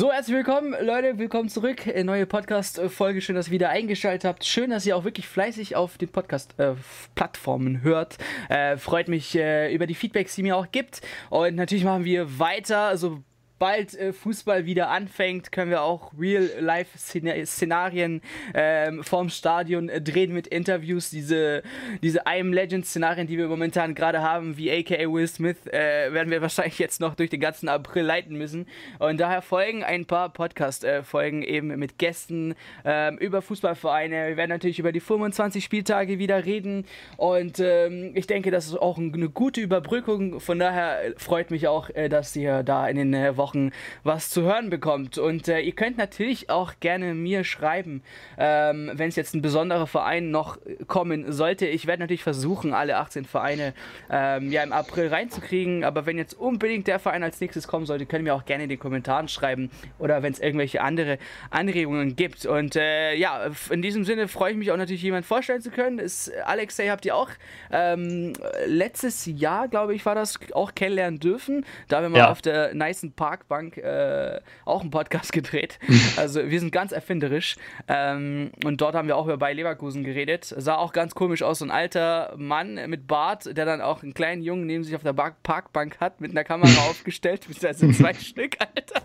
So, 0.00 0.10
herzlich 0.10 0.34
willkommen, 0.34 0.74
Leute. 0.80 1.18
Willkommen 1.18 1.50
zurück. 1.50 1.84
Neue 2.04 2.24
Podcast-Folge. 2.24 3.20
Schön, 3.20 3.36
dass 3.36 3.48
ihr 3.48 3.52
wieder 3.52 3.68
eingeschaltet 3.68 4.24
habt. 4.24 4.46
Schön, 4.46 4.70
dass 4.70 4.86
ihr 4.86 4.96
auch 4.96 5.04
wirklich 5.04 5.28
fleißig 5.28 5.76
auf 5.76 5.98
den 5.98 6.08
Podcast-Plattformen 6.08 7.74
äh, 7.74 7.80
hört. 7.82 8.16
Äh, 8.48 8.78
freut 8.78 9.08
mich 9.08 9.36
äh, 9.36 9.70
über 9.74 9.86
die 9.86 9.94
Feedbacks, 9.94 10.36
die 10.36 10.42
mir 10.42 10.56
auch 10.56 10.72
gibt. 10.72 11.02
Und 11.28 11.54
natürlich 11.54 11.84
machen 11.84 12.06
wir 12.06 12.38
weiter. 12.38 12.78
Also 12.78 13.22
bald 13.60 13.94
äh, 13.94 14.12
Fußball 14.12 14.64
wieder 14.64 14.88
anfängt, 14.88 15.52
können 15.52 15.70
wir 15.70 15.82
auch 15.82 16.12
Real-Life-Szenarien 16.18 18.22
ähm, 18.54 19.04
vorm 19.04 19.28
Stadion 19.28 19.88
äh, 19.90 20.00
drehen 20.00 20.32
mit 20.32 20.48
Interviews. 20.48 21.10
Diese, 21.10 21.62
diese 22.02 22.22
I 22.26 22.40
Legend-Szenarien, 22.40 23.26
die 23.26 23.36
wir 23.36 23.48
momentan 23.48 23.94
gerade 23.94 24.22
haben, 24.22 24.56
wie 24.56 24.72
aka 24.72 25.12
Will 25.12 25.28
Smith, 25.28 25.66
äh, 25.66 26.10
werden 26.12 26.30
wir 26.30 26.40
wahrscheinlich 26.42 26.78
jetzt 26.78 27.02
noch 27.02 27.14
durch 27.14 27.28
den 27.28 27.40
ganzen 27.40 27.68
April 27.68 28.02
leiten 28.02 28.36
müssen. 28.36 28.66
Und 28.98 29.20
daher 29.20 29.42
folgen 29.42 29.84
ein 29.84 30.06
paar 30.06 30.30
Podcast-Folgen 30.30 31.42
eben 31.42 31.68
mit 31.78 31.98
Gästen 31.98 32.54
ähm, 32.86 33.18
über 33.18 33.42
Fußballvereine. 33.42 34.28
Wir 34.28 34.38
werden 34.38 34.50
natürlich 34.50 34.78
über 34.78 34.90
die 34.90 35.00
25 35.00 35.62
Spieltage 35.62 36.18
wieder 36.18 36.46
reden. 36.46 36.86
Und 37.18 37.60
ähm, 37.60 38.12
ich 38.14 38.26
denke, 38.26 38.50
das 38.50 38.68
ist 38.68 38.80
auch 38.80 38.96
eine 38.96 39.28
gute 39.28 39.60
Überbrückung. 39.60 40.40
Von 40.40 40.58
daher 40.58 41.12
freut 41.18 41.50
mich 41.50 41.68
auch, 41.68 41.90
äh, 41.90 42.08
dass 42.08 42.34
ihr 42.34 42.62
da 42.62 42.88
in 42.88 42.96
den 42.96 43.12
äh, 43.12 43.36
Wochen 43.36 43.49
Wochen 43.50 43.72
was 44.04 44.30
zu 44.30 44.42
hören 44.42 44.70
bekommt. 44.70 45.18
Und 45.18 45.48
äh, 45.48 45.60
ihr 45.60 45.72
könnt 45.72 45.98
natürlich 45.98 46.50
auch 46.50 46.74
gerne 46.80 47.14
mir 47.14 47.44
schreiben, 47.44 48.02
ähm, 48.38 48.90
wenn 48.94 49.08
es 49.08 49.16
jetzt 49.16 49.34
ein 49.34 49.42
besonderer 49.42 49.86
Verein 49.86 50.30
noch 50.30 50.58
kommen 50.86 51.32
sollte. 51.32 51.66
Ich 51.66 51.86
werde 51.86 52.00
natürlich 52.02 52.22
versuchen, 52.22 52.72
alle 52.72 52.96
18 52.98 53.24
Vereine 53.24 53.74
ähm, 54.10 54.50
ja 54.50 54.62
im 54.62 54.72
April 54.72 55.08
reinzukriegen. 55.08 55.84
Aber 55.84 56.06
wenn 56.06 56.16
jetzt 56.16 56.34
unbedingt 56.34 56.86
der 56.86 56.98
Verein 56.98 57.22
als 57.22 57.40
nächstes 57.40 57.66
kommen 57.66 57.86
sollte, 57.86 58.06
können 58.06 58.24
wir 58.24 58.34
auch 58.34 58.44
gerne 58.44 58.64
in 58.64 58.68
den 58.68 58.78
Kommentaren 58.78 59.28
schreiben 59.28 59.70
oder 59.98 60.22
wenn 60.22 60.32
es 60.32 60.40
irgendwelche 60.40 60.80
andere 60.80 61.18
Anregungen 61.50 62.16
gibt. 62.16 62.46
Und 62.46 62.76
äh, 62.76 63.14
ja, 63.14 63.50
in 63.70 63.82
diesem 63.82 64.04
Sinne 64.04 64.28
freue 64.28 64.52
ich 64.52 64.56
mich 64.56 64.70
auch 64.70 64.76
natürlich, 64.76 65.02
jemanden 65.02 65.26
vorstellen 65.26 65.60
zu 65.60 65.70
können. 65.70 65.98
Ist, 65.98 66.32
Alexei 66.44 66.88
habt 66.88 67.04
ihr 67.04 67.16
auch 67.16 67.30
ähm, 67.72 68.32
letztes 68.66 69.26
Jahr, 69.26 69.68
glaube 69.68 69.94
ich, 69.94 70.06
war 70.06 70.14
das 70.14 70.38
auch 70.52 70.74
kennenlernen 70.74 71.18
dürfen. 71.18 71.64
Da 71.88 72.02
wir 72.02 72.08
mal 72.08 72.18
ja. 72.18 72.30
auf 72.30 72.42
der 72.42 72.74
Nicen 72.74 73.12
Park 73.12 73.39
Parkbank 73.40 73.78
äh, 73.78 74.40
auch 74.64 74.80
einen 74.80 74.90
Podcast 74.90 75.32
gedreht. 75.32 75.78
Also 76.16 76.48
wir 76.48 76.60
sind 76.60 76.72
ganz 76.72 76.92
erfinderisch. 76.92 77.56
Ähm, 77.88 78.52
und 78.64 78.80
dort 78.80 78.94
haben 78.94 79.08
wir 79.08 79.16
auch 79.16 79.26
über 79.26 79.38
Bayer 79.38 79.54
Leverkusen 79.54 80.04
geredet. 80.04 80.44
Sah 80.56 80.76
auch 80.76 80.92
ganz 80.92 81.14
komisch 81.14 81.42
aus, 81.42 81.60
so 81.60 81.64
ein 81.64 81.70
alter 81.70 82.34
Mann 82.36 82.78
mit 82.88 83.06
Bart, 83.06 83.56
der 83.56 83.64
dann 83.64 83.80
auch 83.80 84.02
einen 84.02 84.14
kleinen 84.14 84.42
Jungen 84.42 84.66
neben 84.66 84.84
sich 84.84 84.94
auf 84.94 85.02
der 85.02 85.12
Parkbank 85.12 85.98
hat, 86.00 86.20
mit 86.20 86.30
einer 86.30 86.44
Kamera 86.44 86.70
aufgestellt. 86.90 87.46
Das 87.60 87.78
sind 87.78 87.96
zwei 87.96 88.14
Stück, 88.20 88.56
Alter. 88.60 89.02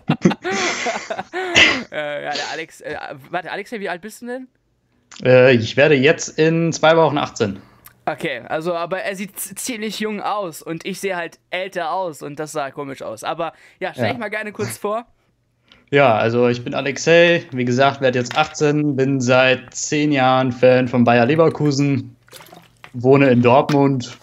äh, 1.90 2.24
ja, 2.24 2.32
der 2.32 2.50
Alex, 2.52 2.80
äh, 2.80 2.96
warte, 3.30 3.50
Alex, 3.50 3.72
wie 3.72 3.88
alt 3.88 4.02
bist 4.02 4.22
du 4.22 4.26
denn? 4.26 4.48
Äh, 5.24 5.54
ich 5.54 5.76
werde 5.76 5.94
jetzt 5.94 6.38
in 6.38 6.72
zwei 6.72 6.96
Wochen 6.96 7.18
18. 7.18 7.60
Okay, 8.08 8.42
also 8.48 8.74
aber 8.74 9.02
er 9.02 9.16
sieht 9.16 9.38
ziemlich 9.38 9.98
jung 9.98 10.20
aus 10.20 10.62
und 10.62 10.86
ich 10.86 11.00
sehe 11.00 11.16
halt 11.16 11.40
älter 11.50 11.90
aus 11.90 12.22
und 12.22 12.38
das 12.38 12.52
sah 12.52 12.70
komisch 12.70 13.02
aus. 13.02 13.24
Aber 13.24 13.52
ja, 13.80 13.92
stell 13.92 14.06
ja. 14.06 14.12
ich 14.12 14.18
mal 14.18 14.28
gerne 14.28 14.52
kurz 14.52 14.78
vor. 14.78 15.06
Ja, 15.90 16.16
also 16.16 16.48
ich 16.48 16.62
bin 16.62 16.74
Alexei, 16.74 17.44
wie 17.50 17.64
gesagt, 17.64 18.00
werde 18.00 18.18
jetzt 18.18 18.38
18, 18.38 18.94
bin 18.94 19.20
seit 19.20 19.74
zehn 19.74 20.12
Jahren 20.12 20.52
Fan 20.52 20.86
von 20.86 21.02
Bayer 21.02 21.26
Leverkusen, 21.26 22.16
wohne 22.92 23.28
in 23.30 23.42
Dortmund, 23.42 24.16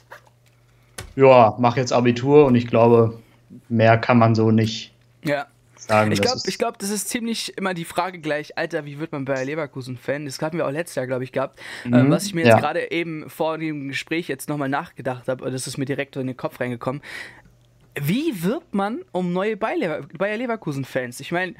ja, 1.18 1.54
mache 1.60 1.82
jetzt 1.82 1.92
Abitur 1.92 2.46
und 2.46 2.56
ich 2.56 2.68
glaube, 2.68 3.20
mehr 3.68 3.98
kann 3.98 4.18
man 4.18 4.34
so 4.34 4.50
nicht 4.50 4.94
ja 5.26 5.46
sagen. 5.88 6.12
Ich 6.12 6.22
glaube, 6.22 6.40
glaub, 6.58 6.78
das 6.80 6.90
ist 6.90 7.10
ziemlich 7.10 7.58
immer 7.58 7.74
die 7.74 7.86
Frage 7.86 8.20
gleich, 8.20 8.58
Alter, 8.58 8.86
wie 8.86 9.00
wird 9.00 9.12
man 9.12 9.26
bei 9.26 9.44
Leverkusen-Fan? 9.44 10.26
Das 10.26 10.42
hatten 10.42 10.58
wir 10.58 10.68
auch 10.68 10.72
letztes 10.72 10.96
Jahr, 10.96 11.08
glaube 11.08 11.24
ich, 11.24 11.32
gehabt. 11.32 11.60
Mhm, 11.84 11.94
ähm, 11.94 12.12
was 12.12 12.26
ich 12.26 12.34
mir 12.34 12.42
jetzt 12.42 12.50
ja. 12.50 12.60
gerade 12.60 12.92
eben 12.92 13.30
vor 13.30 13.58
dem 13.58 13.90
Gespräch 13.90 14.28
jetzt 14.28 14.50
nochmal 14.50 14.70
nachgedacht 14.70 15.28
habe, 15.28 15.50
das 15.52 15.68
ist 15.68 15.78
mir 15.78 15.86
direkt 15.86 16.16
in 16.16 16.28
den 16.28 16.38
Kopf 16.38 16.60
reingekommen. 16.60 17.02
Wie 18.00 18.44
wirbt 18.44 18.74
man 18.74 19.02
um 19.12 19.34
neue 19.34 19.58
Bayer 19.58 20.38
Leverkusen-Fans? 20.38 21.20
Ich 21.20 21.32
meine, 21.32 21.54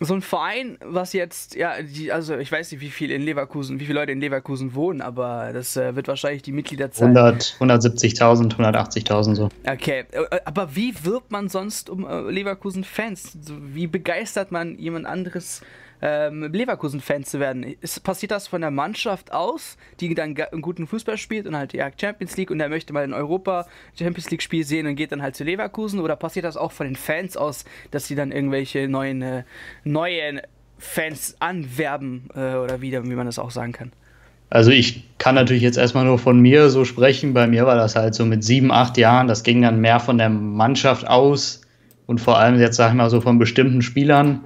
so 0.00 0.14
ein 0.14 0.22
Verein, 0.22 0.78
was 0.82 1.12
jetzt, 1.12 1.54
ja, 1.54 1.82
die, 1.82 2.10
also 2.10 2.36
ich 2.36 2.50
weiß 2.50 2.72
nicht, 2.72 2.80
wie 2.80 2.90
viel 2.90 3.10
in 3.10 3.22
Leverkusen, 3.22 3.80
wie 3.80 3.84
viele 3.84 4.00
Leute 4.00 4.12
in 4.12 4.20
Leverkusen 4.20 4.74
wohnen, 4.74 5.02
aber 5.02 5.50
das 5.52 5.76
äh, 5.76 5.94
wird 5.94 6.08
wahrscheinlich 6.08 6.42
die 6.42 6.52
Mitgliederzahl. 6.52 7.08
100, 7.08 7.56
170.000, 7.60 8.56
180.000 8.56 9.34
so. 9.34 9.48
Okay, 9.66 10.04
äh, 10.12 10.40
aber 10.44 10.74
wie 10.74 10.94
wirbt 11.04 11.30
man 11.30 11.48
sonst 11.48 11.90
um 11.90 12.06
äh, 12.06 12.30
Leverkusen-Fans? 12.30 13.36
Wie 13.74 13.86
begeistert 13.86 14.52
man 14.52 14.78
jemand 14.78 15.06
anderes 15.06 15.60
ähm, 16.02 16.50
Leverkusen-Fan 16.52 17.24
zu 17.24 17.40
werden. 17.40 17.62
Ist, 17.80 18.02
passiert 18.02 18.32
das 18.32 18.48
von 18.48 18.60
der 18.60 18.70
Mannschaft 18.70 19.32
aus, 19.32 19.76
die 20.00 20.14
dann 20.14 20.36
einen 20.36 20.62
guten 20.62 20.86
Fußball 20.86 21.18
spielt 21.18 21.46
und 21.46 21.56
halt 21.56 21.72
ja 21.72 21.90
Champions 21.98 22.36
League 22.36 22.50
und 22.50 22.60
er 22.60 22.68
möchte 22.68 22.92
mal 22.92 23.04
in 23.04 23.12
Europa 23.12 23.66
Champions 23.98 24.30
League 24.30 24.42
Spiel 24.42 24.64
sehen 24.64 24.86
und 24.86 24.96
geht 24.96 25.12
dann 25.12 25.22
halt 25.22 25.36
zu 25.36 25.44
Leverkusen? 25.44 26.00
Oder 26.00 26.16
passiert 26.16 26.44
das 26.44 26.56
auch 26.56 26.72
von 26.72 26.86
den 26.86 26.96
Fans 26.96 27.36
aus, 27.36 27.64
dass 27.90 28.06
sie 28.06 28.14
dann 28.14 28.32
irgendwelche 28.32 28.88
neuen, 28.88 29.22
äh, 29.22 29.44
neuen 29.84 30.40
Fans 30.78 31.36
anwerben 31.40 32.28
äh, 32.34 32.54
oder 32.54 32.80
wieder, 32.80 33.04
wie 33.04 33.14
man 33.14 33.26
das 33.26 33.38
auch 33.38 33.50
sagen 33.50 33.72
kann? 33.72 33.92
Also 34.48 34.72
ich 34.72 35.04
kann 35.18 35.36
natürlich 35.36 35.62
jetzt 35.62 35.78
erstmal 35.78 36.04
nur 36.04 36.18
von 36.18 36.40
mir 36.40 36.70
so 36.70 36.84
sprechen. 36.84 37.34
Bei 37.34 37.46
mir 37.46 37.66
war 37.66 37.76
das 37.76 37.94
halt 37.94 38.14
so 38.14 38.24
mit 38.24 38.42
sieben, 38.42 38.72
acht 38.72 38.98
Jahren. 38.98 39.28
Das 39.28 39.44
ging 39.44 39.62
dann 39.62 39.80
mehr 39.80 40.00
von 40.00 40.18
der 40.18 40.28
Mannschaft 40.28 41.06
aus 41.06 41.60
und 42.06 42.20
vor 42.20 42.38
allem 42.38 42.58
jetzt 42.58 42.76
sag 42.76 42.88
ich 42.90 42.96
mal 42.96 43.10
so 43.10 43.20
von 43.20 43.38
bestimmten 43.38 43.80
Spielern 43.80 44.40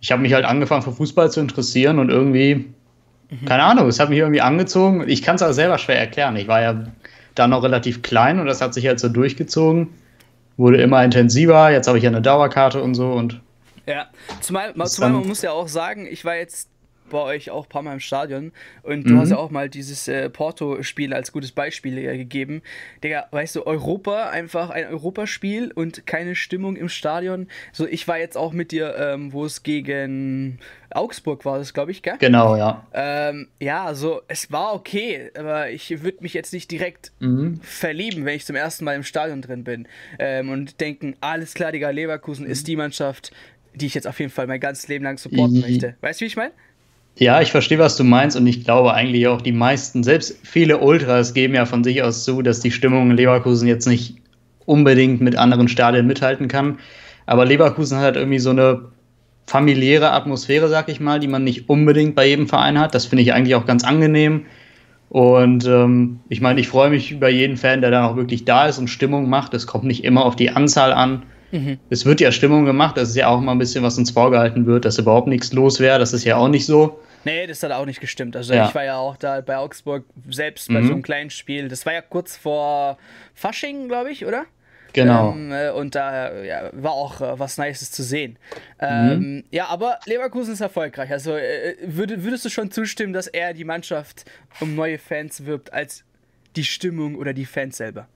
ich 0.00 0.10
habe 0.10 0.22
mich 0.22 0.32
halt 0.32 0.44
angefangen 0.44 0.82
für 0.82 0.92
Fußball 0.92 1.30
zu 1.30 1.40
interessieren 1.40 1.98
und 1.98 2.10
irgendwie, 2.10 2.72
mhm. 3.30 3.44
keine 3.46 3.62
Ahnung, 3.62 3.86
es 3.88 4.00
hat 4.00 4.08
mich 4.08 4.18
irgendwie 4.18 4.40
angezogen. 4.40 5.04
Ich 5.06 5.22
kann 5.22 5.36
es 5.36 5.42
auch 5.42 5.52
selber 5.52 5.78
schwer 5.78 5.98
erklären. 5.98 6.36
Ich 6.36 6.48
war 6.48 6.62
ja 6.62 6.84
da 7.34 7.46
noch 7.46 7.62
relativ 7.62 8.02
klein 8.02 8.40
und 8.40 8.46
das 8.46 8.60
hat 8.60 8.74
sich 8.74 8.86
halt 8.86 8.98
so 8.98 9.08
durchgezogen. 9.08 9.88
Wurde 10.56 10.80
immer 10.80 11.04
intensiver. 11.04 11.70
Jetzt 11.70 11.86
habe 11.86 11.98
ich 11.98 12.04
ja 12.04 12.10
eine 12.10 12.22
Dauerkarte 12.22 12.82
und 12.82 12.94
so 12.94 13.12
und. 13.12 13.40
Ja, 13.86 14.06
zumal, 14.40 14.74
zumal 14.86 15.10
man 15.10 15.26
muss 15.26 15.42
ja 15.42 15.52
auch 15.52 15.68
sagen, 15.68 16.06
ich 16.06 16.24
war 16.24 16.36
jetzt 16.36 16.68
bei 17.10 17.18
euch 17.18 17.50
auch 17.50 17.66
ein 17.66 17.68
paar 17.68 17.82
Mal 17.82 17.94
im 17.94 18.00
Stadion 18.00 18.52
und 18.82 19.04
du 19.04 19.14
mhm. 19.14 19.18
hast 19.18 19.30
ja 19.30 19.36
auch 19.36 19.50
mal 19.50 19.68
dieses 19.68 20.08
äh, 20.08 20.30
Porto-Spiel 20.30 21.12
als 21.12 21.32
gutes 21.32 21.52
Beispiel 21.52 21.98
äh, 21.98 22.16
gegeben. 22.16 22.62
Digga, 23.04 23.26
weißt 23.30 23.56
du, 23.56 23.66
Europa, 23.66 24.30
einfach 24.30 24.70
ein 24.70 24.86
Europaspiel 24.86 25.70
und 25.72 26.06
keine 26.06 26.34
Stimmung 26.34 26.76
im 26.76 26.88
Stadion. 26.88 27.48
So, 27.72 27.86
ich 27.86 28.08
war 28.08 28.18
jetzt 28.18 28.36
auch 28.36 28.52
mit 28.52 28.72
dir, 28.72 28.96
ähm, 28.96 29.32
wo 29.32 29.44
es 29.44 29.62
gegen 29.62 30.58
Augsburg 30.90 31.44
war, 31.44 31.58
das 31.58 31.72
glaube 31.72 31.90
ich, 31.90 32.02
gell? 32.02 32.16
Genau, 32.18 32.56
ja. 32.56 32.86
Ähm, 32.92 33.48
ja, 33.60 33.84
also 33.84 34.22
es 34.28 34.50
war 34.50 34.74
okay, 34.74 35.30
aber 35.36 35.70
ich 35.70 36.02
würde 36.02 36.18
mich 36.22 36.34
jetzt 36.34 36.52
nicht 36.52 36.70
direkt 36.70 37.12
mhm. 37.20 37.60
verlieben, 37.62 38.24
wenn 38.24 38.34
ich 38.34 38.44
zum 38.44 38.56
ersten 38.56 38.84
Mal 38.84 38.96
im 38.96 39.04
Stadion 39.04 39.42
drin 39.42 39.64
bin 39.64 39.86
ähm, 40.18 40.50
und 40.50 40.80
denken, 40.80 41.14
alles 41.20 41.54
klar, 41.54 41.72
Digga, 41.72 41.90
Leverkusen 41.90 42.44
mhm. 42.46 42.50
ist 42.50 42.66
die 42.66 42.76
Mannschaft, 42.76 43.30
die 43.74 43.86
ich 43.86 43.94
jetzt 43.94 44.06
auf 44.06 44.18
jeden 44.18 44.32
Fall 44.32 44.46
mein 44.46 44.60
ganzes 44.60 44.88
Leben 44.88 45.04
lang 45.04 45.18
supporten 45.18 45.60
möchte. 45.60 45.96
Weißt 46.00 46.20
du, 46.20 46.24
wie 46.24 46.28
ich 46.28 46.36
meine? 46.36 46.52
Ja, 47.16 47.40
ich 47.40 47.50
verstehe, 47.50 47.78
was 47.78 47.96
du 47.96 48.04
meinst 48.04 48.36
und 48.36 48.46
ich 48.46 48.64
glaube 48.64 48.94
eigentlich 48.94 49.26
auch 49.28 49.42
die 49.42 49.52
meisten, 49.52 50.02
selbst 50.02 50.38
viele 50.42 50.78
Ultras 50.78 51.34
geben 51.34 51.54
ja 51.54 51.66
von 51.66 51.84
sich 51.84 52.02
aus 52.02 52.24
zu, 52.24 52.40
dass 52.40 52.60
die 52.60 52.70
Stimmung 52.70 53.10
in 53.10 53.16
Leverkusen 53.16 53.68
jetzt 53.68 53.86
nicht 53.86 54.16
unbedingt 54.64 55.20
mit 55.20 55.36
anderen 55.36 55.68
Stadien 55.68 56.06
mithalten 56.06 56.48
kann. 56.48 56.78
Aber 57.26 57.44
Leverkusen 57.44 57.98
hat 57.98 58.04
halt 58.04 58.16
irgendwie 58.16 58.38
so 58.38 58.50
eine 58.50 58.82
familiäre 59.46 60.12
Atmosphäre, 60.12 60.68
sag 60.68 60.88
ich 60.88 61.00
mal, 61.00 61.20
die 61.20 61.28
man 61.28 61.44
nicht 61.44 61.68
unbedingt 61.68 62.14
bei 62.14 62.26
jedem 62.26 62.48
Verein 62.48 62.78
hat. 62.78 62.94
Das 62.94 63.06
finde 63.06 63.22
ich 63.22 63.32
eigentlich 63.32 63.56
auch 63.56 63.66
ganz 63.66 63.84
angenehm. 63.84 64.46
Und 65.08 65.66
ähm, 65.66 66.20
ich 66.28 66.40
meine, 66.40 66.60
ich 66.60 66.68
freue 66.68 66.90
mich 66.90 67.10
über 67.10 67.28
jeden 67.28 67.56
Fan, 67.56 67.80
der 67.80 67.90
dann 67.90 68.04
auch 68.04 68.16
wirklich 68.16 68.44
da 68.44 68.66
ist 68.66 68.78
und 68.78 68.88
Stimmung 68.88 69.28
macht. 69.28 69.52
Es 69.54 69.66
kommt 69.66 69.84
nicht 69.84 70.04
immer 70.04 70.24
auf 70.24 70.36
die 70.36 70.50
Anzahl 70.50 70.92
an. 70.92 71.24
Mhm. 71.50 71.78
Es 71.90 72.06
wird 72.06 72.20
ja 72.20 72.30
Stimmung 72.30 72.64
gemacht, 72.64 72.96
das 72.96 73.08
ist 73.10 73.16
ja 73.16 73.26
auch 73.26 73.40
mal 73.40 73.50
ein 73.52 73.58
bisschen, 73.58 73.82
was 73.82 73.98
uns 73.98 74.12
vorgehalten 74.12 74.66
wird, 74.66 74.84
dass 74.84 74.98
überhaupt 74.98 75.26
nichts 75.26 75.52
los 75.52 75.80
wäre. 75.80 75.98
Das 75.98 76.12
ist 76.12 76.24
ja 76.24 76.36
auch 76.36 76.48
nicht 76.48 76.64
so. 76.64 77.00
Nee, 77.24 77.46
das 77.46 77.62
hat 77.62 77.72
auch 77.72 77.86
nicht 77.86 78.00
gestimmt. 78.00 78.36
Also 78.36 78.54
ja. 78.54 78.68
ich 78.68 78.74
war 78.74 78.84
ja 78.84 78.96
auch 78.96 79.16
da 79.16 79.40
bei 79.40 79.56
Augsburg 79.56 80.04
selbst 80.28 80.68
bei 80.68 80.80
mhm. 80.80 80.86
so 80.86 80.92
einem 80.94 81.02
kleinen 81.02 81.30
Spiel. 81.30 81.68
Das 81.68 81.84
war 81.86 81.92
ja 81.92 82.00
kurz 82.00 82.36
vor 82.36 82.98
Fasching, 83.34 83.88
glaube 83.88 84.10
ich, 84.10 84.24
oder? 84.24 84.46
Genau. 84.92 85.32
Ähm, 85.32 85.52
äh, 85.52 85.70
und 85.70 85.94
da 85.94 86.42
ja, 86.42 86.70
war 86.72 86.92
auch 86.92 87.20
äh, 87.20 87.38
was 87.38 87.58
Nices 87.58 87.90
zu 87.90 88.02
sehen. 88.02 88.38
Ähm, 88.80 89.18
mhm. 89.18 89.44
Ja, 89.50 89.66
aber 89.66 89.98
Leverkusen 90.06 90.54
ist 90.54 90.60
erfolgreich. 90.60 91.10
Also 91.10 91.36
äh, 91.36 91.76
würd, 91.82 92.24
würdest 92.24 92.44
du 92.44 92.48
schon 92.48 92.70
zustimmen, 92.70 93.12
dass 93.12 93.26
er 93.26 93.54
die 93.54 93.64
Mannschaft 93.64 94.24
um 94.60 94.74
neue 94.74 94.98
Fans 94.98 95.46
wirbt, 95.46 95.72
als 95.72 96.04
die 96.56 96.64
Stimmung 96.64 97.14
oder 97.14 97.32
die 97.32 97.44
Fans 97.44 97.76
selber? 97.76 98.08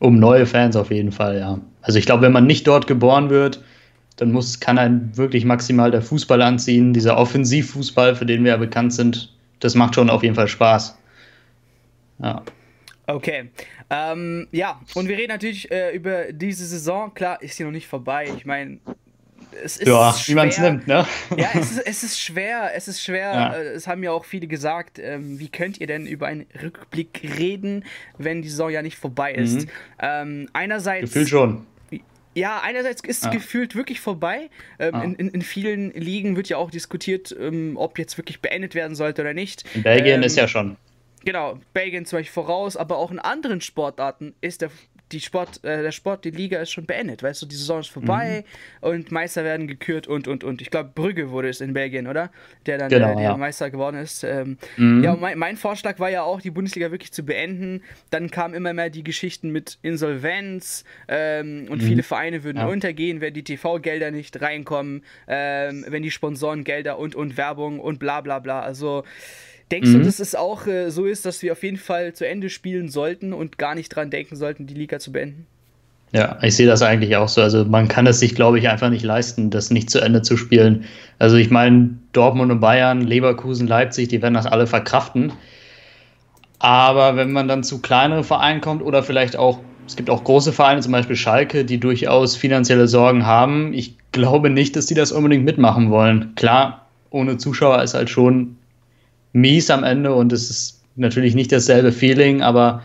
Um 0.00 0.18
neue 0.18 0.46
Fans 0.46 0.76
auf 0.76 0.90
jeden 0.90 1.12
Fall, 1.12 1.38
ja. 1.38 1.60
Also 1.82 1.98
ich 1.98 2.06
glaube, 2.06 2.22
wenn 2.22 2.32
man 2.32 2.46
nicht 2.46 2.66
dort 2.66 2.86
geboren 2.86 3.30
wird, 3.30 3.62
dann 4.18 4.32
muss, 4.32 4.60
kann 4.60 4.78
einen 4.78 5.16
wirklich 5.16 5.44
maximal 5.44 5.90
der 5.90 6.02
Fußball 6.02 6.42
anziehen. 6.42 6.92
Dieser 6.92 7.16
Offensivfußball, 7.16 8.16
für 8.16 8.26
den 8.26 8.44
wir 8.44 8.52
ja 8.52 8.56
bekannt 8.56 8.92
sind, 8.92 9.32
das 9.60 9.74
macht 9.74 9.94
schon 9.94 10.10
auf 10.10 10.22
jeden 10.22 10.34
Fall 10.34 10.48
Spaß. 10.48 10.98
Ja. 12.20 12.42
Okay. 13.06 13.50
Ähm, 13.90 14.48
ja, 14.52 14.80
und 14.94 15.08
wir 15.08 15.16
reden 15.16 15.32
natürlich 15.32 15.70
äh, 15.70 15.94
über 15.94 16.32
diese 16.32 16.66
Saison. 16.66 17.14
Klar, 17.14 17.40
ist 17.40 17.56
sie 17.56 17.64
noch 17.64 17.70
nicht 17.70 17.86
vorbei. 17.86 18.28
Ich 18.36 18.44
meine, 18.44 18.78
es 19.64 19.78
ist 19.78 19.88
ja, 19.88 20.14
wie 20.26 20.34
man 20.34 20.48
es 20.48 20.58
nimmt, 20.58 20.86
ne? 20.86 21.06
Ja, 21.36 21.48
es 21.54 21.70
ist, 21.70 21.86
es 21.86 22.02
ist 22.02 22.20
schwer, 22.20 22.72
es 22.74 22.88
ist 22.88 23.02
schwer. 23.02 23.32
Ja. 23.32 23.54
Äh, 23.54 23.68
es 23.68 23.86
haben 23.86 24.02
ja 24.02 24.10
auch 24.10 24.24
viele 24.24 24.46
gesagt, 24.46 24.98
ähm, 24.98 25.38
wie 25.38 25.48
könnt 25.48 25.80
ihr 25.80 25.86
denn 25.86 26.06
über 26.06 26.26
einen 26.26 26.46
Rückblick 26.60 27.22
reden, 27.38 27.84
wenn 28.18 28.42
die 28.42 28.48
Saison 28.48 28.70
ja 28.70 28.82
nicht 28.82 28.98
vorbei 28.98 29.32
ist? 29.32 29.62
Mhm. 29.62 29.70
Ähm, 30.00 30.48
einerseits. 30.52 31.04
Gefühlt 31.04 31.28
schon. 31.28 31.66
Ja, 32.38 32.60
einerseits 32.60 33.02
ist 33.02 33.24
es 33.24 33.30
gefühlt 33.30 33.74
wirklich 33.74 34.00
vorbei. 34.00 34.48
Ähm, 34.78 34.94
ah. 34.94 35.02
in, 35.02 35.14
in, 35.16 35.28
in, 35.30 35.42
vielen 35.42 35.92
Ligen 35.92 36.36
wird 36.36 36.48
ja 36.48 36.56
auch 36.56 36.70
diskutiert, 36.70 37.34
ähm, 37.38 37.76
ob 37.76 37.98
jetzt 37.98 38.16
wirklich 38.16 38.40
beendet 38.40 38.74
werden 38.74 38.94
sollte 38.94 39.22
oder 39.22 39.34
nicht. 39.34 39.64
In 39.74 39.82
Belgien 39.82 40.22
ist 40.22 40.36
ähm, 40.36 40.42
ja 40.42 40.48
schon. 40.48 40.76
Genau, 41.24 41.58
Belgien 41.72 42.06
zum 42.06 42.20
Beispiel 42.20 42.32
voraus, 42.32 42.76
aber 42.76 42.96
auch 42.96 43.10
in 43.10 43.18
anderen 43.18 43.60
Sportarten 43.60 44.34
ist 44.40 44.62
der 44.62 44.70
die 45.12 45.20
Sport, 45.20 45.64
äh, 45.64 45.82
der 45.82 45.92
Sport, 45.92 46.24
die 46.24 46.30
Liga 46.30 46.58
ist 46.60 46.70
schon 46.70 46.86
beendet, 46.86 47.22
weißt 47.22 47.42
du, 47.42 47.46
die 47.46 47.56
Saison 47.56 47.80
ist 47.80 47.90
vorbei 47.90 48.44
mhm. 48.80 48.88
und 48.88 49.12
Meister 49.12 49.44
werden 49.44 49.66
gekürt 49.66 50.06
und 50.06 50.28
und 50.28 50.44
und. 50.44 50.60
Ich 50.60 50.70
glaube, 50.70 50.90
Brügge 50.94 51.30
wurde 51.30 51.48
es 51.48 51.60
in 51.60 51.72
Belgien, 51.72 52.06
oder? 52.06 52.30
Der 52.66 52.78
dann 52.78 52.88
genau, 52.88 53.12
äh, 53.12 53.16
der 53.16 53.24
ja. 53.24 53.36
Meister 53.36 53.70
geworden 53.70 53.96
ist. 53.96 54.24
Ähm, 54.24 54.58
mhm. 54.76 55.02
Ja, 55.02 55.16
mein, 55.16 55.38
mein, 55.38 55.56
Vorschlag 55.56 55.98
war 55.98 56.10
ja 56.10 56.22
auch, 56.22 56.40
die 56.40 56.50
Bundesliga 56.50 56.90
wirklich 56.90 57.12
zu 57.12 57.24
beenden. 57.24 57.82
Dann 58.10 58.30
kamen 58.30 58.54
immer 58.54 58.72
mehr 58.72 58.90
die 58.90 59.04
Geschichten 59.04 59.50
mit 59.50 59.78
Insolvenz 59.82 60.84
ähm, 61.08 61.66
und 61.70 61.82
mhm. 61.82 61.86
viele 61.86 62.02
Vereine 62.02 62.44
würden 62.44 62.58
ja. 62.58 62.66
untergehen, 62.66 63.20
wenn 63.20 63.34
die 63.34 63.44
TV-Gelder 63.44 64.10
nicht 64.10 64.40
reinkommen, 64.40 65.04
ähm, 65.26 65.84
wenn 65.88 66.02
die 66.02 66.10
Sponsorengelder 66.10 66.98
und 66.98 67.14
und 67.14 67.36
Werbung 67.36 67.80
und 67.80 67.98
bla 67.98 68.20
bla 68.20 68.38
bla. 68.38 68.60
Also 68.60 69.04
Denkst 69.70 69.90
mhm. 69.90 69.98
du, 69.98 70.04
dass 70.04 70.20
es 70.20 70.34
auch 70.34 70.66
äh, 70.66 70.90
so 70.90 71.04
ist, 71.04 71.26
dass 71.26 71.42
wir 71.42 71.52
auf 71.52 71.62
jeden 71.62 71.76
Fall 71.76 72.12
zu 72.14 72.26
Ende 72.26 72.48
spielen 72.50 72.88
sollten 72.88 73.32
und 73.32 73.58
gar 73.58 73.74
nicht 73.74 73.90
dran 73.90 74.10
denken 74.10 74.36
sollten, 74.36 74.66
die 74.66 74.74
Liga 74.74 74.98
zu 74.98 75.12
beenden? 75.12 75.46
Ja, 76.12 76.38
ich 76.42 76.56
sehe 76.56 76.66
das 76.66 76.80
eigentlich 76.80 77.16
auch 77.16 77.28
so. 77.28 77.42
Also 77.42 77.64
man 77.66 77.88
kann 77.88 78.06
es 78.06 78.20
sich, 78.20 78.34
glaube 78.34 78.58
ich, 78.58 78.68
einfach 78.68 78.88
nicht 78.88 79.04
leisten, 79.04 79.50
das 79.50 79.70
nicht 79.70 79.90
zu 79.90 80.00
Ende 80.00 80.22
zu 80.22 80.38
spielen. 80.38 80.84
Also 81.18 81.36
ich 81.36 81.50
meine, 81.50 81.90
Dortmund 82.12 82.50
und 82.50 82.60
Bayern, 82.60 83.02
Leverkusen, 83.02 83.66
Leipzig, 83.66 84.08
die 84.08 84.22
werden 84.22 84.34
das 84.34 84.46
alle 84.46 84.66
verkraften. 84.66 85.32
Aber 86.58 87.16
wenn 87.16 87.32
man 87.32 87.46
dann 87.46 87.62
zu 87.62 87.80
kleineren 87.80 88.24
Vereinen 88.24 88.60
kommt 88.60 88.82
oder 88.82 89.02
vielleicht 89.02 89.36
auch, 89.36 89.60
es 89.86 89.96
gibt 89.96 90.08
auch 90.08 90.24
große 90.24 90.52
Vereine, 90.52 90.80
zum 90.80 90.92
Beispiel 90.92 91.16
Schalke, 91.16 91.64
die 91.64 91.78
durchaus 91.78 92.36
finanzielle 92.36 92.88
Sorgen 92.88 93.26
haben, 93.26 93.74
ich 93.74 93.94
glaube 94.12 94.50
nicht, 94.50 94.76
dass 94.76 94.86
die 94.86 94.94
das 94.94 95.12
unbedingt 95.12 95.44
mitmachen 95.44 95.90
wollen. 95.90 96.32
Klar, 96.36 96.86
ohne 97.10 97.36
Zuschauer 97.36 97.82
ist 97.82 97.94
halt 97.94 98.10
schon 98.10 98.57
mies 99.40 99.70
am 99.70 99.84
Ende 99.84 100.14
und 100.14 100.32
es 100.32 100.50
ist 100.50 100.82
natürlich 100.96 101.34
nicht 101.34 101.52
dasselbe 101.52 101.92
Feeling, 101.92 102.42
aber 102.42 102.82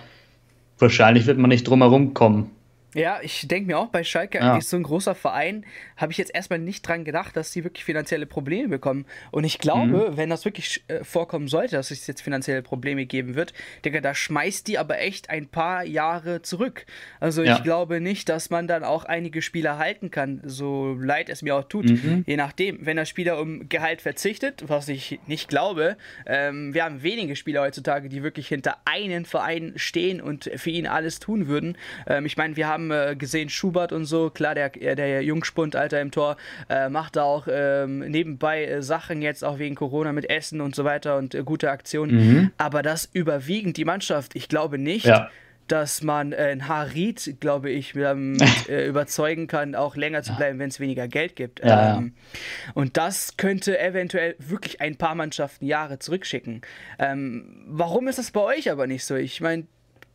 wahrscheinlich 0.80 1.26
wird 1.26 1.38
man 1.38 1.50
nicht 1.50 1.68
drum 1.68 1.82
herum 1.82 2.14
kommen. 2.14 2.52
Ja, 2.94 3.20
ich 3.22 3.48
denke 3.48 3.68
mir 3.68 3.78
auch 3.78 3.88
bei 3.88 4.04
Schalke 4.04 4.40
ja. 4.40 4.54
eigentlich 4.54 4.68
so 4.68 4.78
ein 4.78 4.84
großer 4.84 5.16
Verein, 5.16 5.66
habe 5.98 6.12
ich 6.12 6.18
jetzt 6.18 6.34
erstmal 6.34 6.60
nicht 6.60 6.88
dran 6.88 7.04
gedacht, 7.04 7.36
dass 7.36 7.52
die 7.52 7.64
wirklich 7.64 7.84
finanzielle 7.84 8.26
Probleme 8.26 8.70
bekommen. 8.70 9.06
Und 9.32 9.44
ich 9.44 9.60
glaube, 9.60 10.12
mhm. 10.12 10.18
wenn 10.18 10.30
das 10.30 10.46
wirklich 10.46 10.84
äh, 10.88 11.04
vorkommen 11.04 11.48
sollte, 11.48 11.76
dass 11.76 11.92
es 11.92 12.08
jetzt 12.08 12.22
finanzielle 12.22 12.62
Probleme 12.62 13.06
geben 13.06 13.36
wird, 13.36 13.54
Digga, 13.84 14.02
da 14.02 14.14
schmeißt 14.14 14.68
die 14.68 14.78
aber 14.78 15.00
echt 15.00 15.30
ein 15.30 15.48
paar 15.48 15.84
Jahre 15.84 16.42
zurück. 16.42 16.86
Also 17.20 17.44
ja. 17.44 17.56
ich 17.56 17.64
glaube 17.64 18.02
nicht, 18.02 18.30
dass 18.30 18.50
man 18.50 18.68
dann 18.68 18.84
auch 18.84 19.06
einige 19.06 19.42
Spieler 19.42 19.78
halten 19.78 20.12
kann, 20.12 20.42
so 20.44 20.98
leid 21.00 21.30
es 21.30 21.42
mir 21.42 21.56
auch 21.56 21.64
tut. 21.66 21.86
Mhm. 21.86 22.24
Je 22.28 22.38
nachdem, 22.38 22.86
wenn 22.86 22.98
der 22.98 23.06
Spieler 23.06 23.40
um 23.40 23.70
Gehalt 23.70 24.02
verzichtet, 24.02 24.64
was 24.68 24.88
ich 24.88 25.20
nicht 25.28 25.50
glaube, 25.50 25.98
ähm, 26.26 26.74
wir 26.74 26.84
haben 26.84 27.04
wenige 27.04 27.36
Spieler 27.36 27.62
heutzutage, 27.62 28.10
die 28.10 28.24
wirklich 28.24 28.48
hinter 28.48 28.78
einem 28.86 29.26
Verein 29.26 29.74
stehen 29.76 30.22
und 30.22 30.50
für 30.56 30.70
ihn 30.70 30.88
alles 30.88 31.20
tun 31.20 31.48
würden. 31.48 31.78
Ähm, 32.08 32.26
ich 32.26 32.38
meine, 32.38 32.56
wir 32.56 32.68
haben 32.68 32.83
haben 32.92 33.12
äh, 33.12 33.16
gesehen, 33.16 33.50
Schubert 33.50 33.92
und 33.92 34.06
so, 34.06 34.30
klar, 34.30 34.56
der, 34.56 34.70
der 34.70 35.24
Jungspund, 35.24 35.76
Alter 35.76 36.02
im 36.02 36.12
Tor, 36.12 36.38
äh, 36.70 36.90
macht 36.90 37.16
da 37.16 37.24
auch 37.24 37.48
ähm, 37.50 38.00
nebenbei 38.00 38.66
äh, 38.66 38.82
Sachen 38.82 39.22
jetzt 39.22 39.44
auch 39.44 39.60
wegen 39.60 39.76
Corona 39.76 40.12
mit 40.12 40.30
Essen 40.30 40.62
und 40.62 40.76
so 40.76 40.84
weiter 40.84 41.18
und 41.18 41.36
äh, 41.36 41.44
gute 41.44 41.72
Aktionen. 41.72 42.16
Mhm. 42.16 42.52
Aber 42.58 42.82
das 42.82 43.10
überwiegend 43.12 43.78
die 43.78 43.86
Mannschaft, 43.86 44.36
ich 44.36 44.50
glaube 44.50 44.78
nicht. 44.78 45.06
Ja 45.06 45.30
dass 45.70 46.04
man 46.04 46.34
äh, 46.34 46.50
ein 46.52 46.68
Harit, 46.68 47.38
glaube 47.40 47.70
ich, 47.70 47.96
mit, 47.96 48.70
äh, 48.70 48.86
überzeugen 48.86 49.48
kann, 49.48 49.76
auch 49.76 49.96
länger 49.96 50.22
zu 50.22 50.36
bleiben, 50.36 50.60
wenn 50.60 50.68
es 50.68 50.82
weniger 50.82 51.08
Geld 51.08 51.38
gibt. 51.38 51.64
Ja, 51.64 51.98
ähm, 51.98 52.14
ja. 52.34 52.72
Und 52.74 52.98
das 52.98 53.38
könnte 53.38 53.80
eventuell 53.80 54.36
wirklich 54.40 54.82
ein 54.82 54.98
paar 54.98 55.16
Mannschaften 55.16 55.66
Jahre 55.66 56.00
zurückschicken. 56.00 56.62
Ähm, 57.00 57.64
warum 57.66 58.10
ist 58.10 58.20
das 58.20 58.32
bei 58.32 58.42
euch 58.42 58.70
aber 58.70 58.88
nicht 58.88 59.06
so? 59.06 59.16
Ich 59.16 59.40
meine, 59.40 59.64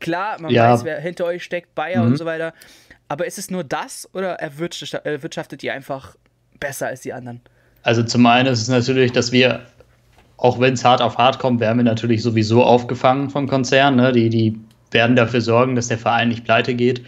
Klar, 0.01 0.41
man 0.41 0.51
ja. 0.51 0.73
weiß, 0.73 0.85
wer 0.85 1.01
hinter 1.01 1.25
euch 1.25 1.43
steckt, 1.45 1.75
Bayer 1.75 2.03
mhm. 2.03 2.13
und 2.13 2.17
so 2.17 2.25
weiter. 2.25 2.53
Aber 3.09 3.27
ist 3.27 3.39
es 3.39 3.51
nur 3.51 3.65
das 3.65 4.09
oder 4.13 4.35
erwirtschaftet 4.35 5.63
ihr 5.63 5.73
einfach 5.73 6.17
besser 6.61 6.89
als 6.89 7.01
die 7.01 7.13
anderen? 7.13 7.41
Also 7.83 8.03
zum 8.03 8.27
einen 8.27 8.49
ist 8.49 8.61
es 8.61 8.69
natürlich, 8.69 9.13
dass 9.13 9.33
wir, 9.33 9.63
auch 10.37 10.61
wenn 10.61 10.75
es 10.75 10.85
hart 10.85 11.01
auf 11.01 11.17
hart 11.17 11.39
kommt, 11.39 11.61
werden 11.61 11.79
wir 11.79 11.85
natürlich 11.85 12.23
sowieso 12.23 12.63
aufgefangen 12.63 13.31
vom 13.31 13.49
Konzern. 13.49 13.97
Ne? 13.97 14.13
Die, 14.13 14.29
die 14.29 14.59
werden 14.91 15.17
dafür 15.17 15.41
sorgen, 15.41 15.75
dass 15.75 15.89
der 15.89 15.99
Verein 15.99 16.29
nicht 16.29 16.45
pleite 16.45 16.75
geht. 16.75 17.03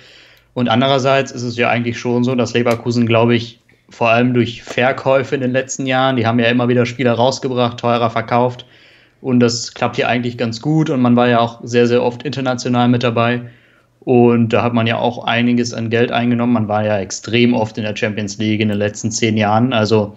Und 0.54 0.68
andererseits 0.68 1.30
ist 1.30 1.42
es 1.42 1.56
ja 1.56 1.68
eigentlich 1.68 1.98
schon 1.98 2.24
so, 2.24 2.34
dass 2.34 2.54
Leverkusen, 2.54 3.06
glaube 3.06 3.34
ich, 3.34 3.60
vor 3.88 4.08
allem 4.08 4.34
durch 4.34 4.62
Verkäufe 4.62 5.34
in 5.34 5.40
den 5.40 5.52
letzten 5.52 5.86
Jahren, 5.86 6.16
die 6.16 6.26
haben 6.26 6.38
ja 6.38 6.46
immer 6.46 6.68
wieder 6.68 6.86
Spieler 6.86 7.12
rausgebracht, 7.12 7.78
teurer 7.78 8.10
verkauft, 8.10 8.64
und 9.20 9.40
das 9.40 9.74
klappt 9.74 9.96
hier 9.96 10.08
eigentlich 10.08 10.38
ganz 10.38 10.62
gut. 10.62 10.90
Und 10.90 11.00
man 11.00 11.16
war 11.16 11.28
ja 11.28 11.40
auch 11.40 11.60
sehr, 11.62 11.86
sehr 11.86 12.02
oft 12.02 12.22
international 12.22 12.88
mit 12.88 13.02
dabei. 13.02 13.42
Und 14.00 14.50
da 14.50 14.62
hat 14.62 14.72
man 14.72 14.86
ja 14.86 14.98
auch 14.98 15.24
einiges 15.24 15.74
an 15.74 15.90
Geld 15.90 16.10
eingenommen. 16.10 16.54
Man 16.54 16.68
war 16.68 16.84
ja 16.84 16.98
extrem 16.98 17.52
oft 17.52 17.76
in 17.76 17.84
der 17.84 17.96
Champions 17.96 18.38
League 18.38 18.60
in 18.60 18.68
den 18.68 18.78
letzten 18.78 19.10
zehn 19.10 19.36
Jahren. 19.36 19.74
Also 19.74 20.16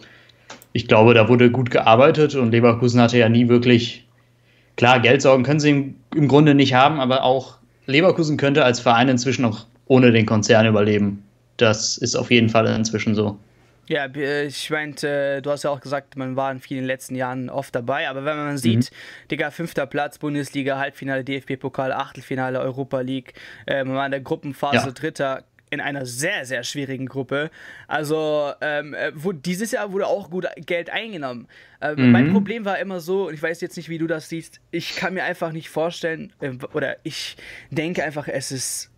ich 0.72 0.88
glaube, 0.88 1.14
da 1.14 1.28
wurde 1.28 1.52
gut 1.52 1.70
gearbeitet 1.70 2.36
und 2.36 2.52
Leverkusen 2.52 3.02
hatte 3.02 3.18
ja 3.18 3.28
nie 3.28 3.50
wirklich, 3.50 4.06
klar, 4.78 5.02
Geldsorgen 5.02 5.44
können 5.44 5.60
sie 5.60 5.96
im, 6.16 6.28
Grunde 6.28 6.56
nicht 6.56 6.74
haben, 6.74 7.00
aber 7.00 7.24
auch 7.24 7.58
Leverkusen 7.86 8.38
könnte 8.38 8.64
als 8.64 8.80
Verein 8.80 9.10
inzwischen 9.10 9.44
auch 9.44 9.66
ohne 9.88 10.12
den 10.14 10.26
Konzern 10.26 10.66
überleben. 10.66 11.24
Das 11.58 11.98
ist 11.98 12.16
auf 12.16 12.32
jeden 12.32 12.50
Fall 12.50 12.66
inzwischen 12.68 13.16
so. 13.16 13.38
Ja, 13.88 14.08
ich 14.08 14.70
meinte, 14.70 15.42
du 15.42 15.52
hast 15.52 15.64
ja 15.64 15.70
auch 15.70 15.82
gesagt, 15.82 16.16
man 16.16 16.36
war 16.36 16.52
in 16.52 16.60
vielen 16.60 16.86
letzten 16.86 17.16
Jahren 17.16 17.50
oft 17.50 17.76
dabei, 17.76 18.08
aber 18.08 18.24
wenn 18.24 18.38
man 18.38 18.58
sieht, 18.58 18.92
mhm. 18.92 19.28
Digga, 19.32 19.52
fünfter 19.52 19.86
Platz, 19.86 20.18
Bundesliga, 20.20 20.78
Halbfinale, 20.78 21.24
DFB-Pokal, 21.24 21.92
Achtelfinale, 21.92 22.60
Europa 22.62 23.02
League, 23.02 23.34
äh, 23.68 23.84
man 23.84 23.96
war 23.96 24.06
in 24.06 24.12
der 24.12 24.22
Gruppenphase 24.22 24.88
ja. 24.88 24.92
Dritter, 24.92 25.44
in 25.74 25.82
einer 25.82 26.06
sehr, 26.06 26.46
sehr 26.46 26.64
schwierigen 26.64 27.08
Gruppe. 27.08 27.50
Also, 27.88 28.54
ähm, 28.62 28.94
äh, 28.94 29.12
wo, 29.16 29.32
dieses 29.32 29.72
Jahr 29.72 29.92
wurde 29.92 30.08
auch 30.08 30.30
gut 30.30 30.46
Geld 30.66 30.90
eingenommen. 30.90 31.48
Äh, 31.82 31.96
mhm. 31.96 32.12
Mein 32.12 32.32
Problem 32.32 32.64
war 32.64 32.78
immer 32.80 33.00
so, 33.00 33.28
und 33.28 33.34
ich 33.34 33.42
weiß 33.42 33.60
jetzt 33.60 33.76
nicht, 33.76 33.90
wie 33.90 33.98
du 33.98 34.08
das 34.08 34.30
siehst, 34.30 34.62
ich 34.72 34.96
kann 34.96 35.16
mir 35.16 35.24
einfach 35.24 35.52
nicht 35.52 35.70
vorstellen, 35.70 36.32
äh, 36.40 36.52
oder 36.74 36.98
ich 37.04 37.36
denke 37.72 38.04
einfach, 38.04 38.28
es 38.28 38.52
ist 38.52 38.93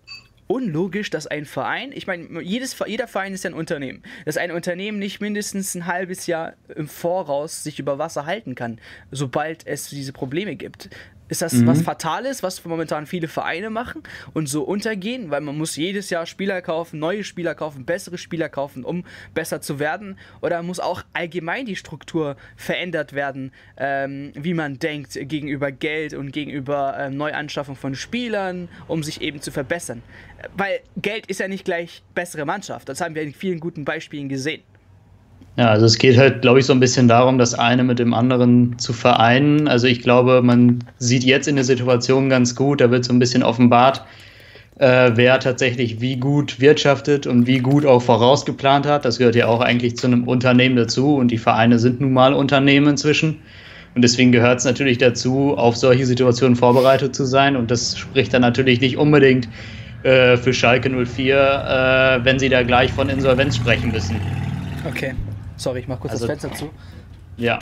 unlogisch, 0.48 1.10
dass 1.10 1.28
ein 1.28 1.46
Verein, 1.46 1.92
ich 1.92 2.08
meine, 2.08 2.42
jedes, 2.42 2.76
jeder 2.86 3.08
Verein 3.08 3.34
ist 3.34 3.44
ja 3.44 3.50
ein 3.50 3.56
Unternehmen, 3.56 4.04
dass 4.26 4.38
ein 4.38 4.52
Unternehmen 4.52 5.00
nicht 5.00 5.22
mindestens 5.22 5.76
ein 5.76 5.86
halbes 5.86 6.28
Jahr 6.28 6.54
im 6.76 6.88
Voraus 6.88 7.64
sich 7.64 7.80
über 7.80 7.98
Wasser 7.98 8.26
halten 8.26 8.56
kann, 8.56 8.80
sobald 9.12 9.66
es 9.66 9.90
diese 9.90 10.14
Probleme 10.14 10.56
gibt. 10.56 10.90
Ist 11.28 11.42
das 11.42 11.54
mhm. 11.54 11.68
was 11.68 11.82
Fatales, 11.82 12.44
was 12.44 12.64
momentan 12.66 13.08
viele 13.08 13.28
Vereine 13.28 13.70
machen 13.70 14.04
und 14.34 14.48
so 14.48 14.64
untergehen, 14.64 15.32
weil 15.32 15.42
man 15.42 15.58
muss 15.58 15.76
jedes 15.76 16.10
Jahr 16.12 16.26
Spieler 16.26 16.62
kaufen, 16.62 17.00
neue 17.00 17.24
Spieler 17.24 17.56
kaufen, 17.56 17.86
bessere 17.86 18.18
Spieler 18.18 18.48
kaufen, 18.48 18.84
um 18.84 19.04
besser 19.34 19.60
zu 19.60 19.80
werden? 19.80 20.20
Oder 20.42 20.62
muss 20.62 20.80
auch 20.80 21.04
allgemein 21.14 21.66
die 21.66 21.76
Struktur 21.76 22.38
verändert 22.56 23.14
werden, 23.14 23.52
ähm, 23.78 24.34
wie 24.36 24.54
man 24.54 24.78
denkt 24.78 25.18
gegenüber 25.20 25.72
Geld 25.72 26.14
und 26.14 26.32
gegenüber 26.32 26.96
ähm, 27.00 27.18
Neuanschaffung 27.18 27.76
von 27.76 27.96
Spielern, 27.96 28.70
um 28.88 29.02
sich 29.02 29.22
eben 29.22 29.42
zu 29.42 29.52
verbessern? 29.52 30.04
Weil 30.56 30.82
Geld 30.96 31.26
ist 31.26 31.40
ja 31.40 31.48
nicht 31.48 31.66
gleich 31.66 32.04
bessere 32.14 32.46
Mannschaft. 32.46 32.88
Das 32.88 33.02
haben 33.02 33.16
wir 33.16 33.24
in 33.24 33.34
vielen 33.34 33.60
guten 33.60 33.84
Beispielen 33.84 34.30
gesehen. 34.30 34.62
Ja, 35.58 35.70
also 35.70 35.86
es 35.86 35.98
geht 35.98 36.18
halt, 36.18 36.42
glaube 36.42 36.60
ich, 36.60 36.66
so 36.66 36.74
ein 36.74 36.82
bisschen 36.82 37.08
darum, 37.08 37.38
das 37.38 37.54
eine 37.54 37.84
mit 37.84 37.98
dem 37.98 38.14
anderen 38.14 38.78
zu 38.78 38.92
vereinen. 38.92 39.70
Also 39.70 39.88
ich 39.88 40.02
glaube, 40.02 40.42
man 40.42 40.80
sieht 40.98 41.24
jetzt 41.24 41.48
in 41.48 41.56
der 41.56 41.64
Situation 41.64 42.30
ganz 42.30 42.56
gut, 42.56 42.82
da 42.82 42.92
wird 42.92 43.06
so 43.06 43.14
ein 43.14 43.20
bisschen 43.20 43.42
offenbart, 43.42 44.04
äh, 44.80 45.12
wer 45.16 45.40
tatsächlich 45.40 46.02
wie 46.02 46.18
gut 46.18 46.60
wirtschaftet 46.60 47.26
und 47.26 47.48
wie 47.48 47.60
gut 47.60 47.86
auch 47.86 48.02
vorausgeplant 48.02 48.86
hat. 48.86 49.06
Das 49.06 49.18
gehört 49.18 49.36
ja 49.36 49.48
auch 49.48 49.62
eigentlich 49.62 49.96
zu 49.96 50.08
einem 50.08 50.28
Unternehmen 50.28 50.76
dazu 50.76 51.16
und 51.16 51.30
die 51.30 51.38
Vereine 51.38 51.80
sind 51.80 52.02
nun 52.02 52.12
mal 52.12 52.34
Unternehmen 52.34 52.88
inzwischen. 52.88 53.40
Und 53.96 54.02
deswegen 54.02 54.34
gehört 54.34 54.60
es 54.60 54.66
natürlich 54.66 54.98
dazu, 54.98 55.56
auf 55.58 55.78
solche 55.78 56.06
Situationen 56.06 56.58
vorbereitet 56.58 57.16
zu 57.16 57.24
sein. 57.24 57.56
Und 57.56 57.72
das 57.72 57.98
spricht 57.98 58.34
dann 58.34 58.42
natürlich 58.42 58.82
nicht 58.82 58.98
unbedingt 58.98 59.48
äh, 60.04 60.36
für 60.36 60.52
Schalke 60.52 60.90
04, 60.90 62.20
äh, 62.20 62.26
wenn 62.26 62.40
sie 62.40 62.50
da 62.50 62.64
gleich 62.64 62.92
von 62.92 63.08
Insolvenz 63.08 63.56
sprechen 63.56 63.94
müssen. 63.94 64.18
Okay. 64.86 65.14
Sorry, 65.58 65.80
ich 65.80 65.88
mach 65.88 66.00
kurz 66.00 66.14
also, 66.14 66.28
das 66.28 66.40
Fenster 66.40 66.58
zu. 66.58 66.72
Ja. 67.38 67.60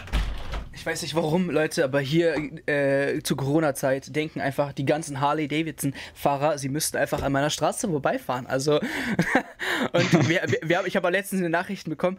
Ich 0.75 0.85
weiß 0.85 1.03
nicht 1.03 1.13
warum, 1.13 1.51
Leute, 1.51 1.83
aber 1.83 1.99
hier 1.99 2.35
äh, 2.67 3.21
zu 3.21 3.35
Corona-Zeit 3.35 4.15
denken 4.15 4.41
einfach 4.41 4.73
die 4.73 4.85
ganzen 4.85 5.21
Harley-Davidson-Fahrer, 5.21 6.57
sie 6.57 6.69
müssten 6.69 6.97
einfach 6.97 7.21
an 7.21 7.31
meiner 7.31 7.51
Straße 7.51 7.87
vorbeifahren. 7.87 8.47
Also, 8.47 8.79
und 9.93 10.29
wir, 10.29 10.41
wir, 10.47 10.59
wir, 10.63 10.83
ich 10.85 10.95
habe 10.95 11.09
letztens 11.11 11.41
eine 11.41 11.49
Nachricht 11.49 11.87
bekommen, 11.87 12.17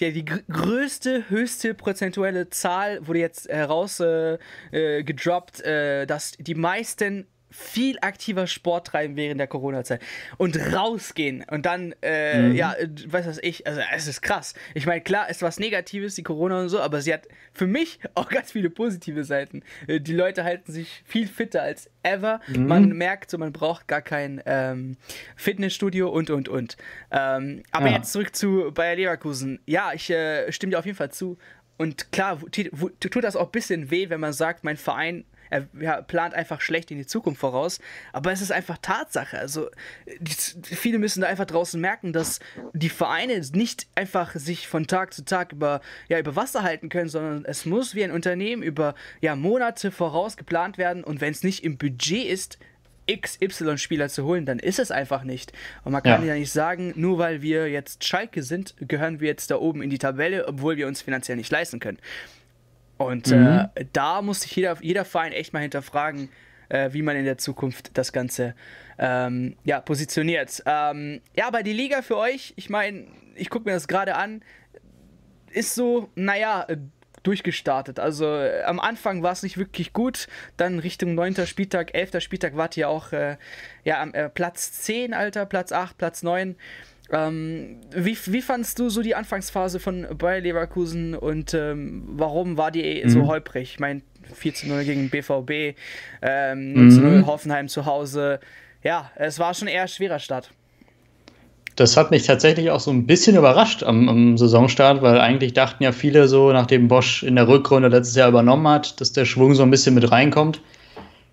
ja, 0.00 0.10
die 0.10 0.24
größte, 0.24 1.28
höchste 1.28 1.74
prozentuelle 1.74 2.50
Zahl 2.50 3.06
wurde 3.06 3.20
jetzt 3.20 3.48
herausgedroppt, 3.48 4.40
äh, 4.72 4.98
äh, 4.98 5.02
gedroppt, 5.04 5.60
äh, 5.60 6.06
dass 6.06 6.32
die 6.32 6.56
meisten 6.56 7.28
viel 7.52 7.98
aktiver 8.00 8.46
Sport 8.46 8.88
treiben 8.88 9.16
während 9.16 9.40
der 9.40 9.46
Corona-Zeit 9.46 10.00
und 10.38 10.56
rausgehen 10.74 11.44
und 11.50 11.66
dann, 11.66 11.94
äh, 12.02 12.48
mhm. 12.48 12.54
ja, 12.54 12.74
weiß 13.06 13.26
was 13.26 13.38
ich, 13.42 13.66
also 13.66 13.80
es 13.94 14.06
ist 14.06 14.22
krass. 14.22 14.54
Ich 14.74 14.86
meine, 14.86 15.00
klar, 15.00 15.28
ist 15.28 15.42
was 15.42 15.58
Negatives, 15.58 16.14
die 16.14 16.22
Corona 16.22 16.60
und 16.60 16.68
so, 16.68 16.80
aber 16.80 17.00
sie 17.00 17.12
hat 17.12 17.28
für 17.52 17.66
mich 17.66 18.00
auch 18.14 18.28
ganz 18.28 18.52
viele 18.52 18.70
positive 18.70 19.24
Seiten. 19.24 19.62
Äh, 19.86 20.00
die 20.00 20.14
Leute 20.14 20.44
halten 20.44 20.72
sich 20.72 21.02
viel 21.04 21.26
fitter 21.26 21.62
als 21.62 21.90
ever. 22.02 22.40
Mhm. 22.48 22.66
Man 22.66 22.88
merkt 22.90 23.30
so, 23.30 23.38
man 23.38 23.52
braucht 23.52 23.88
gar 23.88 24.02
kein 24.02 24.42
ähm, 24.46 24.96
Fitnessstudio 25.36 26.08
und 26.08 26.30
und 26.30 26.48
und. 26.48 26.76
Ähm, 27.10 27.62
aber 27.70 27.88
ja. 27.88 27.96
jetzt 27.96 28.12
zurück 28.12 28.34
zu 28.34 28.72
Bayer 28.72 28.96
Leverkusen. 28.96 29.60
Ja, 29.66 29.92
ich 29.92 30.10
äh, 30.10 30.50
stimme 30.52 30.72
dir 30.72 30.78
auf 30.78 30.86
jeden 30.86 30.96
Fall 30.96 31.12
zu. 31.12 31.38
Und 31.78 32.12
klar, 32.12 32.38
tut 32.50 33.24
das 33.24 33.34
auch 33.34 33.46
ein 33.46 33.50
bisschen 33.50 33.90
weh, 33.90 34.08
wenn 34.08 34.20
man 34.20 34.32
sagt, 34.32 34.62
mein 34.62 34.76
Verein 34.76 35.24
er 35.52 35.68
ja, 35.78 36.00
plant 36.00 36.34
einfach 36.34 36.60
schlecht 36.60 36.90
in 36.90 36.98
die 36.98 37.06
Zukunft 37.06 37.40
voraus. 37.40 37.78
Aber 38.12 38.32
es 38.32 38.40
ist 38.40 38.50
einfach 38.50 38.78
Tatsache. 38.80 39.38
Also 39.38 39.68
die, 40.18 40.34
viele 40.62 40.98
müssen 40.98 41.20
da 41.20 41.26
einfach 41.26 41.44
draußen 41.44 41.80
merken, 41.80 42.12
dass 42.12 42.40
die 42.72 42.88
Vereine 42.88 43.40
nicht 43.52 43.86
einfach 43.94 44.34
sich 44.34 44.66
von 44.66 44.86
Tag 44.86 45.12
zu 45.12 45.24
Tag 45.24 45.52
über, 45.52 45.80
ja, 46.08 46.18
über 46.18 46.36
Wasser 46.36 46.62
halten 46.62 46.88
können, 46.88 47.08
sondern 47.08 47.44
es 47.44 47.66
muss 47.66 47.94
wie 47.94 48.02
ein 48.02 48.10
Unternehmen 48.10 48.62
über 48.62 48.94
ja, 49.20 49.36
Monate 49.36 49.90
voraus 49.90 50.36
geplant 50.36 50.78
werden. 50.78 51.04
Und 51.04 51.20
wenn 51.20 51.32
es 51.32 51.42
nicht 51.42 51.64
im 51.64 51.76
Budget 51.76 52.26
ist, 52.26 52.58
XY-Spieler 53.10 54.08
zu 54.08 54.24
holen, 54.24 54.46
dann 54.46 54.58
ist 54.58 54.78
es 54.78 54.90
einfach 54.90 55.24
nicht. 55.24 55.52
Und 55.84 55.92
man 55.92 56.02
kann 56.02 56.22
ja. 56.22 56.28
ja 56.28 56.38
nicht 56.38 56.52
sagen, 56.52 56.94
nur 56.96 57.18
weil 57.18 57.42
wir 57.42 57.68
jetzt 57.68 58.04
Schalke 58.04 58.42
sind, 58.42 58.74
gehören 58.78 59.20
wir 59.20 59.28
jetzt 59.28 59.50
da 59.50 59.56
oben 59.56 59.82
in 59.82 59.90
die 59.90 59.98
Tabelle, 59.98 60.46
obwohl 60.46 60.76
wir 60.76 60.86
uns 60.86 61.02
finanziell 61.02 61.36
nicht 61.36 61.50
leisten 61.50 61.80
können. 61.80 61.98
Und 62.98 63.28
mhm. 63.28 63.68
äh, 63.74 63.84
da 63.92 64.22
muss 64.22 64.42
sich 64.42 64.54
jeder, 64.54 64.76
jeder 64.80 65.04
Verein 65.04 65.32
echt 65.32 65.52
mal 65.52 65.60
hinterfragen, 65.60 66.28
äh, 66.68 66.92
wie 66.92 67.02
man 67.02 67.16
in 67.16 67.24
der 67.24 67.38
Zukunft 67.38 67.96
das 67.98 68.12
Ganze 68.12 68.54
ähm, 68.98 69.56
ja, 69.64 69.80
positioniert. 69.80 70.62
Ähm, 70.66 71.20
ja, 71.36 71.46
aber 71.46 71.62
die 71.62 71.72
Liga 71.72 72.02
für 72.02 72.16
euch, 72.16 72.52
ich 72.56 72.70
meine, 72.70 73.06
ich 73.34 73.50
gucke 73.50 73.64
mir 73.64 73.72
das 73.72 73.88
gerade 73.88 74.14
an, 74.14 74.42
ist 75.50 75.74
so, 75.74 76.10
naja, 76.14 76.64
äh, 76.68 76.76
durchgestartet. 77.22 77.98
Also 77.98 78.26
äh, 78.26 78.62
am 78.64 78.80
Anfang 78.80 79.22
war 79.22 79.32
es 79.32 79.42
nicht 79.42 79.58
wirklich 79.58 79.92
gut, 79.92 80.26
dann 80.56 80.78
Richtung 80.78 81.14
9. 81.14 81.46
Spieltag, 81.46 81.94
11. 81.94 82.20
Spieltag 82.20 82.56
wart 82.56 82.76
ihr 82.76 82.88
auch 82.88 83.12
äh, 83.12 83.36
ja, 83.84 84.00
am 84.00 84.12
äh, 84.14 84.28
Platz 84.28 84.72
10, 84.72 85.14
Alter, 85.14 85.46
Platz 85.46 85.72
8, 85.72 85.96
Platz 85.98 86.22
9. 86.22 86.56
Ähm, 87.10 87.80
wie, 87.94 88.16
wie 88.26 88.42
fandst 88.42 88.78
du 88.78 88.88
so 88.88 89.02
die 89.02 89.14
Anfangsphase 89.14 89.80
von 89.80 90.06
Bayer 90.16 90.40
Leverkusen 90.40 91.14
und 91.14 91.52
ähm, 91.52 92.04
warum 92.06 92.56
war 92.56 92.70
die 92.70 93.02
mhm. 93.04 93.08
so 93.08 93.26
holprig? 93.26 93.72
Ich 93.74 93.80
meine, 93.80 94.02
4 94.34 94.54
zu 94.54 94.68
0 94.68 94.84
gegen 94.84 95.10
BVB, 95.10 95.76
ähm, 96.22 96.72
0 96.74 96.90
zu 96.90 97.00
0 97.00 97.10
mhm. 97.10 97.26
Hoffenheim 97.26 97.68
zu 97.68 97.86
Hause. 97.86 98.40
Ja, 98.82 99.10
es 99.16 99.38
war 99.38 99.54
schon 99.54 99.68
eher 99.68 99.82
ein 99.82 99.88
schwerer 99.88 100.18
Start. 100.18 100.50
Das 101.76 101.96
hat 101.96 102.10
mich 102.10 102.24
tatsächlich 102.24 102.70
auch 102.70 102.80
so 102.80 102.90
ein 102.90 103.06
bisschen 103.06 103.36
überrascht 103.36 103.82
am, 103.82 104.08
am, 104.08 104.36
Saisonstart, 104.36 105.00
weil 105.00 105.18
eigentlich 105.20 105.54
dachten 105.54 105.82
ja 105.82 105.92
viele 105.92 106.28
so, 106.28 106.52
nachdem 106.52 106.88
Bosch 106.88 107.22
in 107.22 107.36
der 107.36 107.48
Rückrunde 107.48 107.88
letztes 107.88 108.14
Jahr 108.14 108.28
übernommen 108.28 108.68
hat, 108.68 109.00
dass 109.00 109.12
der 109.12 109.24
Schwung 109.24 109.54
so 109.54 109.62
ein 109.62 109.70
bisschen 109.70 109.94
mit 109.94 110.10
reinkommt. 110.10 110.60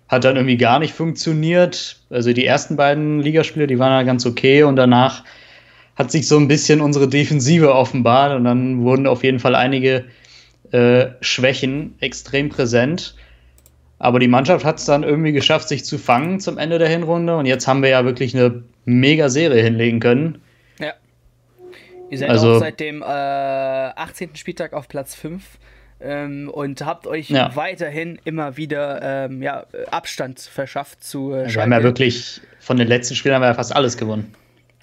Hat 0.08 0.24
dann 0.24 0.36
irgendwie 0.36 0.56
gar 0.56 0.78
nicht 0.78 0.94
funktioniert. 0.94 1.96
Also 2.08 2.32
die 2.32 2.46
ersten 2.46 2.76
beiden 2.76 3.20
Ligaspiele, 3.20 3.66
die 3.66 3.78
waren 3.78 3.92
ja 3.92 4.02
ganz 4.02 4.24
okay 4.26 4.62
und 4.62 4.76
danach 4.76 5.24
hat 6.00 6.10
sich 6.10 6.26
so 6.26 6.38
ein 6.38 6.48
bisschen 6.48 6.80
unsere 6.80 7.08
Defensive 7.08 7.74
offenbart 7.74 8.34
und 8.34 8.44
dann 8.44 8.82
wurden 8.84 9.06
auf 9.06 9.22
jeden 9.22 9.38
Fall 9.38 9.54
einige 9.54 10.06
äh, 10.72 11.08
Schwächen 11.20 11.94
extrem 12.00 12.48
präsent. 12.48 13.14
Aber 13.98 14.18
die 14.18 14.26
Mannschaft 14.26 14.64
hat 14.64 14.78
es 14.78 14.86
dann 14.86 15.02
irgendwie 15.02 15.32
geschafft, 15.32 15.68
sich 15.68 15.84
zu 15.84 15.98
fangen 15.98 16.40
zum 16.40 16.56
Ende 16.56 16.78
der 16.78 16.88
Hinrunde 16.88 17.36
und 17.36 17.44
jetzt 17.44 17.68
haben 17.68 17.82
wir 17.82 17.90
ja 17.90 18.06
wirklich 18.06 18.34
eine 18.34 18.62
mega 18.86 19.28
Serie 19.28 19.62
hinlegen 19.62 20.00
können. 20.00 20.40
Ja. 20.78 20.94
Ihr 22.08 22.16
seid 22.16 22.30
also, 22.30 22.54
auch 22.54 22.60
seit 22.60 22.80
dem 22.80 23.02
äh, 23.02 23.04
18. 23.04 24.36
Spieltag 24.36 24.72
auf 24.72 24.88
Platz 24.88 25.14
5 25.14 25.42
ähm, 26.00 26.48
und 26.48 26.82
habt 26.82 27.06
euch 27.08 27.28
ja. 27.28 27.54
weiterhin 27.56 28.18
immer 28.24 28.56
wieder 28.56 29.02
ähm, 29.02 29.42
ja, 29.42 29.66
Abstand 29.90 30.40
verschafft 30.40 31.04
zu 31.04 31.34
äh, 31.34 31.52
Wir 31.52 31.60
haben 31.60 31.72
ja 31.72 31.82
wirklich 31.82 32.40
von 32.58 32.78
den 32.78 32.88
letzten 32.88 33.16
Spielen 33.16 33.34
haben 33.34 33.42
wir 33.42 33.48
ja 33.48 33.54
fast 33.54 33.76
alles 33.76 33.98
gewonnen. 33.98 34.34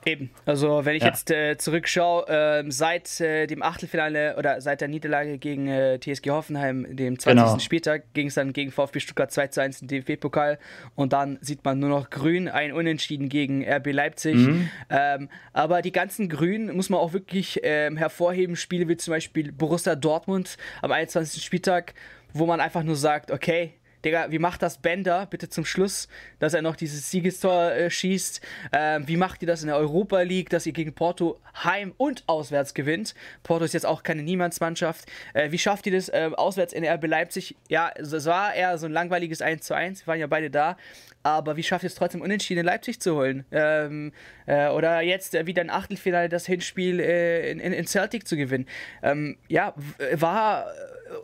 Eben. 0.06 0.30
Also 0.46 0.86
wenn 0.86 0.96
ich 0.96 1.02
ja. 1.02 1.10
jetzt 1.10 1.32
äh, 1.32 1.58
zurückschaue, 1.58 2.28
äh, 2.28 2.64
seit 2.72 3.20
äh, 3.20 3.48
dem 3.48 3.62
Achtelfinale 3.62 4.36
oder 4.38 4.62
seit 4.62 4.82
der 4.82 4.88
Niederlage 4.88 5.38
gegen 5.38 5.68
äh, 5.68 6.00
TSG 6.00 6.30
Hoffenheim, 6.30 6.96
dem 6.96 7.20
20. 7.20 7.26
Genau. 7.26 7.60
Spieltag, 7.60 8.14
ging 8.14 8.28
es 8.28 8.36
dann 8.36 8.54
gegen 8.54 8.72
VfB 8.72 9.00
Stuttgart 9.00 9.32
2 9.32 9.48
zu 9.48 9.62
1 9.62 9.82
im 9.82 9.88
DFB-Pokal 9.88 10.60
und 10.96 11.14
dann 11.14 11.38
sieht 11.42 11.66
man 11.66 11.80
nur 11.80 11.90
noch 11.90 12.10
Grün, 12.10 12.48
ein 12.48 12.72
Unentschieden 12.72 13.28
gegen 13.28 13.68
RB 13.68 13.92
Leipzig. 13.92 14.36
Mhm. 14.36 14.70
Ähm, 14.90 15.30
aber 15.52 15.82
die 15.82 15.92
ganzen 15.92 16.30
Grünen 16.30 16.76
muss 16.76 16.90
man 16.90 17.00
auch 17.00 17.14
wirklich 17.14 17.60
ähm, 17.64 17.98
hervorheben. 17.98 18.56
Spiele 18.56 18.88
wie 18.88 18.98
zum 18.98 19.14
Beispiel 19.14 19.52
Borussia 19.52 19.96
Dortmund 19.96 20.58
am 20.82 20.92
21. 20.92 21.44
Spieltag, 21.44 21.94
wo 22.34 22.46
man 22.46 22.62
einfach 22.62 22.84
nur 22.84 22.96
sagt, 22.96 23.32
okay, 23.32 23.74
Digga, 24.06 24.28
wie 24.30 24.40
macht 24.40 24.62
das 24.62 24.78
Bender 24.78 25.26
bitte 25.26 25.50
zum 25.50 25.66
Schluss, 25.66 26.08
dass 26.40 26.54
er 26.54 26.62
noch 26.62 26.76
dieses 26.76 27.10
Siegestor 27.10 27.72
äh, 27.72 27.90
schießt? 27.90 28.42
Ähm, 28.72 29.08
wie 29.08 29.18
macht 29.18 29.42
ihr 29.42 29.48
das 29.48 29.62
in 29.62 29.68
der 29.68 29.78
Europa 29.78 30.22
League, 30.22 30.50
dass 30.50 30.66
ihr 30.66 30.74
gegen 30.74 30.94
Porto 30.94 31.40
heim 31.64 31.94
und 31.98 32.24
auswärts 32.28 32.74
gewinnt? 32.74 33.16
Porto 33.44 33.66
ist 33.66 33.74
jetzt 33.74 33.86
auch 33.86 34.04
keine 34.04 34.24
Niemandsmannschaft. 34.24 35.06
Äh, 35.34 35.52
wie 35.52 35.58
schafft 35.58 35.86
ihr 35.88 35.94
das 35.94 36.10
äh, 36.10 36.30
auswärts 36.36 36.74
in 36.74 36.86
RB 36.86 37.08
Leipzig? 37.08 37.56
Ja, 37.70 37.92
es 37.96 38.26
war 38.26 38.54
eher 38.54 38.78
so 38.78 38.86
ein 38.86 38.92
langweiliges 38.92 39.42
1 39.42 39.66
zu 39.66 39.74
1. 39.74 40.06
Wir 40.06 40.08
waren 40.08 40.20
ja 40.20 40.28
beide 40.28 40.50
da. 40.50 40.78
Aber 41.24 41.58
wie 41.58 41.64
schafft 41.64 41.84
ihr 41.84 41.88
es 41.88 41.96
trotzdem 41.96 42.22
unentschieden 42.22 42.62
in 42.62 42.66
Leipzig 42.66 43.02
zu 43.02 43.16
holen? 43.16 43.46
Ähm, 43.52 44.14
äh, 44.46 44.70
oder 44.70 45.02
jetzt 45.02 45.36
äh, 45.36 45.46
wieder 45.46 45.62
ein 45.62 45.70
Achtelfinale 45.70 46.30
das 46.30 46.46
Hinspiel 46.46 47.00
äh, 47.02 47.52
in, 47.52 47.60
in, 47.60 47.86
Celtic 47.86 48.28
zu 48.28 48.38
gewinnen? 48.38 48.66
Ähm, 49.04 49.38
ja, 49.50 49.74
war 50.14 50.68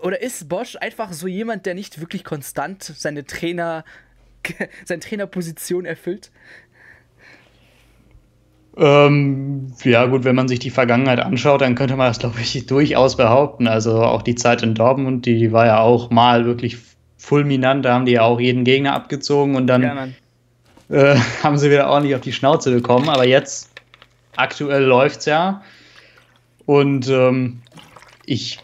oder 0.01 0.21
ist 0.21 0.49
Bosch 0.49 0.75
einfach 0.79 1.13
so 1.13 1.27
jemand, 1.27 1.65
der 1.65 1.75
nicht 1.75 1.99
wirklich 1.99 2.23
konstant 2.23 2.83
seine 2.83 3.25
Trainer, 3.25 3.83
seine 4.85 4.99
Trainerposition 4.99 5.85
erfüllt? 5.85 6.31
Ähm, 8.75 9.73
ja, 9.83 10.05
gut, 10.07 10.23
wenn 10.23 10.35
man 10.35 10.47
sich 10.47 10.59
die 10.59 10.71
Vergangenheit 10.71 11.19
anschaut, 11.19 11.61
dann 11.61 11.75
könnte 11.75 11.95
man 11.95 12.07
das, 12.07 12.19
glaube 12.19 12.39
ich, 12.41 12.65
durchaus 12.65 13.17
behaupten. 13.17 13.67
Also 13.67 14.01
auch 14.01 14.23
die 14.23 14.35
Zeit 14.35 14.63
in 14.63 14.73
Dortmund, 14.73 15.25
die 15.25 15.51
war 15.51 15.67
ja 15.67 15.79
auch 15.79 16.09
mal 16.09 16.45
wirklich 16.45 16.77
fulminant. 17.17 17.85
Da 17.85 17.93
haben 17.93 18.05
die 18.05 18.13
ja 18.13 18.23
auch 18.23 18.39
jeden 18.39 18.63
Gegner 18.63 18.93
abgezogen 18.93 19.55
und 19.55 19.67
dann 19.67 19.83
ja, 19.83 20.07
äh, 20.89 21.19
haben 21.43 21.57
sie 21.57 21.69
wieder 21.69 21.87
ordentlich 21.89 22.15
auf 22.15 22.21
die 22.21 22.33
Schnauze 22.33 22.71
bekommen. 22.71 23.09
Aber 23.09 23.27
jetzt, 23.27 23.69
aktuell 24.35 24.83
läuft 24.83 25.19
es 25.19 25.25
ja. 25.25 25.61
Und 26.65 27.07
ähm, 27.09 27.61
ich 28.25 28.59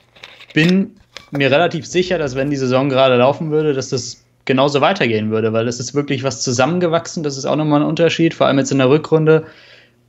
bin 0.54 0.99
mir 1.32 1.52
relativ 1.52 1.86
sicher, 1.86 2.18
dass 2.18 2.36
wenn 2.36 2.50
die 2.50 2.58
Saison 2.58 2.90
gerade 2.90 3.18
laufen 3.18 3.52
würde, 3.52 3.74
dass 3.74 3.90
das 3.90 4.24
genauso 4.46 4.82
weitergehen 4.82 5.30
würde, 5.30 5.54
weil 5.54 5.68
es 5.68 5.80
ist 5.80 5.94
wirklich 5.94 6.24
was 6.24 6.42
zusammengewachsen. 6.42 7.24
Das 7.24 7.38
ist 7.38 7.46
auch 7.46 7.56
nochmal 7.56 7.82
ein 7.82 7.88
Unterschied, 7.88 8.34
vor 8.34 8.48
allem 8.48 8.58
jetzt 8.58 8.72
in 8.72 8.80
der 8.80 8.90
Rückrunde. 8.90 9.46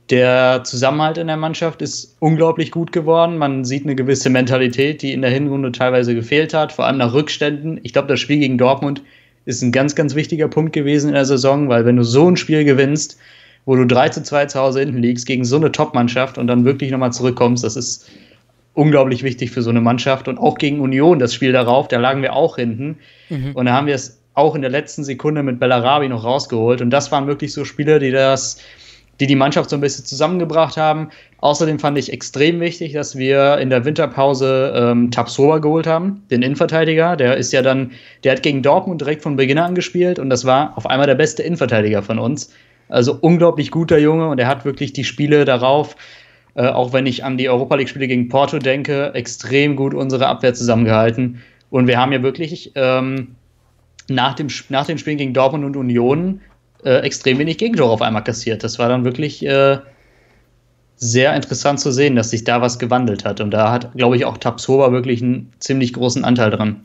Der 0.09 0.63
Zusammenhalt 0.63 1.17
in 1.17 1.27
der 1.27 1.37
Mannschaft 1.37 1.81
ist 1.81 2.17
unglaublich 2.19 2.71
gut 2.71 2.91
geworden. 2.91 3.37
Man 3.37 3.63
sieht 3.63 3.83
eine 3.83 3.95
gewisse 3.95 4.29
Mentalität, 4.29 5.03
die 5.03 5.13
in 5.13 5.21
der 5.21 5.31
Hinrunde 5.31 5.71
teilweise 5.71 6.15
gefehlt 6.15 6.53
hat, 6.53 6.71
vor 6.71 6.85
allem 6.85 6.97
nach 6.97 7.13
Rückständen. 7.13 7.79
Ich 7.83 7.93
glaube, 7.93 8.07
das 8.07 8.19
Spiel 8.19 8.39
gegen 8.39 8.57
Dortmund 8.57 9.03
ist 9.45 9.61
ein 9.61 9.71
ganz, 9.71 9.95
ganz 9.95 10.15
wichtiger 10.15 10.47
Punkt 10.47 10.73
gewesen 10.73 11.09
in 11.09 11.13
der 11.13 11.25
Saison, 11.25 11.69
weil 11.69 11.85
wenn 11.85 11.97
du 11.97 12.03
so 12.03 12.27
ein 12.27 12.35
Spiel 12.35 12.65
gewinnst, 12.65 13.17
wo 13.65 13.75
du 13.75 13.85
3 13.85 14.09
zu 14.09 14.23
2 14.23 14.47
zu 14.47 14.59
Hause 14.59 14.79
hinten 14.79 14.97
liegst 14.97 15.25
gegen 15.25 15.45
so 15.45 15.55
eine 15.55 15.71
Top-Mannschaft 15.71 16.37
und 16.37 16.47
dann 16.47 16.65
wirklich 16.65 16.91
nochmal 16.91 17.13
zurückkommst, 17.13 17.63
das 17.63 17.75
ist 17.75 18.09
unglaublich 18.73 19.23
wichtig 19.23 19.51
für 19.51 19.61
so 19.61 19.69
eine 19.69 19.81
Mannschaft. 19.81 20.27
Und 20.27 20.37
auch 20.37 20.57
gegen 20.57 20.79
Union, 20.79 21.19
das 21.19 21.33
Spiel 21.33 21.51
darauf, 21.51 21.87
da 21.87 21.99
lagen 21.99 22.21
wir 22.21 22.33
auch 22.33 22.55
hinten. 22.55 22.97
Mhm. 23.29 23.51
Und 23.53 23.65
da 23.65 23.73
haben 23.73 23.87
wir 23.87 23.95
es 23.95 24.21
auch 24.33 24.55
in 24.55 24.61
der 24.61 24.71
letzten 24.71 25.03
Sekunde 25.03 25.43
mit 25.43 25.59
Bellarabi 25.59 26.07
noch 26.07 26.23
rausgeholt. 26.23 26.81
Und 26.81 26.89
das 26.89 27.11
waren 27.11 27.27
wirklich 27.27 27.53
so 27.53 27.65
Spieler, 27.65 27.99
die 27.99 28.11
das, 28.11 28.59
die 29.19 29.27
die 29.27 29.35
Mannschaft 29.35 29.69
so 29.69 29.75
ein 29.75 29.81
bisschen 29.81 30.05
zusammengebracht 30.05 30.77
haben. 30.77 31.09
Außerdem 31.39 31.79
fand 31.79 31.97
ich 31.97 32.13
extrem 32.13 32.59
wichtig, 32.61 32.93
dass 32.93 33.17
wir 33.17 33.57
in 33.57 33.69
der 33.69 33.83
Winterpause 33.83 34.73
ähm, 34.75 35.11
Tabsoba 35.11 35.57
geholt 35.57 35.85
haben, 35.85 36.23
den 36.31 36.41
Innenverteidiger. 36.41 37.17
Der 37.17 37.35
ist 37.35 37.51
ja 37.51 37.61
dann, 37.61 37.91
der 38.23 38.33
hat 38.33 38.43
gegen 38.43 38.61
Dortmund 38.61 39.01
direkt 39.01 39.21
von 39.21 39.35
Beginn 39.35 39.57
an 39.57 39.75
gespielt 39.75 40.17
und 40.17 40.29
das 40.29 40.45
war 40.45 40.77
auf 40.77 40.85
einmal 40.85 41.07
der 41.07 41.15
beste 41.15 41.43
Innenverteidiger 41.43 42.03
von 42.03 42.19
uns. 42.19 42.53
Also 42.87 43.17
unglaublich 43.19 43.71
guter 43.71 43.97
Junge 43.97 44.27
und 44.27 44.39
er 44.39 44.47
hat 44.47 44.65
wirklich 44.65 44.91
die 44.93 45.03
Spiele 45.03 45.45
darauf 45.45 45.95
äh, 46.55 46.67
auch 46.67 46.93
wenn 46.93 47.05
ich 47.05 47.23
an 47.23 47.37
die 47.37 47.49
Europa 47.49 47.75
League-Spiele 47.75 48.07
gegen 48.07 48.27
Porto 48.27 48.59
denke, 48.59 49.13
extrem 49.13 49.75
gut 49.75 49.93
unsere 49.93 50.27
Abwehr 50.27 50.53
zusammengehalten. 50.53 51.41
Und 51.69 51.87
wir 51.87 51.97
haben 51.97 52.11
ja 52.11 52.21
wirklich 52.21 52.71
ähm, 52.75 53.35
nach, 54.09 54.33
dem, 54.33 54.47
nach 54.69 54.85
dem 54.85 54.97
Spiel 54.97 55.15
gegen 55.15 55.33
Dortmund 55.33 55.65
und 55.65 55.75
Union 55.75 56.41
äh, 56.83 56.99
extrem 56.99 57.39
wenig 57.39 57.57
Gegentore 57.57 57.91
auf 57.91 58.01
einmal 58.01 58.23
kassiert. 58.23 58.63
Das 58.63 58.79
war 58.79 58.89
dann 58.89 59.05
wirklich 59.05 59.45
äh, 59.45 59.77
sehr 60.95 61.35
interessant 61.35 61.79
zu 61.79 61.91
sehen, 61.91 62.15
dass 62.15 62.29
sich 62.29 62.43
da 62.43 62.61
was 62.61 62.79
gewandelt 62.79 63.25
hat. 63.25 63.41
Und 63.41 63.51
da 63.51 63.71
hat, 63.71 63.93
glaube 63.95 64.17
ich, 64.17 64.25
auch 64.25 64.37
Tabsoba 64.37 64.91
wirklich 64.91 65.21
einen 65.21 65.51
ziemlich 65.59 65.93
großen 65.93 66.23
Anteil 66.23 66.51
dran. 66.51 66.81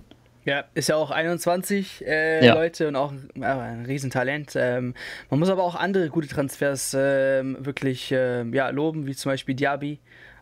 Ja, 0.47 0.65
ist 0.75 0.89
ja 0.89 0.95
auch 0.95 1.11
21 1.11 2.07
äh, 2.07 2.47
ja. 2.47 2.55
Leute 2.55 2.87
und 2.87 2.95
auch 2.95 3.13
äh, 3.35 3.45
ein 3.45 3.85
Riesentalent. 3.85 4.53
Ähm, 4.55 4.95
man 5.29 5.41
muss 5.41 5.51
aber 5.51 5.65
auch 5.65 5.75
andere 5.75 6.09
gute 6.09 6.29
Transfers 6.29 6.95
äh, 6.95 7.43
wirklich 7.43 8.13
äh, 8.13 8.45
ja, 8.45 8.69
loben, 8.71 9.09
wie 9.09 9.17
zum 9.17 9.33
Beispiel 9.33 9.57
Diaby. 9.57 9.99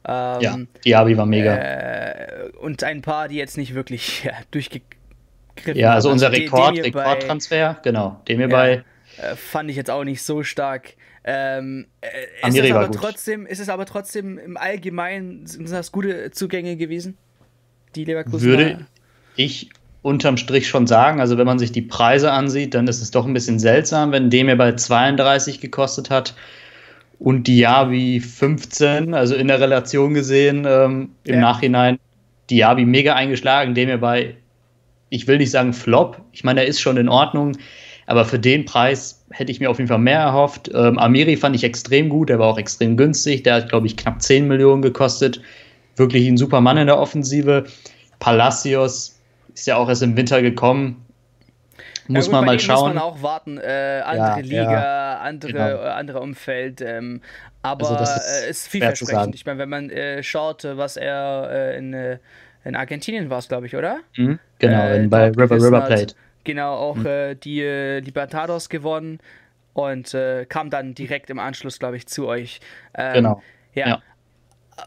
Ähm, 0.07 0.43
ja, 0.43 0.59
Diaby 0.85 1.17
war 1.17 1.25
mega. 1.25 1.57
Äh, 1.57 2.51
und 2.61 2.85
ein 2.85 3.01
paar, 3.01 3.29
die 3.29 3.37
jetzt 3.37 3.57
nicht 3.57 3.75
wirklich 3.75 4.25
ja, 4.25 4.33
durchgegriffen 4.51 5.75
Ja, 5.75 5.95
also 5.95 6.11
unser 6.11 6.31
Rekord, 6.31 6.77
Rekordtransfer, 6.77 7.79
genau, 7.83 8.21
dem 8.29 8.41
wir 8.41 8.51
bei. 8.51 8.85
Äh, 9.17 9.37
fand 9.37 9.71
ich 9.71 9.77
jetzt 9.77 9.91
auch 9.91 10.05
nicht 10.05 10.23
so 10.23 10.43
stark. 10.43 10.97
Ähm, 11.27 11.87
ist, 12.47 12.59
es 12.59 12.71
aber 12.73 12.91
trotzdem, 12.91 13.47
ist 13.47 13.59
es 13.59 13.71
aber 13.71 13.87
trotzdem 13.87 14.37
im 14.37 14.59
Allgemeinen, 14.59 15.47
sind 15.47 15.71
das 15.71 15.93
gute 15.93 16.31
Zugänge 16.31 16.77
gewesen? 16.77 17.17
Die 17.95 18.05
Leverkusen? 18.05 18.47
Würde 18.47 18.87
ich 19.37 19.71
unterm 20.05 20.37
Strich 20.37 20.69
schon 20.69 20.87
sagen. 20.87 21.19
Also 21.21 21.39
wenn 21.39 21.47
man 21.47 21.59
sich 21.59 21.73
die 21.73 21.83
Preise 21.83 22.31
ansieht, 22.31 22.75
dann 22.75 22.87
ist 22.87 23.01
es 23.01 23.11
doch 23.11 23.27
ein 23.27 23.33
bisschen 23.33 23.59
seltsam, 23.59 24.13
wenn 24.13 24.29
dem 24.29 24.51
ja 24.51 24.55
bei 24.55 24.73
32 24.73 25.61
gekostet 25.61 26.11
hat 26.11 26.35
und 27.19 27.47
Diaby 27.47 28.21
15, 28.21 29.15
also 29.15 29.35
in 29.35 29.49
der 29.49 29.61
Relation 29.61 30.13
gesehen, 30.13 30.67
ähm, 30.69 31.09
im 31.25 31.35
ja. 31.37 31.41
Nachhinein 31.41 31.99
Diaby 32.51 32.85
mega 32.85 33.15
eingeschlagen, 33.15 33.75
dem 33.75 33.89
ja 33.89 33.97
bei, 33.97 34.35
ich 35.09 35.27
will 35.27 35.39
nicht 35.39 35.51
sagen 35.51 35.73
Flop, 35.73 36.21
ich 36.33 36.45
meine, 36.45 36.61
er 36.61 36.67
ist 36.67 36.83
schon 36.83 36.99
in 36.99 37.09
Ordnung, 37.09 37.57
aber 38.05 38.27
für 38.27 38.39
den 38.39 38.67
Preis 38.67 39.25
hätte 39.31 39.51
ich 39.53 39.59
mir 39.59 39.71
auf 39.71 39.79
jeden 39.79 39.89
Fall 39.89 39.99
mehr 39.99 40.21
erhofft. 40.21 40.71
Ähm, 40.75 40.99
Amiri 40.99 41.39
fand 41.39 41.57
ich 41.57 41.65
extrem 41.65 42.11
gut, 42.11 42.29
der 42.29 42.39
war 42.39 42.49
auch 42.49 42.59
extrem 42.59 42.99
günstig, 42.99 43.45
der 43.45 43.55
hat, 43.55 43.71
glaube 43.71 43.87
ich, 43.87 43.97
knapp 43.97 44.21
10 44.21 44.47
Millionen 44.47 44.83
gekostet. 44.83 45.41
Wirklich 45.97 46.29
ein 46.29 46.37
super 46.37 46.61
Mann 46.61 46.77
in 46.77 46.89
der 46.89 46.99
Offensive. 46.99 47.65
Palacios 48.19 49.14
ist 49.55 49.67
ja 49.67 49.77
auch 49.77 49.89
erst 49.89 50.03
im 50.03 50.17
Winter 50.17 50.43
gekommen. 50.43 51.05
Muss 52.07 52.27
ja, 52.27 52.33
gut, 52.33 52.33
man 52.33 52.45
mal 52.45 52.61
schauen. 52.61 52.95
Muss 52.95 52.95
man 52.95 53.03
auch 53.03 53.23
warten. 53.23 53.59
Äh, 53.59 54.03
andere 54.05 54.29
ja, 54.29 54.37
Liga, 54.37 54.73
ja, 54.73 55.19
andere, 55.21 55.53
genau. 55.53 55.69
äh, 55.69 55.89
andere 55.89 56.21
Umfeld. 56.21 56.81
Ähm, 56.83 57.23
aber 57.63 57.89
also 57.89 57.99
das 57.99 58.17
ist, 58.17 58.45
äh, 58.45 58.51
ist 58.51 58.69
vielversprechend. 58.69 59.35
Ich 59.35 59.47
meine, 59.47 59.59
wenn 59.59 59.69
man 59.71 59.91
äh, 59.91 60.23
schaut, 60.23 60.65
was 60.65 60.99
er 60.99 61.49
äh, 61.51 61.79
in, 61.79 61.95
äh, 61.95 62.19
in 62.65 62.77
Argentinien 62.77 63.31
war, 63.31 63.41
glaube 63.41 63.67
ich, 63.67 63.75
oder? 63.75 64.01
Mhm, 64.17 64.39
genau, 64.59 64.93
in, 64.93 65.09
bei 65.09 65.29
River 65.29 65.57
River 65.57 65.81
Plate. 65.83 66.15
Genau, 66.45 66.75
auch 66.75 66.97
mhm. 66.97 67.41
die 67.41 67.63
Libertados 67.63 68.69
gewonnen 68.69 69.19
und 69.73 70.15
kam 70.51 70.69
dann 70.69 70.95
direkt 70.95 71.31
im 71.31 71.39
Anschluss, 71.39 71.79
glaube 71.79 71.97
ich, 71.97 72.07
zu 72.07 72.27
euch. 72.27 72.61
Ähm, 72.95 73.15
genau. 73.15 73.43
Ja. 73.73 74.03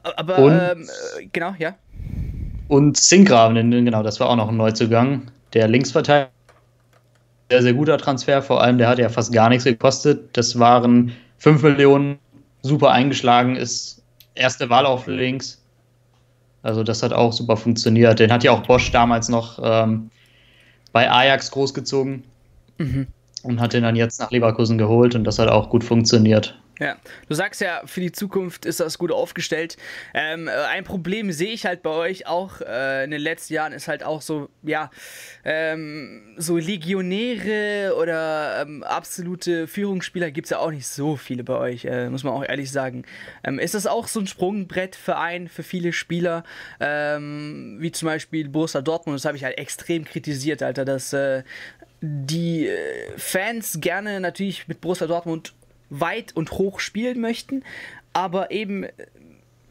Aber 0.04 0.38
ähm, 0.72 0.88
genau, 1.34 1.56
ja. 1.58 1.76
Und 2.68 2.98
Zinkgraven, 2.98 3.72
genau, 3.86 4.04
das 4.04 4.20
war 4.20 4.30
auch 4.30 4.36
noch 4.36 4.50
ein 4.50 4.58
Neuzugang. 4.58 5.32
Der 5.54 5.68
Linksverteidiger, 5.68 6.30
sehr, 7.50 7.62
sehr 7.62 7.74
guter 7.74 7.98
Transfer, 7.98 8.42
vor 8.42 8.62
allem 8.62 8.78
der 8.78 8.90
hat 8.90 9.00
ja 9.00 9.10
fast 9.10 9.32
gar 9.32 9.50
nichts 9.50 9.64
gekostet. 9.64 10.30
Das 10.34 10.60
waren 10.60 11.14
5 11.38 11.64
Millionen, 11.64 12.20
super 12.62 12.92
eingeschlagen, 12.92 13.56
ist 13.56 14.04
erste 14.36 14.70
Wahl 14.70 14.86
auf 14.86 15.08
links. 15.08 15.62
Also 16.64 16.84
das 16.84 17.04
hat 17.04 17.14
auch 17.14 17.32
super 17.32 17.56
funktioniert. 17.56 18.20
Den 18.20 18.32
hat 18.32 18.44
ja 18.44 18.52
auch 18.52 18.64
Bosch 18.64 18.92
damals 18.92 19.30
noch 19.30 19.60
ähm, 19.64 20.10
bei 20.92 21.10
Ajax 21.10 21.52
großgezogen 21.52 22.24
mhm. 22.78 23.08
und 23.44 23.62
hat 23.62 23.74
den 23.74 23.84
dann 23.84 23.96
jetzt 23.96 24.20
nach 24.20 24.32
Leverkusen 24.32 24.78
geholt 24.78 25.16
und 25.16 25.24
das 25.24 25.40
hat 25.40 25.48
auch 25.48 25.70
gut 25.70 25.84
funktioniert. 25.84 26.60
Ja, 26.80 26.98
du 27.28 27.34
sagst 27.34 27.60
ja, 27.62 27.82
für 27.86 28.02
die 28.02 28.12
Zukunft 28.12 28.66
ist 28.66 28.80
das 28.80 29.00
gut 29.00 29.12
aufgestellt. 29.12 29.78
Ähm, 30.14 30.48
äh, 30.48 30.52
ein 30.52 30.84
Problem 30.84 31.32
sehe 31.32 31.52
ich 31.52 31.66
halt 31.66 31.82
bei 31.82 31.90
euch 31.90 32.28
auch 32.28 32.62
äh, 32.62 33.04
in 33.04 33.12
den 33.12 33.22
letzten 33.22 33.56
Jahren 33.56 33.74
ist 33.74 33.88
halt 33.88 34.04
auch 34.04 34.22
so, 34.22 34.50
ja, 34.62 34.92
ähm, 35.44 36.36
so 36.38 36.58
Legionäre 36.58 37.96
oder 38.00 38.62
ähm, 38.62 38.84
absolute 38.84 39.68
Führungsspieler 39.68 40.30
gibt 40.30 40.46
es 40.46 40.52
ja 40.52 40.60
auch 40.60 40.72
nicht 40.72 40.88
so 40.88 41.16
viele 41.16 41.44
bei 41.44 41.56
euch, 41.56 41.86
äh, 41.86 42.10
muss 42.10 42.24
man 42.24 42.34
auch 42.34 42.44
ehrlich 42.44 42.72
sagen. 42.72 43.06
Ähm, 43.44 43.58
ist 43.58 43.74
das 43.74 43.88
auch 43.88 44.08
so 44.08 44.20
ein 44.20 44.28
Sprungbrettverein 44.28 45.48
für 45.48 45.64
viele 45.64 45.94
Spieler, 45.94 46.44
ähm, 46.80 47.78
wie 47.80 47.92
zum 47.92 48.08
Beispiel 48.08 48.50
Borussia 48.50 48.82
Dortmund? 48.82 49.18
Das 49.18 49.26
habe 49.26 49.38
ich 49.38 49.44
halt 49.44 49.58
extrem 49.58 50.06
kritisiert, 50.06 50.62
Alter, 50.62 50.86
dass 50.86 51.12
äh, 51.14 51.44
die 52.02 52.68
äh, 52.68 53.18
Fans 53.18 53.80
gerne 53.82 54.20
natürlich 54.20 54.68
mit 54.68 54.82
Borussia 54.82 55.08
Dortmund 55.08 55.54
weit 55.90 56.36
und 56.36 56.52
hoch 56.52 56.80
spielen 56.80 57.22
möchten, 57.22 57.64
aber 58.14 58.52
eben 58.52 58.86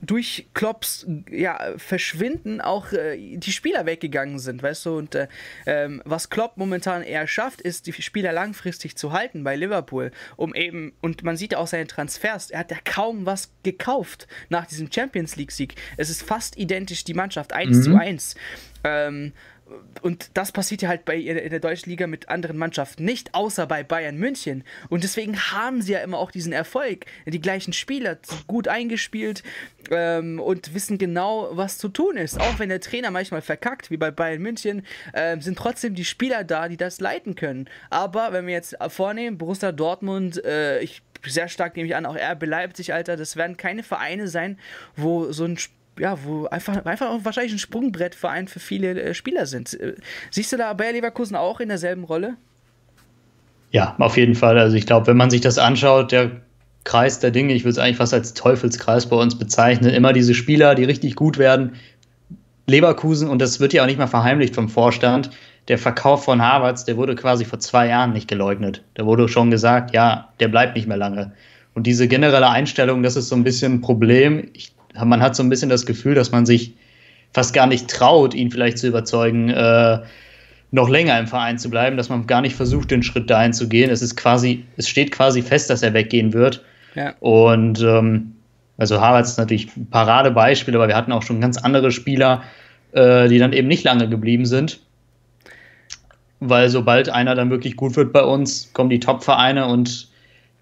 durch 0.03 0.47
Klopps 0.55 1.07
ja, 1.31 1.75
Verschwinden 1.79 2.61
auch 2.61 2.93
äh, 2.93 3.37
die 3.37 3.53
Spieler 3.53 3.87
weggegangen 3.87 4.39
sind, 4.39 4.63
weißt 4.63 4.87
du? 4.87 4.97
Und 4.99 5.15
äh, 5.15 5.27
ähm, 5.65 6.03
was 6.05 6.29
Klopp 6.29 6.57
momentan 6.57 7.03
eher 7.03 7.27
schafft, 7.27 7.61
ist, 7.61 7.87
die 7.87 7.93
Spieler 7.93 8.33
langfristig 8.33 8.97
zu 8.97 9.13
halten 9.13 9.43
bei 9.43 9.57
Liverpool, 9.57 10.11
um 10.37 10.55
eben, 10.55 10.93
und 11.01 11.25
man 11.25 11.37
sieht 11.37 11.53
ja 11.53 11.59
auch 11.59 11.67
seine 11.67 11.87
Transfers, 11.87 12.51
er 12.51 12.61
hat 12.61 12.71
ja 12.71 12.79
kaum 12.85 13.27
was 13.27 13.51
gekauft 13.63 14.29
nach 14.49 14.67
diesem 14.67 14.93
Champions 14.93 15.37
League-Sieg. 15.37 15.75
Es 15.97 16.11
ist 16.11 16.23
fast 16.23 16.59
identisch 16.59 17.05
die 17.05 17.15
Mannschaft, 17.15 17.53
1 17.53 17.79
mhm. 17.79 17.83
zu 17.83 17.97
1. 17.97 18.35
Ähm, 18.85 19.33
und 20.03 20.31
das 20.35 20.53
passiert 20.53 20.83
ja 20.83 20.89
halt 20.89 21.05
bei 21.05 21.17
in 21.17 21.51
der 21.51 21.59
deutschen 21.61 21.91
Liga 21.91 22.07
mit 22.07 22.29
anderen 22.29 22.57
Mannschaften 22.57 23.05
nicht, 23.05 23.35
außer 23.35 23.67
bei 23.67 23.83
Bayern 23.83 24.17
München. 24.17 24.63
Und 24.89 25.03
deswegen 25.03 25.37
haben 25.37 25.83
sie 25.83 25.93
ja 25.93 26.01
immer 26.01 26.19
auch 26.19 26.31
diesen 26.31 26.53
Erfolg. 26.53 27.07
Die 27.27 27.41
gleichen 27.41 27.73
Spieler 27.73 28.19
gut 28.47 28.69
eingespielt 28.69 29.43
ähm, 29.91 30.39
und 30.39 30.73
wissen 30.75 30.99
genau, 30.99 31.49
was 31.53 31.79
zu 31.79 31.89
tun 31.89 32.17
ist. 32.17 32.41
Auch 32.41 32.59
wenn 32.59 32.69
der 32.69 32.81
Trainer 32.81 33.11
manchmal 33.11 33.43
verkackt, 33.43 33.91
wie 33.91 33.97
bei 33.97 34.11
Bayern 34.13 34.41
München, 34.41 34.87
äh, 35.13 35.41
sind 35.41 35.59
trotzdem 35.59 35.95
die 35.95 36.05
Spieler 36.05 36.45
da, 36.45 36.69
die 36.69 36.77
das 36.77 37.01
leiten 37.01 37.35
können. 37.35 37.69
Aber 37.91 38.33
wenn 38.33 38.47
wir 38.47 38.55
jetzt 38.55 38.77
vornehmen, 38.89 39.39
Borussia 39.39 39.73
Dortmund, 39.73 40.45
äh, 40.45 40.81
ich 40.81 41.03
sehr 41.25 41.49
stark 41.49 41.77
nehme 41.77 41.89
ich 41.89 41.97
an, 41.97 42.07
auch 42.07 42.17
RB 42.17 42.45
Leipzig, 42.45 42.93
Alter, 42.93 43.17
das 43.17 43.37
werden 43.37 43.57
keine 43.57 43.83
Vereine 43.83 44.29
sein, 44.29 44.59
wo 44.95 45.33
so 45.33 45.45
ein 45.45 45.59
ja, 45.99 46.19
wo 46.25 46.47
einfach, 46.47 46.85
einfach 46.85 47.19
wahrscheinlich 47.23 47.53
ein 47.53 47.59
Sprungbrettverein 47.59 48.49
für 48.49 48.61
viele 48.61 49.01
äh, 49.01 49.15
Spieler 49.15 49.47
sind. 49.47 49.79
Äh, 49.79 49.95
siehst 50.31 50.53
du 50.53 50.57
da 50.57 50.73
Bayer 50.73 50.93
Leverkusen 50.93 51.37
auch 51.37 51.61
in 51.61 51.69
derselben 51.69 52.05
Rolle? 52.05 52.37
Ja, 53.71 53.95
auf 53.99 54.17
jeden 54.17 54.35
Fall. 54.35 54.59
Also 54.59 54.77
ich 54.77 54.87
glaube, 54.87 55.09
wenn 55.09 55.17
man 55.17 55.31
sich 55.31 55.41
das 55.41 55.59
anschaut, 55.59 56.13
der 56.13 56.31
Kreis 56.85 57.19
der 57.19 57.31
Dinge, 57.31 57.53
ich 57.53 57.65
würde 57.65 57.73
es 57.73 57.79
eigentlich 57.79 57.97
fast 57.97 58.15
als 58.15 58.35
Teufelskreis 58.35 59.07
bei 59.07 59.17
uns 59.17 59.37
bezeichnen, 59.37 59.91
immer 59.91 60.13
diese 60.13 60.35
Spieler, 60.35 60.75
die 60.75 60.85
richtig 60.85 61.17
gut 61.17 61.37
werden. 61.37 61.73
Leverkusen, 62.67 63.29
und 63.29 63.41
das 63.41 63.61
wird 63.61 63.73
ja 63.73 63.83
auch 63.83 63.87
nicht 63.87 63.99
mal 63.99 64.07
verheimlicht 64.07 64.55
vom 64.55 64.69
Vorstand, 64.69 65.31
der 65.69 65.79
Verkauf 65.79 66.25
von 66.25 66.41
Harvards, 66.41 66.85
der 66.85 66.97
wurde 66.97 67.17
quasi 67.17 67.45
vor 67.45 67.59
zwei 67.59 67.89
Jahren 67.89 68.13
nicht 68.13 68.29
geleugnet. 68.29 68.85
Da 68.95 69.05
wurde 69.05 69.29
schon 69.29 69.51
gesagt, 69.51 69.93
ja, 69.95 70.33
der 70.39 70.49
bleibt 70.49 70.77
nicht 70.77 70.87
mehr 70.87 70.97
lange. 70.97 71.33
Und 71.75 71.87
diese 71.87 72.07
generelle 72.09 72.49
Einstellung, 72.49 73.03
das 73.03 73.17
ist 73.17 73.29
so 73.29 73.35
ein 73.35 73.45
bisschen 73.45 73.75
ein 73.75 73.81
Problem. 73.81 74.49
Ich 74.53 74.76
man 75.05 75.23
hat 75.23 75.37
so 75.37 75.43
ein 75.43 75.49
bisschen 75.49 75.69
das 75.69 75.87
Gefühl, 75.87 76.15
dass 76.15 76.33
man 76.33 76.47
sich 76.47 76.75
fast 77.33 77.53
gar 77.53 77.67
nicht 77.67 77.89
traut, 77.89 78.35
ihn 78.35 78.51
vielleicht 78.51 78.79
zu 78.79 78.89
überzeugen, 78.89 79.51
äh, 79.51 80.01
noch 80.71 80.89
länger 80.89 81.19
im 81.19 81.27
Verein 81.27 81.59
zu 81.59 81.71
bleiben, 81.71 81.97
dass 81.97 82.09
man 82.09 82.27
gar 82.27 82.41
nicht 82.41 82.57
versucht, 82.57 82.91
den 82.91 83.03
Schritt 83.03 83.31
dahin 83.31 83.53
zu 83.53 83.69
gehen. 83.69 83.91
Es 83.91 84.03
ist 84.03 84.17
quasi, 84.17 84.65
es 84.77 84.89
steht 84.89 85.13
quasi 85.13 85.43
fest, 85.43 85.71
dass 85.71 85.83
er 85.83 85.95
weggehen 85.95 86.33
wird. 86.33 86.65
Ja. 86.95 87.15
Und 87.21 87.81
ähm, 87.83 88.33
also 88.79 89.01
Harvard 89.01 89.27
ist 89.27 89.39
natürlich 89.39 89.75
ein 89.77 89.89
Paradebeispiel, 89.89 90.75
aber 90.75 90.89
wir 90.89 90.97
hatten 90.97 91.13
auch 91.13 91.23
schon 91.23 91.41
ganz 91.41 91.57
andere 91.57 91.93
Spieler, 91.93 92.43
äh, 92.93 93.29
die 93.29 93.39
dann 93.39 93.53
eben 93.53 93.69
nicht 93.69 93.85
lange 93.85 94.09
geblieben 94.09 94.45
sind. 94.45 94.81
Weil 96.41 96.69
sobald 96.69 97.09
einer 97.09 97.35
dann 97.35 97.51
wirklich 97.51 97.77
gut 97.77 97.97
wird 97.97 98.13
bei 98.13 98.23
uns, 98.23 98.71
kommen 98.75 98.91
die 98.91 99.01
Top-Vereine 99.01 99.67
und 99.67 100.09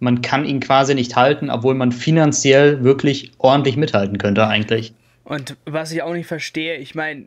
man 0.05 0.23
kann 0.23 0.45
ihn 0.45 0.61
quasi 0.61 0.95
nicht 0.95 1.17
halten, 1.17 1.51
obwohl 1.51 1.75
man 1.75 1.91
finanziell 1.91 2.85
wirklich 2.85 3.33
ordentlich 3.39 3.77
mithalten 3.77 4.19
könnte 4.19 4.47
eigentlich. 4.47 4.95
Und 5.25 5.57
was 5.65 5.91
ich 5.91 6.03
auch 6.03 6.13
nicht 6.13 6.27
verstehe, 6.27 6.77
ich 6.77 6.95
meine, 6.95 7.27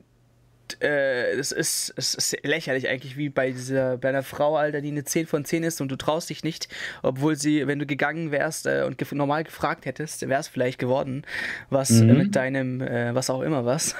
äh, 0.81 1.31
es 1.31 1.51
ist, 1.51 1.93
es 1.95 2.13
ist 2.13 2.37
lächerlich 2.43 2.87
eigentlich, 2.87 3.17
wie 3.17 3.29
bei 3.29 3.51
dieser, 3.51 3.97
bei 3.97 4.09
einer 4.09 4.23
Frau, 4.23 4.57
Alter, 4.57 4.81
die 4.81 4.89
eine 4.89 5.03
10 5.03 5.25
von 5.27 5.45
10 5.45 5.63
ist 5.63 5.81
und 5.81 5.89
du 5.89 5.95
traust 5.95 6.29
dich 6.29 6.43
nicht, 6.43 6.67
obwohl 7.03 7.35
sie, 7.35 7.67
wenn 7.67 7.79
du 7.79 7.85
gegangen 7.85 8.31
wärst 8.31 8.65
äh, 8.65 8.83
und 8.85 8.97
gef 8.97 9.11
normal 9.11 9.43
gefragt 9.43 9.85
hättest, 9.85 10.27
wäre 10.27 10.39
es 10.39 10.47
vielleicht 10.47 10.79
geworden, 10.79 11.23
was 11.69 11.89
mhm. 11.89 12.09
äh, 12.09 12.13
mit 12.13 12.35
deinem, 12.35 12.81
äh, 12.81 13.15
was 13.15 13.29
auch 13.29 13.41
immer 13.41 13.65
was. 13.65 13.95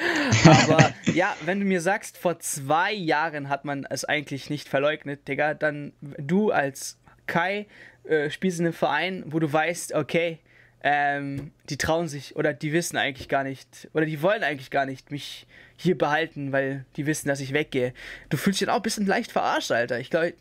Aber 0.44 0.92
ja, 1.14 1.34
wenn 1.44 1.60
du 1.60 1.66
mir 1.66 1.80
sagst, 1.80 2.18
vor 2.18 2.38
zwei 2.40 2.92
Jahren 2.92 3.48
hat 3.48 3.64
man 3.64 3.86
es 3.88 4.04
eigentlich 4.04 4.50
nicht 4.50 4.68
verleugnet, 4.68 5.28
Digga, 5.28 5.54
dann 5.54 5.92
du 6.00 6.50
als 6.50 6.97
Kai 7.28 7.66
äh, 8.04 8.30
spielst 8.30 8.58
in 8.58 8.66
einem 8.66 8.72
Verein, 8.72 9.22
wo 9.26 9.38
du 9.38 9.52
weißt, 9.52 9.94
okay, 9.94 10.40
ähm, 10.82 11.52
die 11.68 11.76
trauen 11.76 12.08
sich 12.08 12.34
oder 12.34 12.52
die 12.52 12.72
wissen 12.72 12.96
eigentlich 12.96 13.28
gar 13.28 13.44
nicht 13.44 13.88
oder 13.94 14.06
die 14.06 14.22
wollen 14.22 14.42
eigentlich 14.42 14.70
gar 14.70 14.86
nicht 14.86 15.10
mich 15.10 15.46
hier 15.76 15.96
behalten, 15.96 16.52
weil 16.52 16.84
die 16.96 17.06
wissen, 17.06 17.28
dass 17.28 17.40
ich 17.40 17.52
weggehe. 17.52 17.94
Du 18.30 18.36
fühlst 18.36 18.60
dich 18.60 18.68
auch 18.68 18.76
ein 18.76 18.82
bisschen 18.82 19.06
leicht 19.06 19.30
verarscht, 19.30 19.70
Alter. 19.70 20.00
Ich 20.00 20.10
glaube, 20.10 20.34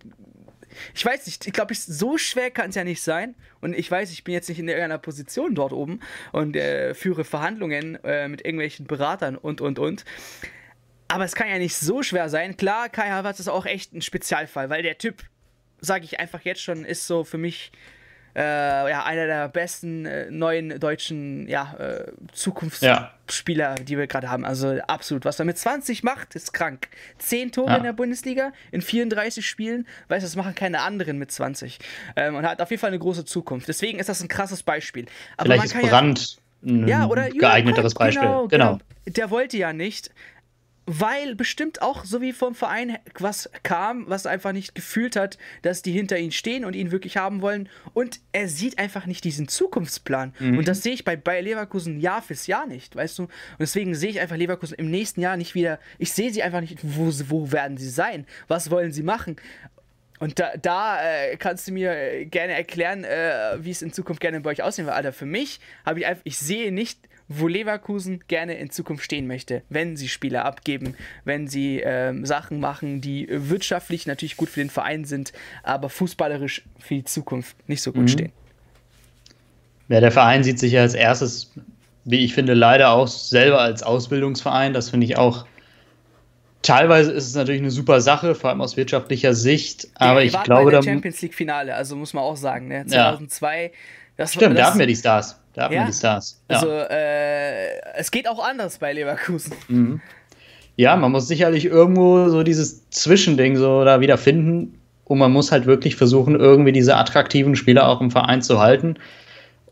ich 0.93 1.05
weiß 1.05 1.25
nicht, 1.25 1.47
ich 1.47 1.53
glaube, 1.53 1.73
so 1.75 2.17
schwer 2.17 2.51
kann 2.51 2.69
es 2.69 2.75
ja 2.75 2.83
nicht 2.83 3.01
sein. 3.01 3.35
Und 3.61 3.73
ich 3.73 3.89
weiß, 3.89 4.11
ich 4.11 4.23
bin 4.23 4.33
jetzt 4.33 4.49
nicht 4.49 4.59
in 4.59 4.67
irgendeiner 4.67 4.97
Position 4.97 5.55
dort 5.55 5.73
oben 5.73 5.99
und 6.31 6.55
äh, 6.55 6.93
führe 6.93 7.23
Verhandlungen 7.23 7.95
äh, 8.03 8.27
mit 8.27 8.45
irgendwelchen 8.45 8.87
Beratern 8.87 9.35
und, 9.35 9.61
und, 9.61 9.79
und. 9.79 10.05
Aber 11.07 11.23
es 11.23 11.35
kann 11.35 11.49
ja 11.49 11.57
nicht 11.57 11.75
so 11.75 12.03
schwer 12.03 12.29
sein. 12.29 12.57
Klar, 12.57 12.89
Kai 12.89 13.09
Havertz 13.09 13.39
ist 13.39 13.47
auch 13.47 13.65
echt 13.65 13.93
ein 13.93 14.01
Spezialfall, 14.01 14.69
weil 14.69 14.83
der 14.83 14.97
Typ, 14.97 15.23
sage 15.79 16.05
ich 16.05 16.19
einfach 16.19 16.41
jetzt 16.41 16.61
schon, 16.61 16.85
ist 16.85 17.07
so 17.07 17.23
für 17.23 17.37
mich 17.37 17.71
äh, 18.37 18.89
ja, 18.91 19.03
einer 19.03 19.25
der 19.25 19.47
besten 19.49 20.05
äh, 20.05 20.29
neuen 20.29 20.79
deutschen 20.79 21.47
ja, 21.47 21.73
äh, 21.79 22.11
Zukunftsspieler, 22.31 23.69
ja. 23.69 23.75
die 23.75 23.97
wir 23.97 24.05
gerade 24.05 24.29
haben. 24.29 24.45
Also 24.45 24.77
absolut. 24.87 25.25
Was 25.25 25.39
er 25.39 25.45
mit 25.45 25.57
20 25.57 26.03
macht, 26.03 26.35
ist 26.35 26.53
krank. 26.53 26.87
10 27.17 27.51
Tore 27.51 27.71
ja. 27.71 27.77
in 27.77 27.83
der 27.83 27.93
Bundesliga 27.93 28.53
in 28.71 28.81
34 28.81 29.43
Spielen. 29.43 29.87
Weißt 30.07 30.23
du, 30.23 30.27
das 30.27 30.35
machen 30.35 30.53
keine 30.53 30.81
anderen 30.81 31.17
mit 31.17 31.31
20. 31.31 31.79
Ähm, 32.15 32.35
und 32.35 32.45
hat 32.45 32.61
auf 32.61 32.69
jeden 32.69 32.79
Fall 32.79 32.89
eine 32.89 32.99
große 32.99 33.25
Zukunft. 33.25 33.67
Deswegen 33.67 33.97
ist 33.97 34.07
das 34.07 34.21
ein 34.21 34.27
krasses 34.27 34.61
Beispiel. 34.61 35.07
Aber 35.35 35.53
Vielleicht 35.53 35.73
ist 35.73 35.89
Brand 35.89 36.37
ja, 36.61 37.09
ein 37.09 37.37
geeigneteres 37.37 37.95
Beispiel. 37.95 38.21
Genau, 38.27 38.47
genau. 38.47 38.77
genau. 38.77 39.15
Der 39.15 39.31
wollte 39.31 39.57
ja 39.57 39.73
nicht 39.73 40.11
weil 40.87 41.35
bestimmt 41.35 41.81
auch 41.81 42.05
so 42.05 42.21
wie 42.21 42.31
vom 42.31 42.55
Verein 42.55 42.97
was 43.19 43.49
kam, 43.61 44.05
was 44.07 44.25
einfach 44.25 44.53
nicht 44.53 44.73
gefühlt 44.73 45.17
hat, 45.17 45.37
dass 45.61 45.81
die 45.81 45.91
hinter 45.91 46.17
ihm 46.17 46.31
stehen 46.31 46.63
und 46.63 46.75
ihn 46.75 46.91
wirklich 46.91 47.17
haben 47.17 47.41
wollen. 47.41 47.67
Und 47.93 48.21
er 48.31 48.47
sieht 48.47 48.79
einfach 48.79 49.05
nicht 49.05 49.25
diesen 49.25 49.49
Zukunftsplan. 49.49 50.33
Mhm. 50.39 50.57
Und 50.57 50.67
das 50.67 50.81
sehe 50.81 50.93
ich 50.93 51.03
bei 51.03 51.17
Bayer 51.17 51.41
Leverkusen 51.41 51.99
Jahr 51.99 52.21
fürs 52.21 52.47
Jahr 52.47 52.65
nicht, 52.65 52.95
weißt 52.95 53.19
du? 53.19 53.23
Und 53.23 53.31
deswegen 53.59 53.95
sehe 53.95 54.11
ich 54.11 54.21
einfach 54.21 54.37
Leverkusen 54.37 54.75
im 54.75 54.89
nächsten 54.89 55.19
Jahr 55.19 55.35
nicht 55.35 55.55
wieder. 55.55 55.77
Ich 55.97 56.13
sehe 56.13 56.31
sie 56.31 56.41
einfach 56.41 56.61
nicht, 56.61 56.79
wo, 56.81 57.11
wo 57.27 57.51
werden 57.51 57.75
sie 57.75 57.89
sein? 57.89 58.25
Was 58.47 58.71
wollen 58.71 58.93
sie 58.93 59.03
machen? 59.03 59.35
Und 60.19 60.39
da, 60.39 60.51
da 60.57 61.03
äh, 61.03 61.35
kannst 61.35 61.67
du 61.67 61.73
mir 61.73 61.91
äh, 61.91 62.25
gerne 62.25 62.53
erklären, 62.53 63.03
äh, 63.03 63.57
wie 63.59 63.71
es 63.71 63.81
in 63.81 63.91
Zukunft 63.91 64.21
gerne 64.21 64.39
bei 64.39 64.51
euch 64.51 64.63
aussehen 64.63 64.85
wird. 64.85 64.95
Alter, 64.95 65.13
für 65.13 65.25
mich 65.25 65.59
habe 65.85 65.99
ich 65.99 66.07
einfach, 66.07 66.21
ich 66.23 66.37
sehe 66.37 66.71
nicht 66.71 66.99
wo 67.29 67.47
Leverkusen 67.47 68.23
gerne 68.27 68.57
in 68.57 68.69
Zukunft 68.69 69.03
stehen 69.03 69.27
möchte, 69.27 69.63
wenn 69.69 69.97
sie 69.97 70.07
Spieler 70.07 70.45
abgeben, 70.45 70.95
wenn 71.25 71.47
sie 71.47 71.81
ähm, 71.83 72.25
Sachen 72.25 72.59
machen, 72.59 73.01
die 73.01 73.27
wirtschaftlich 73.29 74.07
natürlich 74.07 74.37
gut 74.37 74.49
für 74.49 74.61
den 74.61 74.69
Verein 74.69 75.05
sind, 75.05 75.33
aber 75.63 75.89
fußballerisch 75.89 76.63
für 76.79 76.95
die 76.95 77.03
Zukunft 77.03 77.55
nicht 77.67 77.81
so 77.81 77.91
gut 77.91 78.03
mhm. 78.03 78.07
stehen. 78.07 78.31
Ja, 79.89 79.99
der 79.99 80.11
Verein 80.11 80.43
sieht 80.43 80.59
sich 80.59 80.73
ja 80.73 80.81
als 80.81 80.93
erstes, 80.93 81.51
wie 82.05 82.23
ich 82.23 82.33
finde, 82.33 82.53
leider 82.53 82.91
auch 82.91 83.07
selber 83.07 83.61
als 83.61 83.83
Ausbildungsverein. 83.83 84.73
Das 84.73 84.89
finde 84.89 85.05
ich 85.05 85.17
auch. 85.17 85.45
Teilweise 86.61 87.11
ist 87.11 87.27
es 87.27 87.35
natürlich 87.35 87.61
eine 87.61 87.71
super 87.71 88.01
Sache, 88.01 88.35
vor 88.35 88.49
allem 88.49 88.61
aus 88.61 88.75
wirtschaftlicher 88.75 89.33
Sicht. 89.33 89.87
Aber 89.95 90.21
ja, 90.21 90.27
ich 90.27 90.43
glaube, 90.43 90.71
da 90.71 90.81
Champions 90.81 91.21
League 91.21 91.33
Finale, 91.33 91.75
also 91.75 91.95
muss 91.95 92.13
man 92.13 92.23
auch 92.23 92.35
sagen, 92.35 92.67
ne? 92.67 92.85
2002. 92.85 93.63
Ja. 93.63 93.69
Das, 94.17 94.33
Stimmt, 94.33 94.57
das, 94.57 94.65
da 94.65 94.71
haben 94.71 94.79
wir 94.79 94.87
die 94.87 94.95
Stars. 94.95 95.39
Da 95.57 95.63
haben 95.63 95.73
ja? 95.73 95.81
wir 95.81 95.87
die 95.87 95.93
Stars. 95.93 96.39
Ja. 96.51 96.57
Also, 96.57 96.69
äh, 96.69 97.79
es 97.95 98.11
geht 98.11 98.29
auch 98.29 98.47
anders 98.47 98.77
bei 98.77 98.93
Leverkusen. 98.93 99.53
Mhm. 99.67 100.01
Ja, 100.75 100.95
man 100.95 101.11
muss 101.11 101.27
sicherlich 101.27 101.65
irgendwo 101.65 102.29
so 102.29 102.43
dieses 102.43 102.87
Zwischending 102.91 103.55
so 103.55 103.83
da 103.83 103.99
wieder 103.99 104.19
finden. 104.19 104.79
Und 105.05 105.17
man 105.17 105.31
muss 105.31 105.51
halt 105.51 105.65
wirklich 105.65 105.95
versuchen, 105.95 106.35
irgendwie 106.35 106.73
diese 106.73 106.95
attraktiven 106.95 107.55
Spieler 107.55 107.89
auch 107.89 108.01
im 108.01 108.11
Verein 108.11 108.43
zu 108.43 108.59
halten. 108.59 108.97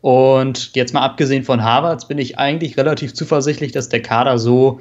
Und 0.02 0.76
jetzt 0.76 0.96
mal 0.96 1.02
abgesehen 1.02 1.44
von 1.44 1.64
Harvards 1.64 2.08
bin 2.08 2.18
ich 2.18 2.40
eigentlich 2.40 2.78
relativ 2.78 3.14
zuversichtlich, 3.14 3.72
dass 3.72 3.88
der 3.88 4.02
Kader 4.02 4.40
so 4.40 4.80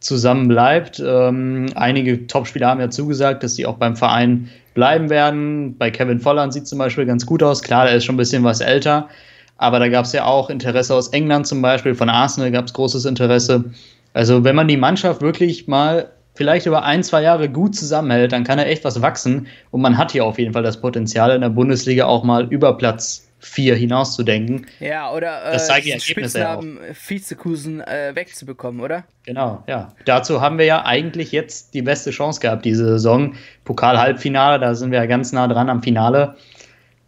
zusammen 0.00 0.48
bleibt. 0.48 1.02
Ähm, 1.04 1.66
einige 1.74 2.26
Topspieler 2.28 2.68
haben 2.68 2.80
ja 2.80 2.88
zugesagt, 2.88 3.42
dass 3.42 3.56
sie 3.56 3.66
auch 3.66 3.76
beim 3.76 3.96
Verein 3.96 4.48
bleiben 4.72 5.10
werden. 5.10 5.76
Bei 5.76 5.90
Kevin 5.90 6.20
Volland 6.20 6.54
sieht 6.54 6.66
zum 6.66 6.78
Beispiel 6.78 7.04
ganz 7.04 7.26
gut 7.26 7.42
aus. 7.42 7.62
Klar, 7.62 7.90
er 7.90 7.96
ist 7.96 8.06
schon 8.06 8.14
ein 8.14 8.18
bisschen 8.18 8.42
was 8.42 8.62
älter. 8.62 9.10
Aber 9.58 9.78
da 9.78 9.88
gab 9.88 10.04
es 10.04 10.12
ja 10.12 10.24
auch 10.24 10.50
Interesse 10.50 10.94
aus 10.94 11.08
England 11.08 11.46
zum 11.46 11.62
Beispiel, 11.62 11.94
von 11.94 12.08
Arsenal 12.08 12.50
gab 12.50 12.66
es 12.66 12.72
großes 12.72 13.04
Interesse. 13.04 13.64
Also 14.12 14.44
wenn 14.44 14.56
man 14.56 14.68
die 14.68 14.76
Mannschaft 14.76 15.22
wirklich 15.22 15.66
mal 15.66 16.10
vielleicht 16.34 16.66
über 16.66 16.84
ein, 16.84 17.02
zwei 17.02 17.22
Jahre 17.22 17.48
gut 17.48 17.74
zusammenhält, 17.74 18.32
dann 18.32 18.44
kann 18.44 18.58
er 18.58 18.66
echt 18.66 18.84
was 18.84 19.02
wachsen. 19.02 19.46
Und 19.70 19.80
man 19.80 19.96
hat 19.96 20.12
hier 20.12 20.24
auf 20.24 20.38
jeden 20.38 20.52
Fall 20.52 20.62
das 20.62 20.80
Potenzial, 20.80 21.30
in 21.34 21.40
der 21.40 21.48
Bundesliga 21.48 22.04
auch 22.04 22.22
mal 22.22 22.46
über 22.52 22.76
Platz 22.76 23.26
4 23.40 23.76
hinauszudenken. 23.76 24.66
Ja, 24.80 25.12
oder 25.12 25.44
äh, 25.44 25.52
das 25.52 25.66
zeigt 25.66 25.86
die 25.86 25.90
Ergebnisse 25.90 26.38
Spitznamen 26.38 26.78
ja 26.78 26.94
Vizekusen 27.06 27.80
äh, 27.80 28.12
wegzubekommen, 28.14 28.80
oder? 28.80 29.04
Genau, 29.24 29.62
ja. 29.66 29.92
Dazu 30.04 30.40
haben 30.40 30.58
wir 30.58 30.64
ja 30.64 30.84
eigentlich 30.84 31.32
jetzt 31.32 31.74
die 31.74 31.82
beste 31.82 32.10
Chance 32.10 32.40
gehabt, 32.40 32.64
diese 32.64 32.84
Saison. 32.84 33.34
Pokal-Halbfinale, 33.64 34.58
da 34.58 34.74
sind 34.74 34.90
wir 34.90 34.98
ja 34.98 35.06
ganz 35.06 35.32
nah 35.32 35.46
dran 35.48 35.70
am 35.70 35.82
Finale. 35.82 36.36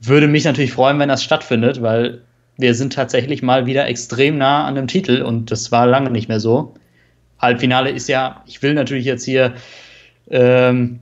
Würde 0.00 0.28
mich 0.28 0.44
natürlich 0.44 0.72
freuen, 0.72 0.98
wenn 0.98 1.08
das 1.08 1.24
stattfindet, 1.24 1.82
weil 1.82 2.22
wir 2.58 2.74
sind 2.74 2.92
tatsächlich 2.92 3.42
mal 3.42 3.66
wieder 3.66 3.86
extrem 3.86 4.36
nah 4.36 4.66
an 4.66 4.74
dem 4.74 4.88
Titel 4.88 5.22
und 5.22 5.50
das 5.50 5.72
war 5.72 5.86
lange 5.86 6.10
nicht 6.10 6.28
mehr 6.28 6.40
so. 6.40 6.74
Halbfinale 7.38 7.90
ist 7.90 8.08
ja, 8.08 8.42
ich 8.46 8.60
will 8.62 8.74
natürlich 8.74 9.04
jetzt 9.04 9.24
hier 9.24 9.54
ähm, 10.28 11.00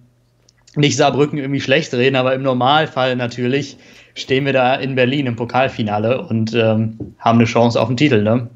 nicht 0.77 0.97
Saarbrücken 0.97 1.39
irgendwie 1.39 1.63
schlecht 1.63 1.93
reden, 1.95 2.15
aber 2.15 2.35
im 2.35 2.43
Normalfall 2.43 3.17
natürlich 3.17 3.79
stehen 4.15 4.45
wir 4.45 4.53
da 4.53 4.75
in 4.75 4.95
Berlin 4.95 5.27
im 5.27 5.37
Pokalfinale 5.37 6.23
und 6.27 6.55
ähm, 6.55 7.15
haben 7.19 7.39
eine 7.39 7.47
Chance 7.47 7.81
auf 7.81 7.89
den 7.89 7.97
Titel, 7.97 8.23
ne? 8.23 8.49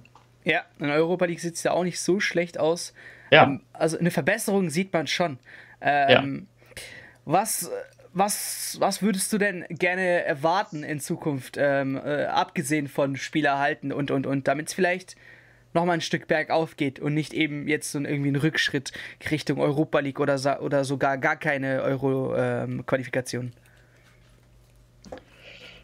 Ja, 0.44 0.60
in 0.78 0.86
der 0.86 0.96
Europa 0.96 1.24
League 1.24 1.40
sieht 1.40 1.54
es 1.54 1.62
ja 1.62 1.72
auch 1.72 1.84
nicht 1.84 2.00
so 2.00 2.20
schlecht 2.20 2.58
aus. 2.58 2.94
Ja. 3.30 3.44
Ähm, 3.44 3.60
also 3.72 3.98
eine 3.98 4.10
Verbesserung 4.10 4.68
sieht 4.68 4.92
man 4.92 5.06
schon. 5.06 5.38
Ähm, 5.80 6.46
ja. 6.46 6.82
Was 7.24 7.70
was, 8.12 8.76
was 8.80 9.02
würdest 9.02 9.32
du 9.32 9.38
denn 9.38 9.64
gerne 9.68 10.24
erwarten 10.24 10.82
in 10.82 11.00
Zukunft, 11.00 11.56
ähm, 11.58 11.96
äh, 11.96 12.24
abgesehen 12.24 12.88
von 12.88 13.16
Spielerhalten 13.16 13.92
und, 13.92 14.10
und, 14.10 14.26
und, 14.26 14.48
damit 14.48 14.68
es 14.68 14.74
vielleicht 14.74 15.16
nochmal 15.72 15.94
ein 15.94 16.00
Stück 16.00 16.26
bergauf 16.26 16.76
geht 16.76 16.98
und 16.98 17.14
nicht 17.14 17.32
eben 17.32 17.68
jetzt 17.68 17.92
so 17.92 18.00
irgendwie 18.00 18.30
ein 18.30 18.36
Rückschritt 18.36 18.92
Richtung 19.30 19.60
Europa 19.60 20.00
League 20.00 20.18
oder, 20.18 20.62
oder 20.62 20.84
sogar 20.84 21.18
gar 21.18 21.36
keine 21.36 21.82
Euro-Qualifikation? 21.82 23.46
Ähm, 23.46 23.52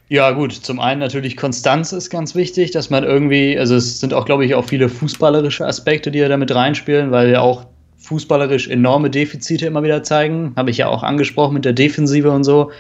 ja, 0.09 0.31
gut, 0.31 0.53
zum 0.53 0.79
einen 0.79 1.01
natürlich 1.01 1.37
Konstanz 1.37 1.93
ist 1.93 2.11
ganz 2.11 2.37
wichtig, 2.37 2.71
dass 2.71 2.91
man 2.91 3.03
irgendwie, 3.03 3.59
also 3.59 3.75
es 3.75 3.99
sind 3.99 4.15
auch, 4.15 4.25
glaube 4.25 4.45
ich, 4.45 4.55
auch 4.55 4.65
viele 4.65 4.89
fußballerische 4.89 5.67
Aspekte, 5.67 6.13
die 6.13 6.21
da 6.21 6.37
mit 6.37 6.55
reinspielen, 6.55 7.11
weil 7.11 7.31
ja 7.31 7.41
auch 7.41 7.67
fußballerisch 8.07 8.69
enorme 8.69 9.11
Defizite 9.11 9.67
immer 9.67 9.83
wieder 9.83 10.03
zeigen. 10.03 10.53
Habe 10.57 10.71
ich 10.71 10.79
ja 10.79 10.89
auch 10.89 11.03
angesprochen 11.03 11.55
mit 11.55 11.65
der 11.65 11.73
Defensive 11.73 12.31
und 12.31 12.45
so, 12.45 12.71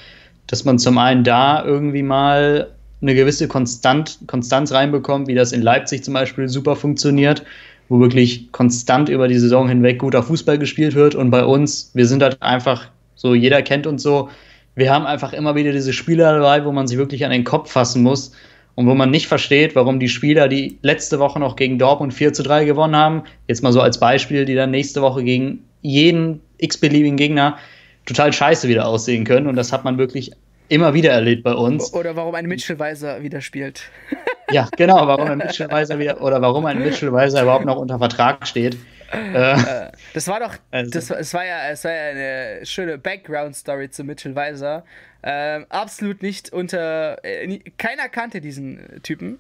dass 0.47 0.65
man 0.65 0.79
zum 0.79 0.99
einen 0.99 1.25
da 1.25 1.65
irgendwie 1.65 2.03
mal 2.03 2.69
eine 3.03 3.15
gewisse 3.15 3.49
Konstant, 3.49 4.19
Konstanz 4.27 4.73
reinbekommt, 4.73 5.29
wie 5.29 5.35
das 5.35 5.53
in 5.53 5.63
Leipzig 5.63 6.05
zum 6.05 6.15
Beispiel 6.15 6.49
super 6.49 6.77
funktioniert, 6.77 7.45
wo 7.89 8.01
wirklich 8.01 8.51
konstant 8.53 9.09
über 9.09 9.29
die 9.29 9.39
Saison 9.39 9.69
hinweg 9.69 9.99
guter 9.99 10.23
Fußball 10.23 10.59
gespielt 10.59 10.95
wird. 10.95 11.15
Und 11.15 11.31
bei 11.31 11.45
uns, 11.45 11.91
wir 11.95 12.07
sind 12.07 12.23
halt 12.23 12.41
einfach 12.41 12.89
so, 13.17 13.35
jeder 13.35 13.63
kennt 13.63 13.87
uns 13.87 14.03
so, 14.03 14.29
wir 14.77 14.93
haben 14.93 15.07
einfach 15.07 15.33
immer 15.33 15.55
wieder 15.55 15.73
diese 15.73 15.93
Spieler 15.93 16.35
dabei, 16.35 16.65
wo 16.65 16.73
man 16.73 16.87
sich 16.87 16.99
wirklich 16.99 17.25
an 17.25 17.31
den 17.31 17.45
Kopf 17.45 17.71
fassen 17.71 18.03
muss 18.03 18.33
und 18.77 18.87
wo 18.87 18.95
man 18.95 19.11
nicht 19.11 19.27
versteht, 19.27 19.75
warum 19.75 19.99
die 19.99 20.09
Spieler, 20.09 20.49
die 20.49 20.79
letzte 20.83 21.19
Woche 21.19 21.41
noch 21.41 21.57
gegen 21.57 21.79
Dortmund 21.79 22.13
4 22.13 22.35
zu 22.35 22.43
3 22.43 22.67
gewonnen 22.67 22.95
haben, 22.95 23.25
jetzt 23.49 23.63
mal 23.63 23.73
so 23.73 23.81
als 23.81 23.99
Beispiel, 23.99 24.45
die 24.45 24.55
dann 24.55 24.71
nächste 24.71 25.01
Woche 25.01 25.25
gegen 25.25 25.65
jeden 25.81 26.43
x-beliebigen 26.59 27.17
Gegner 27.17 27.59
total 28.05 28.33
scheiße 28.33 28.69
wieder 28.69 28.87
aussehen 28.87 29.25
können. 29.25 29.47
Und 29.47 29.57
das 29.57 29.73
hat 29.73 29.85
man 29.85 29.97
wirklich 29.97 30.31
immer 30.69 30.93
wieder 30.93 31.11
erlebt 31.11 31.43
bei 31.43 31.55
uns. 31.55 31.93
Oder 31.95 32.17
warum 32.17 32.35
ein 32.35 32.47
Mitchell 32.47 32.79
Weiser 32.79 33.23
wieder 33.23 33.41
spielt. 33.41 33.83
ja, 34.51 34.69
genau, 34.77 35.07
warum 35.07 35.27
ein 35.27 35.39
Mitchell 35.39 35.71
Weiser 35.71 35.99
wieder, 35.99 36.21
oder 36.21 36.43
warum 36.43 36.67
ein 36.67 36.79
Mitchell 36.79 37.13
Weiser 37.13 37.43
überhaupt 37.43 37.65
noch 37.65 37.77
unter 37.77 37.99
Vertrag 37.99 38.47
steht. 38.47 38.77
Äh, 39.13 39.53
äh, 39.53 39.91
das 40.13 40.29
war 40.29 40.41
doch, 40.41 40.55
also, 40.71 40.91
das, 40.91 41.11
es 41.11 41.33
war 41.33 41.47
ja, 41.47 41.71
es 41.71 41.85
war 41.85 41.93
ja 41.93 42.11
eine 42.11 42.67
schöne 42.67 42.99
Background-Story 42.99 43.89
zu 43.91 44.05
Mitchell 44.05 44.35
Weiser. 44.35 44.85
Ähm, 45.23 45.67
absolut 45.69 46.23
nicht 46.23 46.53
unter. 46.53 47.25
Äh, 47.25 47.59
keiner 47.79 48.09
kannte 48.09 48.41
diesen 48.41 49.03
Typen. 49.03 49.39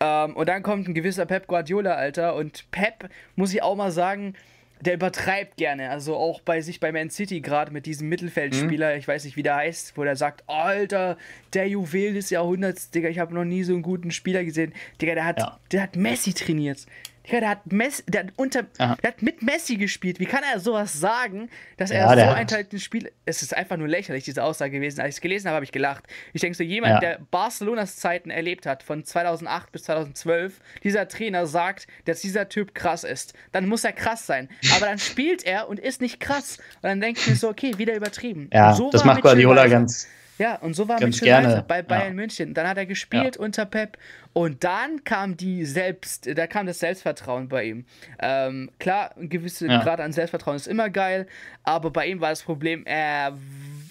Ähm, 0.00 0.36
und 0.36 0.48
dann 0.48 0.62
kommt 0.62 0.88
ein 0.88 0.94
gewisser 0.94 1.26
Pep 1.26 1.46
Guardiola, 1.46 1.94
Alter. 1.94 2.34
Und 2.36 2.70
Pep, 2.70 3.08
muss 3.34 3.52
ich 3.52 3.62
auch 3.62 3.76
mal 3.76 3.90
sagen, 3.90 4.34
der 4.80 4.94
übertreibt 4.94 5.56
gerne. 5.56 5.90
Also 5.90 6.16
auch 6.16 6.40
bei 6.40 6.60
sich 6.60 6.80
bei 6.80 6.92
Man 6.92 7.10
City 7.10 7.40
gerade 7.40 7.72
mit 7.72 7.86
diesem 7.86 8.08
Mittelfeldspieler, 8.08 8.92
mhm. 8.92 8.98
ich 8.98 9.08
weiß 9.08 9.24
nicht, 9.24 9.36
wie 9.36 9.42
der 9.42 9.56
heißt, 9.56 9.96
wo 9.96 10.04
der 10.04 10.16
sagt: 10.16 10.44
Alter, 10.46 11.16
der 11.54 11.68
Juwel 11.68 12.14
des 12.14 12.30
Jahrhunderts, 12.30 12.90
Digga, 12.90 13.08
ich 13.08 13.18
habe 13.18 13.34
noch 13.34 13.44
nie 13.44 13.62
so 13.62 13.72
einen 13.72 13.82
guten 13.82 14.10
Spieler 14.10 14.44
gesehen. 14.44 14.72
Digga, 15.00 15.14
der 15.14 15.24
hat, 15.24 15.40
ja. 15.40 15.58
der 15.72 15.82
hat 15.82 15.96
Messi 15.96 16.34
trainiert. 16.34 16.86
Ja, 17.26 17.40
der 17.40 17.48
hat, 17.48 17.72
Messi, 17.72 18.02
der, 18.06 18.24
hat 18.24 18.32
unter, 18.36 18.62
der 18.62 18.96
hat 19.02 19.22
mit 19.22 19.42
Messi 19.42 19.76
gespielt. 19.76 20.20
Wie 20.20 20.26
kann 20.26 20.42
er 20.52 20.60
sowas 20.60 20.92
sagen, 20.92 21.50
dass 21.76 21.90
er 21.90 22.16
ja, 22.16 22.28
so 22.28 22.34
ein 22.34 22.46
Teil 22.46 22.64
des 22.64 22.82
Spiel. 22.82 23.10
Es 23.24 23.42
ist 23.42 23.54
einfach 23.54 23.76
nur 23.76 23.88
lächerlich, 23.88 24.24
diese 24.24 24.44
Aussage 24.44 24.72
gewesen. 24.72 25.00
Als 25.00 25.10
ich 25.10 25.16
es 25.16 25.20
gelesen 25.20 25.48
habe, 25.48 25.56
habe 25.56 25.64
ich 25.64 25.72
gelacht. 25.72 26.04
Ich 26.32 26.40
denke 26.40 26.56
so, 26.56 26.62
jemand, 26.62 26.94
ja. 26.94 27.00
der 27.00 27.18
Barcelonas 27.30 27.96
Zeiten 27.96 28.30
erlebt 28.30 28.66
hat, 28.66 28.82
von 28.82 29.04
2008 29.04 29.72
bis 29.72 29.84
2012, 29.84 30.60
dieser 30.84 31.08
Trainer 31.08 31.46
sagt, 31.46 31.88
dass 32.04 32.20
dieser 32.20 32.48
Typ 32.48 32.74
krass 32.74 33.02
ist. 33.02 33.34
Dann 33.52 33.66
muss 33.66 33.84
er 33.84 33.92
krass 33.92 34.26
sein. 34.26 34.48
Aber 34.76 34.86
dann 34.86 34.98
spielt 34.98 35.44
er 35.44 35.68
und 35.68 35.80
ist 35.80 36.00
nicht 36.00 36.20
krass. 36.20 36.58
Und 36.76 36.84
dann 36.84 37.00
denke 37.00 37.20
ich 37.20 37.26
mir 37.26 37.36
so, 37.36 37.48
okay, 37.48 37.76
wieder 37.78 37.94
übertrieben. 37.94 38.50
Ja, 38.52 38.72
so 38.72 38.90
das 38.90 39.04
macht 39.04 39.22
Guardiola 39.22 39.66
ganz 39.66 40.08
Ja, 40.38 40.56
und 40.56 40.74
so 40.74 40.86
war 40.88 40.98
Ganz 40.98 41.16
Mitchell 41.16 41.28
gerne. 41.28 41.48
Leiter 41.48 41.62
bei 41.62 41.82
Bayern 41.82 42.08
Ja. 42.08 42.12
München. 42.14 42.54
Dann 42.54 42.68
hat 42.68 42.76
er 42.76 42.86
gespielt 42.86 43.36
unter 43.36 43.64
Pep 43.64 43.96
und 44.32 44.64
dann 44.64 45.02
kam 45.04 45.36
die 45.36 45.64
selbst, 45.64 46.28
da 46.36 46.46
kam 46.46 46.66
das 46.66 46.78
Selbstvertrauen 46.80 47.48
bei 47.48 47.64
ihm. 47.64 47.86
Ähm, 48.18 48.70
klar, 48.78 49.14
ein 49.16 49.28
gewisser 49.28 49.66
Ja. 49.66 49.82
Grad 49.82 50.00
an 50.00 50.12
Selbstvertrauen 50.12 50.56
ist 50.56 50.66
immer 50.66 50.90
geil, 50.90 51.26
aber 51.62 51.90
bei 51.90 52.06
ihm 52.06 52.20
war 52.20 52.30
das 52.30 52.42
Problem, 52.42 52.84
er, 52.84 53.36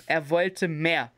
er 0.05 0.29
wollte 0.29 0.67
mehr. 0.67 1.11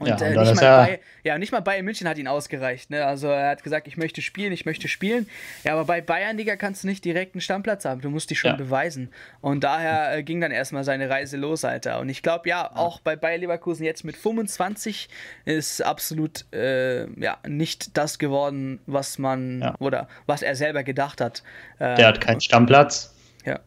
Und, 0.00 0.06
Ja, 0.06 0.14
und 0.14 0.22
äh, 0.22 0.36
nicht 0.36 0.54
mal 0.54 0.86
bei, 0.86 1.00
ja, 1.24 1.38
nicht 1.38 1.50
mal 1.52 1.60
Bayern 1.60 1.84
München 1.84 2.06
hat 2.08 2.18
ihn 2.18 2.28
ausgereicht. 2.28 2.90
Ne? 2.90 3.04
Also 3.04 3.26
er 3.28 3.50
hat 3.50 3.64
gesagt, 3.64 3.88
ich 3.88 3.96
möchte 3.96 4.22
spielen, 4.22 4.52
ich 4.52 4.64
möchte 4.64 4.86
spielen. 4.86 5.28
Ja, 5.64 5.72
aber 5.72 5.84
bei 5.84 6.00
Bayern, 6.00 6.36
Digga, 6.36 6.54
kannst 6.56 6.84
du 6.84 6.86
nicht 6.88 7.04
direkt 7.04 7.34
einen 7.34 7.40
Stammplatz 7.40 7.84
haben. 7.84 8.00
Du 8.00 8.08
musst 8.08 8.30
dich 8.30 8.38
schon 8.38 8.52
Ja. 8.52 8.56
beweisen. 8.56 9.10
Und 9.40 9.64
daher 9.64 10.16
äh, 10.16 10.22
ging 10.22 10.40
dann 10.40 10.52
erstmal 10.52 10.84
seine 10.84 11.10
Reise 11.10 11.36
los, 11.36 11.64
Alter. 11.64 11.98
Und 11.98 12.08
ich 12.10 12.22
glaube, 12.22 12.48
ja, 12.48 12.70
auch 12.76 13.00
bei 13.00 13.16
Bayer 13.16 13.38
Leverkusen 13.38 13.84
jetzt 13.84 14.04
mit 14.04 14.16
25 14.16 15.08
ist 15.44 15.82
absolut 15.84 16.44
äh, 16.54 17.10
ja, 17.20 17.38
nicht 17.46 17.96
das 17.96 18.18
geworden, 18.18 18.78
was 18.86 19.18
man 19.18 19.60
Ja. 19.62 19.74
oder 19.80 20.08
was 20.26 20.42
er 20.42 20.54
selber 20.54 20.84
gedacht 20.84 21.20
hat. 21.20 21.42
Äh, 21.80 21.96
Der 21.96 22.06
hat 22.06 22.20
keinen 22.20 22.40
Stammplatz. 22.40 23.14
Ja. 23.44 23.58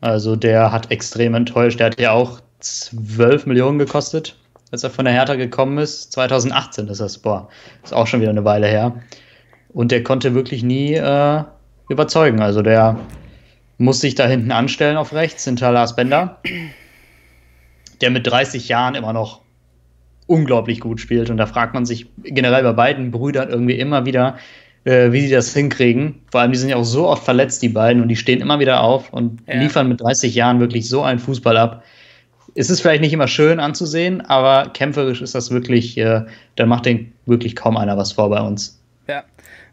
Also 0.00 0.36
der 0.36 0.70
hat 0.70 0.90
extrem 0.90 1.34
enttäuscht. 1.34 1.80
Der 1.80 1.86
hat 1.86 1.98
ja 2.00 2.12
auch 2.12 2.40
12 2.60 3.46
Millionen 3.46 3.78
gekostet, 3.78 4.36
als 4.74 4.82
er 4.82 4.90
von 4.90 5.04
der 5.04 5.14
Hertha 5.14 5.36
gekommen 5.36 5.78
ist. 5.78 6.10
2018 6.12 6.88
ist 6.88 7.00
das, 7.00 7.18
boah, 7.18 7.48
ist 7.84 7.94
auch 7.94 8.08
schon 8.08 8.20
wieder 8.20 8.30
eine 8.30 8.44
Weile 8.44 8.66
her. 8.66 9.00
Und 9.72 9.92
der 9.92 10.02
konnte 10.02 10.34
wirklich 10.34 10.64
nie 10.64 10.94
äh, 10.94 11.44
überzeugen. 11.88 12.40
Also 12.40 12.60
der 12.60 12.98
muss 13.78 14.00
sich 14.00 14.16
da 14.16 14.26
hinten 14.26 14.50
anstellen 14.50 14.96
auf 14.96 15.12
rechts 15.12 15.44
hinter 15.44 15.70
Lars 15.70 15.94
Bender, 15.94 16.40
der 18.00 18.10
mit 18.10 18.26
30 18.26 18.68
Jahren 18.68 18.96
immer 18.96 19.12
noch 19.12 19.42
unglaublich 20.26 20.80
gut 20.80 21.00
spielt. 21.00 21.30
Und 21.30 21.36
da 21.36 21.46
fragt 21.46 21.72
man 21.74 21.86
sich 21.86 22.06
generell 22.24 22.64
bei 22.64 22.72
beiden 22.72 23.12
Brüdern 23.12 23.50
irgendwie 23.50 23.78
immer 23.78 24.06
wieder, 24.06 24.38
äh, 24.82 25.12
wie 25.12 25.20
sie 25.20 25.30
das 25.30 25.54
hinkriegen. 25.54 26.22
Vor 26.32 26.40
allem, 26.40 26.50
die 26.50 26.58
sind 26.58 26.70
ja 26.70 26.76
auch 26.76 26.84
so 26.84 27.06
oft 27.08 27.24
verletzt, 27.24 27.62
die 27.62 27.68
beiden, 27.68 28.02
und 28.02 28.08
die 28.08 28.16
stehen 28.16 28.40
immer 28.40 28.58
wieder 28.58 28.80
auf 28.80 29.12
und 29.12 29.40
Ja. 29.46 29.54
liefern 29.60 29.88
mit 29.88 30.00
30 30.00 30.34
Jahren 30.34 30.58
wirklich 30.58 30.88
so 30.88 31.02
einen 31.04 31.20
Fußball 31.20 31.56
ab. 31.56 31.84
Es 32.54 32.70
ist 32.70 32.80
vielleicht 32.80 33.00
nicht 33.00 33.12
immer 33.12 33.26
schön 33.28 33.58
anzusehen, 33.60 34.20
aber 34.20 34.70
kämpferisch 34.72 35.20
ist 35.22 35.34
das 35.34 35.50
wirklich, 35.50 35.98
äh, 35.98 36.22
da 36.56 36.66
macht 36.66 36.86
den 36.86 37.12
wirklich 37.26 37.56
kaum 37.56 37.76
einer 37.76 37.96
was 37.96 38.12
vor 38.12 38.30
bei 38.30 38.40
uns. 38.40 38.80
Ja. 39.08 39.24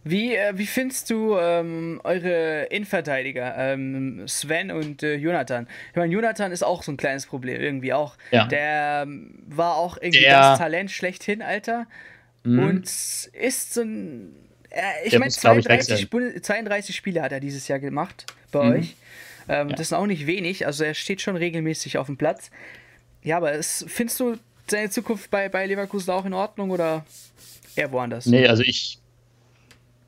Wie, 0.04 0.34
äh, 0.36 0.54
wie 0.56 0.66
findest 0.66 1.12
du 1.12 1.38
ähm, 1.38 2.02
eure 2.04 2.64
Innenverteidiger, 2.72 3.54
ähm, 3.56 4.24
Sven 4.28 4.72
und 4.72 5.04
äh, 5.04 5.14
Jonathan? 5.16 5.68
Ich 5.92 5.96
meine, 5.96 6.12
Jonathan 6.12 6.52
ist 6.52 6.64
auch 6.64 6.82
so 6.82 6.92
ein 6.92 6.98
kleines 6.98 7.28
Problem, 7.28 7.62
irgendwie 7.62 7.94
auch. 7.94 8.16
Ja. 8.32 8.48
Der 8.48 9.04
ähm, 9.06 9.44
war 9.48 9.76
auch 9.76 9.98
irgendwie 10.02 10.22
Der- 10.22 10.40
das 10.40 10.58
Talent 10.58 10.90
schlechthin, 10.90 11.44
Alter. 11.44 11.86
Mhm. 12.44 12.60
Und 12.60 12.86
ist 12.86 13.74
so 13.76 13.82
ein. 13.82 14.34
Äh, 14.72 14.82
ich 15.06 15.14
meine, 15.14 15.26
muss, 15.26 15.40
glaub 15.40 15.58
ich, 15.58 15.66
32, 15.66 15.92
wechseln. 15.92 16.08
Spul- 16.10 16.42
32 16.42 16.96
Spiele 16.96 17.22
hat 17.22 17.32
er 17.32 17.40
dieses 17.40 17.68
Jahr 17.68 17.78
gemacht 17.78 18.26
bei 18.52 18.64
Mhm. 18.64 18.72
euch. 18.72 18.96
Ähm, 19.48 19.70
Das 19.70 19.82
ist 19.82 19.94
auch 19.94 20.08
nicht 20.08 20.28
wenig, 20.28 20.66
also 20.66 20.84
er 20.84 20.94
steht 20.94 21.22
schon 21.22 21.36
regelmäßig 21.36 21.98
auf 21.98 22.08
dem 22.08 22.18
Platz. 22.18 22.52
Ja, 23.24 23.38
aber 23.38 23.54
es, 23.54 23.86
findest 23.88 24.20
du 24.20 24.38
seine 24.68 24.90
Zukunft 24.90 25.30
bei, 25.30 25.50
bei 25.50 25.66
Leverkusen 25.66 26.12
auch 26.12 26.26
in 26.26 26.34
Ordnung 26.34 26.72
oder 26.72 27.06
eher 27.76 27.92
woanders? 27.92 28.26
Nee, 28.26 28.48
also 28.48 28.64
ich, 28.64 29.00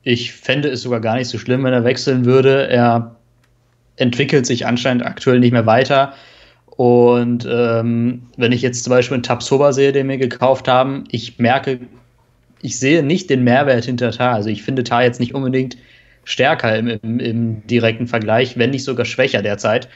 ich 0.02 0.32
fände 0.32 0.68
es 0.68 0.82
sogar 0.82 1.00
gar 1.00 1.16
nicht 1.16 1.28
so 1.28 1.38
schlimm, 1.38 1.64
wenn 1.64 1.72
er 1.72 1.84
wechseln 1.84 2.24
würde. 2.24 2.68
Er 2.68 3.16
entwickelt 3.96 4.46
sich 4.46 4.66
anscheinend 4.66 5.04
aktuell 5.04 5.40
nicht 5.40 5.52
mehr 5.52 5.66
weiter. 5.66 6.14
Und 6.66 7.46
ähm, 7.48 8.24
wenn 8.36 8.52
ich 8.52 8.62
jetzt 8.62 8.82
zum 8.82 8.90
Beispiel 8.90 9.14
einen 9.14 9.22
Tabsoba 9.22 9.72
sehe, 9.72 9.92
den 9.92 10.08
wir 10.08 10.18
gekauft 10.18 10.66
haben, 10.66 11.04
ich 11.10 11.38
merke, 11.38 11.80
ich 12.62 12.78
sehe 12.78 13.02
nicht 13.04 13.30
den 13.30 13.44
Mehrwert 13.44 13.84
hinter 13.84 14.10
Tar. 14.10 14.34
Also 14.34 14.48
ich 14.48 14.64
finde 14.64 14.82
Tar 14.82 15.04
jetzt 15.04 15.20
nicht 15.20 15.34
unbedingt 15.34 15.76
stärker 16.24 16.76
im, 16.76 16.88
im, 16.88 17.20
im 17.20 17.66
direkten 17.66 18.06
Vergleich, 18.06 18.56
wenn 18.58 18.70
nicht 18.70 18.84
sogar 18.84 19.06
schwächer 19.06 19.42
derzeit. 19.42 19.88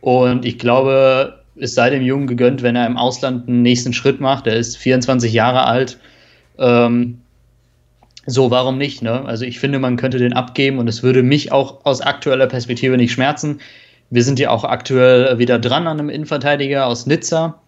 Und 0.00 0.44
ich 0.44 0.58
glaube, 0.58 1.42
es 1.56 1.74
sei 1.74 1.90
dem 1.90 2.02
Jungen 2.02 2.26
gegönnt, 2.26 2.62
wenn 2.62 2.76
er 2.76 2.86
im 2.86 2.96
Ausland 2.96 3.48
einen 3.48 3.62
nächsten 3.62 3.92
Schritt 3.92 4.20
macht. 4.20 4.46
Er 4.46 4.56
ist 4.56 4.76
24 4.76 5.32
Jahre 5.32 5.64
alt. 5.64 5.98
Ähm, 6.58 7.20
so, 8.26 8.50
warum 8.50 8.78
nicht? 8.78 9.02
Ne? 9.02 9.24
Also 9.24 9.44
ich 9.44 9.58
finde, 9.58 9.78
man 9.78 9.96
könnte 9.96 10.18
den 10.18 10.32
abgeben 10.32 10.78
und 10.78 10.88
es 10.88 11.02
würde 11.02 11.22
mich 11.22 11.52
auch 11.52 11.84
aus 11.84 12.00
aktueller 12.00 12.46
Perspektive 12.46 12.96
nicht 12.96 13.12
schmerzen. 13.12 13.60
Wir 14.10 14.22
sind 14.22 14.38
ja 14.38 14.50
auch 14.50 14.64
aktuell 14.64 15.38
wieder 15.38 15.58
dran 15.58 15.86
an 15.86 15.98
einem 15.98 16.08
Innenverteidiger 16.08 16.86
aus 16.86 17.06
Nizza. 17.06 17.60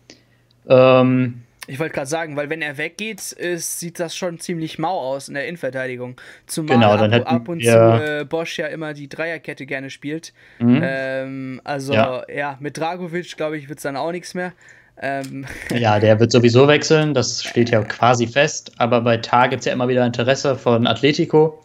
Ähm, 0.69 1.42
Ich 1.66 1.79
wollte 1.79 1.94
gerade 1.94 2.07
sagen, 2.07 2.37
weil 2.37 2.50
wenn 2.50 2.62
er 2.62 2.79
weggeht, 2.79 3.33
ist, 3.33 3.81
sieht 3.81 3.98
das 3.98 4.16
schon 4.16 4.38
ziemlich 4.38 4.79
mau 4.79 4.98
aus 4.98 5.29
in 5.29 5.35
der 5.35 5.46
Innenverteidigung. 5.46 6.20
Zumal 6.46 6.76
Genau, 6.76 6.96
dann 6.96 7.12
ab, 7.12 7.20
hätten 7.20 7.26
ab 7.26 7.48
und 7.48 7.62
zu 7.62 7.68
äh, 7.68 8.24
Bosch 8.24 8.59
ja 8.59 8.66
immer 8.66 8.94
die 8.94 9.09
Dreierkette 9.09 9.66
gerne 9.66 9.90
spielt. 9.90 10.33
Mhm. 10.59 10.81
Ähm, 10.83 11.61
also 11.64 11.92
ja. 11.92 12.22
Ja. 12.29 12.57
mit 12.61 12.79
Dragovic, 12.79 13.37
glaube 13.37 13.59
ich, 13.59 13.68
wird 13.68 13.79
es 13.79 13.83
dann 13.83 13.96
auch 13.96 14.12
nichts 14.12 14.35
mehr. 14.35 14.52
Ähm, 15.00 15.44
ja, 15.74 15.98
der 15.98 16.18
wird 16.20 16.33
sowieso 16.33 16.68
wechseln, 16.68 17.14
das 17.14 17.42
steht 17.42 17.70
ja 17.70 17.83
quasi 17.83 18.26
fest. 18.26 18.72
Aber 18.79 19.00
bei 19.00 19.16
Tar 19.16 19.48
gibt 19.48 19.61
es 19.61 19.66
ja 19.66 19.72
immer 19.72 19.88
wieder 19.88 20.07
Interesse 20.07 20.57
von 20.57 20.87
Atletico. 20.87 21.61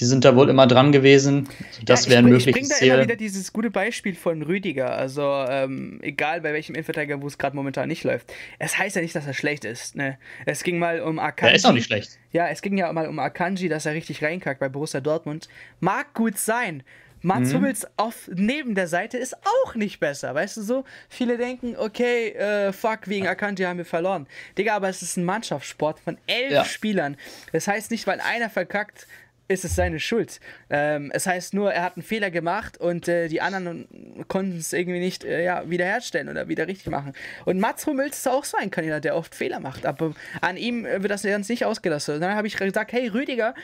Die 0.00 0.04
sind 0.04 0.24
da 0.24 0.36
wohl 0.36 0.50
immer 0.50 0.66
dran 0.66 0.92
gewesen. 0.92 1.48
Das 1.84 2.04
ja, 2.04 2.10
wäre 2.12 2.18
ein 2.22 2.26
ich, 2.26 2.30
bring- 2.32 2.38
ich 2.38 2.46
mögliches 2.46 2.68
bring 2.68 2.68
da 2.68 2.84
immer 2.94 2.94
Ziel. 3.02 3.04
wieder 3.08 3.16
dieses 3.16 3.52
gute 3.52 3.70
Beispiel 3.70 4.14
von 4.14 4.42
Rüdiger. 4.42 4.90
Also 4.96 5.22
ähm, 5.48 6.00
egal 6.02 6.42
bei 6.42 6.52
welchem 6.52 6.74
Innenverteidiger, 6.74 7.22
wo 7.22 7.26
es 7.26 7.38
gerade 7.38 7.56
momentan 7.56 7.88
nicht 7.88 8.04
läuft. 8.04 8.32
Es 8.58 8.76
heißt 8.78 8.96
ja 8.96 9.02
nicht, 9.02 9.14
dass 9.16 9.26
er 9.26 9.34
schlecht 9.34 9.64
ist. 9.64 9.96
Ne? 9.96 10.18
Es 10.44 10.62
ging 10.62 10.78
mal 10.78 11.00
um 11.00 11.18
Akanji. 11.18 11.50
Der 11.52 11.56
ist 11.56 11.64
auch 11.66 11.72
nicht 11.72 11.86
schlecht. 11.86 12.18
Ja, 12.32 12.48
es 12.48 12.60
ging 12.62 12.76
ja 12.76 12.92
mal 12.92 13.08
um 13.08 13.18
Akanji, 13.18 13.68
dass 13.68 13.86
er 13.86 13.94
richtig 13.94 14.22
reinkackt 14.22 14.60
bei 14.60 14.68
Borussia 14.68 15.00
Dortmund. 15.00 15.48
Mag 15.80 16.12
gut 16.14 16.36
sein. 16.38 16.82
Mats 17.22 17.50
Mhm. 17.50 17.56
Hummels 17.56 17.86
auf, 17.96 18.28
neben 18.32 18.74
der 18.74 18.86
Seite 18.88 19.16
ist 19.16 19.34
auch 19.64 19.74
nicht 19.74 19.98
besser, 19.98 20.34
weißt 20.34 20.58
du 20.58 20.62
so? 20.62 20.84
Viele 21.08 21.38
denken, 21.38 21.74
okay, 21.76 22.28
äh, 22.32 22.72
fuck, 22.74 23.00
wegen 23.08 23.26
Akanji 23.26 23.64
haben 23.64 23.78
wir 23.78 23.86
verloren. 23.86 24.26
Digga, 24.58 24.76
aber 24.76 24.90
es 24.90 25.00
ist 25.00 25.16
ein 25.16 25.24
Mannschaftssport 25.24 25.98
von 25.98 26.18
elf 26.26 26.52
Ja. 26.52 26.64
Spielern. 26.66 27.16
Das 27.52 27.66
heißt 27.66 27.90
nicht, 27.90 28.06
weil 28.06 28.20
einer 28.20 28.50
verkackt, 28.50 29.06
ist 29.48 29.64
es 29.64 29.76
seine 29.76 30.00
Schuld. 30.00 30.40
Ähm, 30.70 31.10
es 31.14 31.26
heißt 31.26 31.54
nur, 31.54 31.72
er 31.72 31.82
hat 31.82 31.96
einen 31.96 32.02
Fehler 32.02 32.30
gemacht 32.30 32.78
und 32.78 33.08
äh, 33.08 33.28
die 33.28 33.40
anderen 33.40 34.24
konnten 34.28 34.58
es 34.58 34.72
irgendwie 34.72 34.98
nicht 34.98 35.24
äh, 35.24 35.44
ja, 35.44 35.68
wiederherstellen 35.68 36.28
oder 36.28 36.48
wieder 36.48 36.66
richtig 36.66 36.86
machen. 36.88 37.12
Und 37.44 37.60
Mats 37.60 37.86
Hummels 37.86 38.18
ist 38.18 38.28
auch 38.28 38.44
so 38.44 38.56
ein 38.56 38.70
Kandidat, 38.70 39.04
der 39.04 39.16
oft 39.16 39.34
Fehler 39.34 39.60
macht, 39.60 39.86
aber 39.86 40.14
an 40.40 40.56
ihm 40.56 40.84
wird 40.84 41.10
das 41.10 41.22
ganz 41.22 41.48
nicht 41.48 41.64
ausgelassen. 41.64 42.16
Und 42.16 42.20
dann 42.20 42.34
habe 42.34 42.46
ich 42.46 42.56
gesagt, 42.56 42.92
hey 42.92 43.08
Rüdiger, 43.08 43.54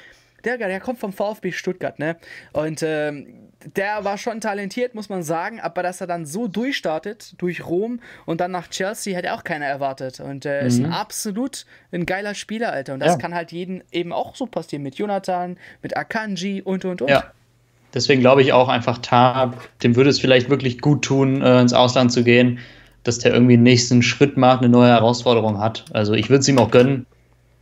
der, 0.44 0.58
der 0.58 0.80
kommt 0.80 0.98
vom 0.98 1.12
VfB 1.12 1.52
Stuttgart, 1.52 1.98
ne? 1.98 2.16
Und 2.52 2.82
ähm, 2.82 3.41
der 3.76 4.04
war 4.04 4.18
schon 4.18 4.40
talentiert, 4.40 4.94
muss 4.94 5.08
man 5.08 5.22
sagen, 5.22 5.60
aber 5.60 5.82
dass 5.82 6.00
er 6.00 6.06
dann 6.06 6.26
so 6.26 6.48
durchstartet, 6.48 7.34
durch 7.38 7.64
Rom 7.66 8.00
und 8.26 8.40
dann 8.40 8.50
nach 8.50 8.68
Chelsea, 8.68 9.16
hätte 9.16 9.32
auch 9.34 9.44
keiner 9.44 9.66
erwartet. 9.66 10.20
Und 10.20 10.44
äh, 10.46 10.66
ist 10.66 10.78
ein 10.78 10.92
absolut 10.92 11.66
ein 11.92 12.06
geiler 12.06 12.34
Spieler, 12.34 12.72
Alter. 12.72 12.94
Und 12.94 13.00
das 13.00 13.12
Ja. 13.12 13.18
kann 13.18 13.34
halt 13.34 13.52
jeden 13.52 13.82
eben 13.92 14.12
auch 14.12 14.34
so 14.36 14.46
passieren 14.46 14.82
mit 14.82 14.96
Jonathan, 14.96 15.56
mit 15.82 15.96
Akanji 15.96 16.62
und 16.62 16.84
und 16.84 17.02
und. 17.02 17.10
Ja. 17.10 17.24
Deswegen 17.94 18.20
glaube 18.20 18.40
ich 18.42 18.52
auch 18.52 18.68
einfach 18.68 18.98
Tar, 18.98 19.54
dem 19.82 19.96
würde 19.96 20.08
es 20.10 20.18
vielleicht 20.18 20.48
wirklich 20.48 20.80
gut 20.80 21.04
tun, 21.04 21.42
äh, 21.42 21.60
ins 21.60 21.74
Ausland 21.74 22.10
zu 22.10 22.24
gehen, 22.24 22.58
dass 23.04 23.18
der 23.18 23.32
irgendwie 23.34 23.54
einen 23.54 23.64
nächsten 23.64 24.02
Schritt 24.02 24.36
macht, 24.36 24.60
eine 24.60 24.68
neue 24.70 24.88
Herausforderung 24.90 25.58
hat. 25.58 25.84
Also 25.92 26.14
ich 26.14 26.30
würde 26.30 26.40
es 26.40 26.48
ihm 26.48 26.58
auch 26.58 26.70
gönnen. 26.70 27.04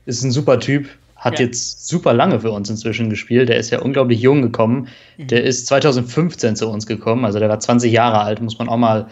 Ist 0.06 0.22
ein 0.22 0.30
super 0.30 0.60
Typ, 0.60 0.88
hat 1.20 1.38
Ja. 1.38 1.44
jetzt 1.44 1.86
super 1.86 2.14
lange 2.14 2.40
für 2.40 2.50
uns 2.50 2.68
inzwischen 2.70 3.10
gespielt. 3.10 3.48
Der 3.50 3.58
ist 3.58 3.70
ja 3.70 3.80
unglaublich 3.80 4.20
jung 4.20 4.40
gekommen. 4.42 4.88
Mhm. 5.18 5.26
Der 5.28 5.44
ist 5.44 5.66
2015 5.68 6.56
zu 6.56 6.68
uns 6.68 6.86
gekommen, 6.86 7.24
also 7.24 7.38
der 7.38 7.48
war 7.48 7.60
20 7.60 7.92
Jahre 7.92 8.20
alt, 8.20 8.40
muss 8.40 8.58
man 8.58 8.68
auch 8.68 8.78
mal 8.78 9.06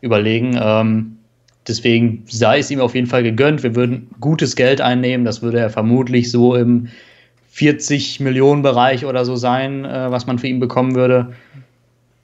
überlegen. 0.00 0.58
Ähm, 0.60 1.18
deswegen 1.68 2.24
sei 2.26 2.58
es 2.58 2.70
ihm 2.70 2.80
auf 2.80 2.94
jeden 2.94 3.06
Fall 3.06 3.22
gegönnt. 3.22 3.62
Wir 3.62 3.76
würden 3.76 4.08
gutes 4.18 4.56
Geld 4.56 4.80
einnehmen. 4.80 5.24
Das 5.26 5.42
würde 5.42 5.60
er 5.60 5.70
vermutlich 5.70 6.30
so 6.30 6.56
im 6.56 6.88
40 7.50 8.18
Millionen 8.20 8.62
Bereich 8.62 9.04
oder 9.04 9.26
so 9.26 9.36
sein, 9.36 9.84
äh, 9.84 10.10
was 10.10 10.26
man 10.26 10.38
für 10.38 10.46
ihn 10.48 10.58
bekommen 10.58 10.94
würde. 10.94 11.34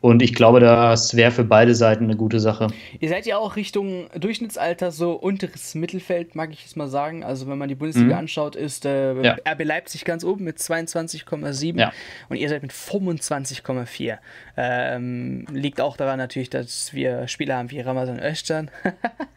Und 0.01 0.23
ich 0.23 0.33
glaube, 0.33 0.61
das 0.61 1.17
wäre 1.17 1.33
für 1.33 1.43
beide 1.43 1.75
Seiten 1.75 2.05
eine 2.05 2.15
gute 2.17 2.39
Sache. 2.39 2.69
Ihr 3.01 3.09
seid 3.09 3.27
ja 3.27 3.37
auch 3.37 3.57
Richtung 3.57 4.07
Durchschnittsalter 4.17 4.93
so 4.93 5.15
unteres 5.15 5.75
Mittelfeld, 5.75 6.37
mag 6.37 6.51
ich 6.53 6.67
es 6.67 6.77
mal 6.77 6.87
sagen. 6.87 7.25
Also 7.25 7.49
wenn 7.49 7.59
man 7.59 7.69
die 7.69 7.75
Bundesliga 7.75 8.13
Mhm. 8.15 8.19
anschaut, 8.21 8.55
ist 8.55 8.85
äh, 8.87 9.21
Ja. 9.21 9.37
RB 9.45 9.65
Leipzig 9.65 10.05
ganz 10.05 10.23
oben 10.23 10.45
mit 10.45 10.59
22,7 10.59 11.81
Ja. 11.81 11.93
und 12.29 12.37
ihr 12.37 12.49
seid 12.49 12.63
mit 12.63 12.73
25,4. 12.73 14.19
Ähm, 14.57 15.47
liegt 15.53 15.81
auch 15.81 15.97
daran 15.97 16.19
natürlich, 16.19 16.51
dass 16.51 16.95
wir 16.95 17.27
Spieler 17.27 17.57
haben 17.57 17.71
wie 17.73 17.81
Ramazan 17.81 18.21
Özcan. 18.21 18.71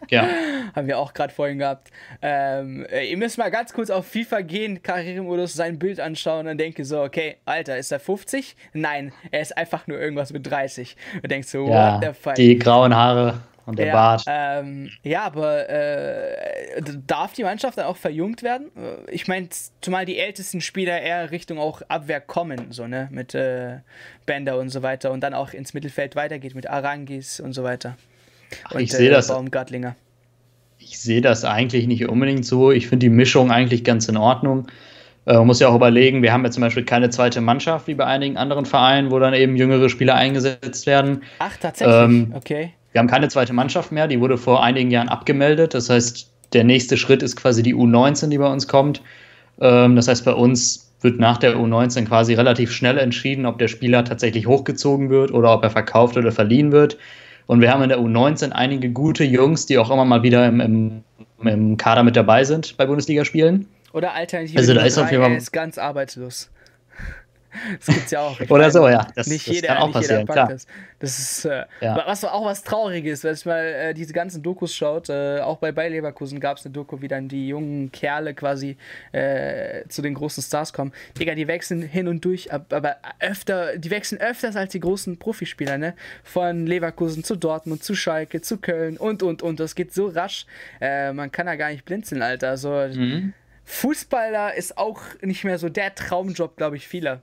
Ja, 0.10 0.28
haben 0.76 0.88
wir 0.88 1.00
auch 1.00 1.14
gerade 1.14 1.34
vorhin 1.34 1.58
gehabt. 1.58 1.90
Ähm, 2.22 2.86
äh, 2.92 3.10
ihr 3.10 3.18
müsst 3.18 3.38
mal 3.40 3.50
ganz 3.50 3.74
kurz 3.74 3.90
auf 3.90 4.06
FIFA 4.06 4.42
gehen, 4.42 4.84
Karrieremodus, 4.84 5.54
sein 5.54 5.80
Bild 5.80 6.00
anschauen 6.00 6.48
und 6.48 6.58
denke 6.60 6.86
so, 6.86 7.02
okay, 7.02 7.38
Alter, 7.46 7.78
ist 7.78 7.92
er 7.92 8.00
50? 8.00 8.56
Nein, 8.74 9.12
er 9.32 9.42
ist 9.42 9.58
einfach 9.58 9.88
nur 9.88 10.00
irgendwas 10.00 10.32
mit 10.34 10.51
30. 10.52 10.96
Und 11.24 11.32
denkst 11.32 11.48
so, 11.48 11.68
ja 11.68 11.96
what 11.96 12.04
the 12.04 12.20
fuck? 12.20 12.36
die 12.36 12.60
grauen 12.60 12.96
Haare. 12.96 13.42
Und 13.66 13.78
der 13.78 13.88
ja, 13.88 13.94
Bart. 13.94 14.24
Ähm, 14.28 14.90
ja, 15.04 15.22
aber 15.22 15.70
äh, 15.70 16.82
darf 17.06 17.34
die 17.34 17.44
Mannschaft 17.44 17.78
dann 17.78 17.86
auch 17.86 17.96
verjüngt 17.96 18.42
werden? 18.42 18.72
Ich 19.10 19.28
meine, 19.28 19.50
zumal 19.82 20.06
die 20.06 20.18
ältesten 20.18 20.62
Spieler 20.62 21.00
eher 21.00 21.30
Richtung 21.32 21.60
auch 21.60 21.82
Abwehr 21.88 22.22
kommen, 22.22 22.72
so, 22.72 22.88
ne? 22.88 23.08
Mit 23.12 23.36
äh, 23.36 23.78
Bender 24.26 24.58
und 24.58 24.70
so 24.70 24.82
weiter 24.82 25.12
und 25.12 25.22
dann 25.22 25.34
auch 25.34 25.54
ins 25.54 25.74
Mittelfeld 25.74 26.16
weitergeht 26.16 26.56
mit 26.56 26.70
Arangis 26.70 27.40
und 27.40 27.54
so 27.54 27.64
weiter. 27.64 27.98
Und, 28.72 28.82
ich 28.82 28.92
sehe 28.92 29.10
äh, 29.10 29.14
das. 29.14 29.28
Baumgartlinger. 29.28 29.96
Ich 30.80 31.00
sehe 31.00 31.22
das 31.22 31.46
eigentlich 31.46 31.86
nicht 31.86 32.10
unbedingt 32.10 32.46
so. 32.46 32.72
Ich 32.72 32.88
finde 32.88 33.06
die 33.06 33.10
Mischung 33.10 33.52
eigentlich 33.52 33.84
ganz 33.84 34.08
in 34.10 34.18
Ordnung. 34.18 34.68
Äh, 35.26 35.34
man 35.36 35.48
muss 35.48 35.60
ja 35.60 35.68
auch 35.70 35.76
überlegen, 35.76 36.22
wir 36.24 36.34
haben 36.34 36.44
ja 36.44 36.52
zum 36.52 36.62
Beispiel 36.62 36.84
keine 36.84 37.10
zweite 37.10 37.42
Mannschaft 37.42 37.88
wie 37.88 37.96
bei 37.96 38.06
einigen 38.06 38.38
anderen 38.38 38.66
Vereinen, 38.66 39.12
wo 39.12 39.20
dann 39.20 39.34
eben 39.34 39.56
jüngere 39.56 39.90
Spieler 39.90 40.16
eingesetzt 40.16 40.86
werden. 40.88 41.24
Ach, 41.40 41.56
tatsächlich? 41.58 41.96
Ähm, 41.96 42.34
okay. 42.36 42.74
Wir 42.92 43.00
haben 43.00 43.08
keine 43.08 43.30
zweite 43.30 43.54
Mannschaft 43.54 43.92
mehr, 43.92 44.08
die 44.08 44.20
wurde 44.20 44.38
vor 44.38 44.64
einigen 44.64 44.92
Jahren 44.92 45.10
abgemeldet. 45.10 45.74
Das 45.74 45.90
heißt, 45.90 46.30
der 46.54 46.64
nächste 46.64 46.98
Schritt 46.98 47.24
ist 47.24 47.36
quasi 47.36 47.64
die 47.64 47.76
U19, 47.76 48.30
die 48.30 48.38
bei 48.38 48.52
uns 48.52 48.68
kommt. 48.68 49.02
Ähm, 49.62 49.96
das 49.96 50.08
heißt, 50.08 50.26
bei 50.26 50.34
uns 50.34 50.92
wird 51.02 51.20
nach 51.20 51.38
der 51.38 51.56
U19 51.56 52.06
quasi 52.06 52.34
relativ 52.34 52.72
schnell 52.72 52.98
entschieden, 52.98 53.46
ob 53.46 53.60
der 53.60 53.68
Spieler 53.68 54.04
tatsächlich 54.04 54.48
hochgezogen 54.48 55.10
wird 55.10 55.32
oder 55.32 55.54
ob 55.54 55.64
er 55.64 55.70
verkauft 55.70 56.18
oder 56.18 56.32
verliehen 56.32 56.72
wird. 56.72 56.98
Und 57.48 57.62
wir 57.62 57.72
haben 57.72 57.82
in 57.82 57.90
der 57.90 58.00
U19 58.00 58.52
einige 58.52 58.90
gute 58.92 59.24
Jungs, 59.24 59.66
die 59.66 59.78
auch 59.78 59.90
immer 59.90 60.06
mal 60.06 60.24
wieder 60.24 60.48
im, 60.48 60.60
im, 60.60 61.04
im 61.44 61.78
Kader 61.78 62.04
mit 62.04 62.16
dabei 62.16 62.44
sind 62.44 62.78
bei 62.78 62.86
Bundesligaspielen. 62.86 63.68
Oder 63.94 64.14
alternativ 64.14 64.58
also 64.58 64.74
da 64.74 64.86
ist 64.86 64.98
auf 64.98 65.12
jeden 65.12 65.24
Fall 65.24 65.36
ist 65.36 65.52
ganz 65.52 65.78
arbeitslos. 65.78 66.50
Das 67.86 67.96
gibt's 67.96 68.12
ja 68.12 68.22
auch. 68.22 68.40
Ich 68.40 68.50
Oder 68.50 68.62
meine, 68.62 68.72
so, 68.72 68.88
ja. 68.88 69.08
Das, 69.16 69.28
nicht 69.28 69.48
jeder, 69.48 69.68
das 69.68 69.78
kann 69.78 69.84
auch 69.84 69.92
passieren, 69.92 70.26
klar. 70.26 70.48
Das. 70.48 70.68
das 71.00 71.20
ist 71.20 71.46
äh, 71.46 71.66
ja. 71.82 72.02
was 72.06 72.24
auch 72.24 72.46
was 72.46 72.64
Trauriges, 72.64 73.24
wenn 73.24 73.38
man 73.46 73.58
äh, 73.58 73.94
diese 73.94 74.14
ganzen 74.14 74.42
Dokus 74.42 74.74
schaut. 74.74 75.10
Äh, 75.10 75.40
auch 75.40 75.58
bei 75.58 75.72
Bayer 75.72 75.90
Leverkusen 75.90 76.40
gab 76.40 76.58
es 76.58 76.66
eine 76.66 76.74
Doku, 76.74 77.02
wie 77.02 77.08
dann 77.08 77.28
die 77.28 77.48
jungen 77.48 77.92
Kerle 77.92 78.34
quasi 78.34 78.78
äh, 79.12 79.88
zu 79.90 80.02
den 80.02 80.14
großen 80.14 80.42
Stars 80.42 80.74
kommen. 80.74 80.94
Digga, 81.20 81.36
die 81.36 81.48
wechseln 81.48 81.82
hin 81.82 82.08
und 82.08 82.24
durch, 82.24 82.52
aber 82.54 82.98
öfter, 83.20 83.78
die 83.78 83.92
wechseln 83.92 84.22
öfters 84.22 84.56
als 84.56 84.72
die 84.72 84.80
großen 84.80 85.18
Profispieler, 85.18 85.78
ne? 85.78 85.94
Von 86.24 86.66
Leverkusen 86.66 87.24
zu 87.24 87.36
Dortmund, 87.36 87.84
zu 87.84 87.96
Schalke, 87.96 88.42
zu 88.42 88.58
Köln 88.58 88.98
und 88.98 89.24
und 89.24 89.42
und. 89.42 89.60
Das 89.60 89.76
geht 89.76 89.94
so 89.94 90.08
rasch. 90.08 90.46
Äh, 90.80 91.12
man 91.14 91.32
kann 91.32 91.46
da 91.46 91.56
gar 91.56 91.70
nicht 91.70 91.86
blinzeln, 91.86 92.22
Alter. 92.22 92.50
Also, 92.50 92.70
mhm. 92.70 93.34
Fußballer 93.66 94.56
ist 94.56 94.78
auch 94.78 95.02
nicht 95.22 95.44
mehr 95.44 95.58
so 95.58 95.70
der 95.70 95.96
Traumjob, 95.96 96.58
glaube 96.58 96.78
ich, 96.78 96.88
vieler. 96.88 97.22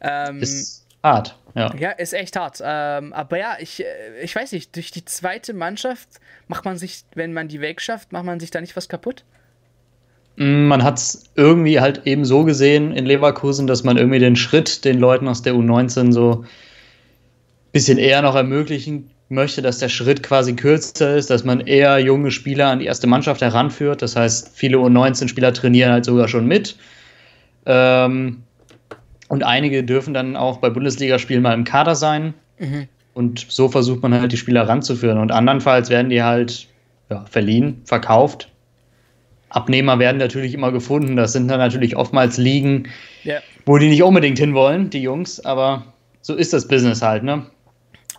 Ähm, 0.00 0.40
ist 0.40 0.86
hart, 1.02 1.38
ja. 1.54 1.74
Ja, 1.76 1.90
ist 1.90 2.14
echt 2.14 2.36
hart. 2.36 2.60
Ähm, 2.64 3.12
aber 3.12 3.38
ja, 3.38 3.56
ich, 3.60 3.84
äh, 3.84 4.22
ich 4.22 4.34
weiß 4.34 4.52
nicht, 4.52 4.74
durch 4.76 4.90
die 4.90 5.04
zweite 5.04 5.54
Mannschaft 5.54 6.08
macht 6.48 6.64
man 6.64 6.76
sich, 6.76 7.04
wenn 7.14 7.32
man 7.32 7.48
die 7.48 7.60
wegschafft, 7.60 8.12
macht 8.12 8.24
man 8.24 8.40
sich 8.40 8.50
da 8.50 8.60
nicht 8.60 8.76
was 8.76 8.88
kaputt? 8.88 9.24
Mm, 10.36 10.66
man 10.66 10.82
hat 10.82 10.98
es 10.98 11.30
irgendwie 11.36 11.80
halt 11.80 12.06
eben 12.06 12.24
so 12.24 12.44
gesehen 12.44 12.92
in 12.92 13.06
Leverkusen, 13.06 13.66
dass 13.66 13.84
man 13.84 13.96
irgendwie 13.96 14.18
den 14.18 14.36
Schritt 14.36 14.84
den 14.84 14.98
Leuten 14.98 15.28
aus 15.28 15.42
der 15.42 15.54
U19 15.54 16.12
so 16.12 16.42
ein 16.42 16.48
bisschen 17.72 17.98
eher 17.98 18.22
noch 18.22 18.34
ermöglichen 18.34 19.10
möchte, 19.32 19.62
dass 19.62 19.78
der 19.78 19.88
Schritt 19.88 20.22
quasi 20.22 20.54
kürzer 20.54 21.16
ist, 21.16 21.30
dass 21.30 21.44
man 21.44 21.60
eher 21.60 21.98
junge 21.98 22.30
Spieler 22.30 22.68
an 22.68 22.78
die 22.78 22.86
erste 22.86 23.06
Mannschaft 23.06 23.40
heranführt. 23.40 24.02
Das 24.02 24.14
heißt, 24.14 24.52
viele 24.54 24.76
U19-Spieler 24.78 25.52
trainieren 25.52 25.90
halt 25.90 26.04
sogar 26.04 26.28
schon 26.28 26.46
mit. 26.46 26.76
Ähm, 27.66 28.42
und 29.28 29.42
einige 29.42 29.82
dürfen 29.82 30.14
dann 30.14 30.36
auch 30.36 30.58
bei 30.58 30.70
Bundesligaspielen 30.70 31.42
mal 31.42 31.54
im 31.54 31.64
Kader 31.64 31.94
sein. 31.94 32.34
Mhm. 32.58 32.86
Und 33.14 33.46
so 33.48 33.68
versucht 33.68 34.02
man 34.02 34.14
halt 34.14 34.32
die 34.32 34.36
Spieler 34.36 34.68
ranzuführen. 34.68 35.18
Und 35.18 35.32
andernfalls 35.32 35.90
werden 35.90 36.10
die 36.10 36.22
halt 36.22 36.68
ja, 37.10 37.24
verliehen, 37.30 37.80
verkauft. 37.84 38.48
Abnehmer 39.48 39.98
werden 39.98 40.18
natürlich 40.18 40.54
immer 40.54 40.72
gefunden. 40.72 41.16
Das 41.16 41.32
sind 41.32 41.48
dann 41.48 41.58
natürlich 41.58 41.96
oftmals 41.96 42.38
Ligen, 42.38 42.88
ja. 43.24 43.40
wo 43.66 43.78
die 43.78 43.88
nicht 43.88 44.02
unbedingt 44.02 44.38
hinwollen, 44.38 44.90
die 44.90 45.02
Jungs. 45.02 45.44
Aber 45.44 45.84
so 46.22 46.34
ist 46.34 46.52
das 46.52 46.68
Business 46.68 47.02
halt, 47.02 47.22
ne? 47.22 47.46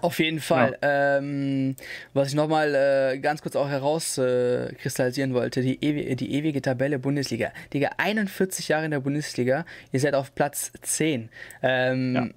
Auf 0.03 0.19
jeden 0.19 0.41
Fall. 0.41 0.77
Ja. 0.83 1.17
Ähm, 1.17 1.77
was 2.13 2.27
ich 2.27 2.35
nochmal 2.35 2.75
äh, 2.75 3.19
ganz 3.19 3.41
kurz 3.41 3.55
auch 3.55 3.69
herauskristallisieren 3.69 5.31
äh, 5.31 5.33
wollte, 5.33 5.61
die, 5.61 5.81
ewi 5.81 6.15
die 6.17 6.33
ewige 6.33 6.61
Tabelle 6.61 6.99
Bundesliga. 6.99 7.53
Digga, 7.73 7.91
41 7.97 8.67
Jahre 8.67 8.83
in 8.83 8.91
der 8.91 8.99
Bundesliga, 8.99 9.65
ihr 9.93 9.99
seid 10.01 10.13
auf 10.13 10.35
Platz 10.35 10.73
10. 10.81 11.29
Ähm, 11.61 12.15
ja. 12.15 12.27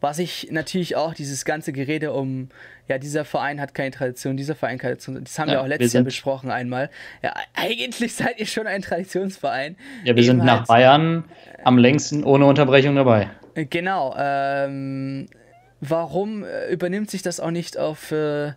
Was 0.00 0.20
ich 0.20 0.48
natürlich 0.52 0.94
auch, 0.94 1.14
dieses 1.14 1.44
ganze 1.44 1.72
Gerede 1.72 2.12
um, 2.12 2.48
ja, 2.86 2.98
dieser 2.98 3.24
Verein 3.24 3.60
hat 3.60 3.74
keine 3.74 3.90
Tradition, 3.90 4.36
dieser 4.36 4.54
Verein 4.54 4.78
keine 4.78 4.96
Tradition, 4.96 5.24
das 5.24 5.36
haben 5.36 5.48
ja, 5.48 5.54
wir 5.54 5.62
auch 5.62 5.66
letztes 5.66 5.94
wir 5.94 5.98
Jahr 5.98 6.04
besprochen 6.04 6.52
einmal. 6.52 6.90
Ja, 7.24 7.34
eigentlich 7.54 8.14
seid 8.14 8.38
ihr 8.38 8.46
schon 8.46 8.68
ein 8.68 8.82
Traditionsverein. 8.82 9.74
Ja, 10.04 10.14
wir 10.14 10.22
Eben 10.22 10.22
sind 10.22 10.44
nach 10.44 10.58
halt, 10.58 10.68
Bayern 10.68 11.24
am 11.64 11.76
längsten 11.78 12.22
ohne 12.22 12.46
Unterbrechung 12.46 12.94
dabei. 12.94 13.30
Genau. 13.54 14.14
Ähm, 14.16 15.26
warum 15.90 16.44
äh, 16.44 16.70
übernimmt 16.70 17.10
sich 17.10 17.22
das 17.22 17.40
auch 17.40 17.50
nicht 17.50 17.78
auf, 17.78 18.12
äh, 18.12 18.52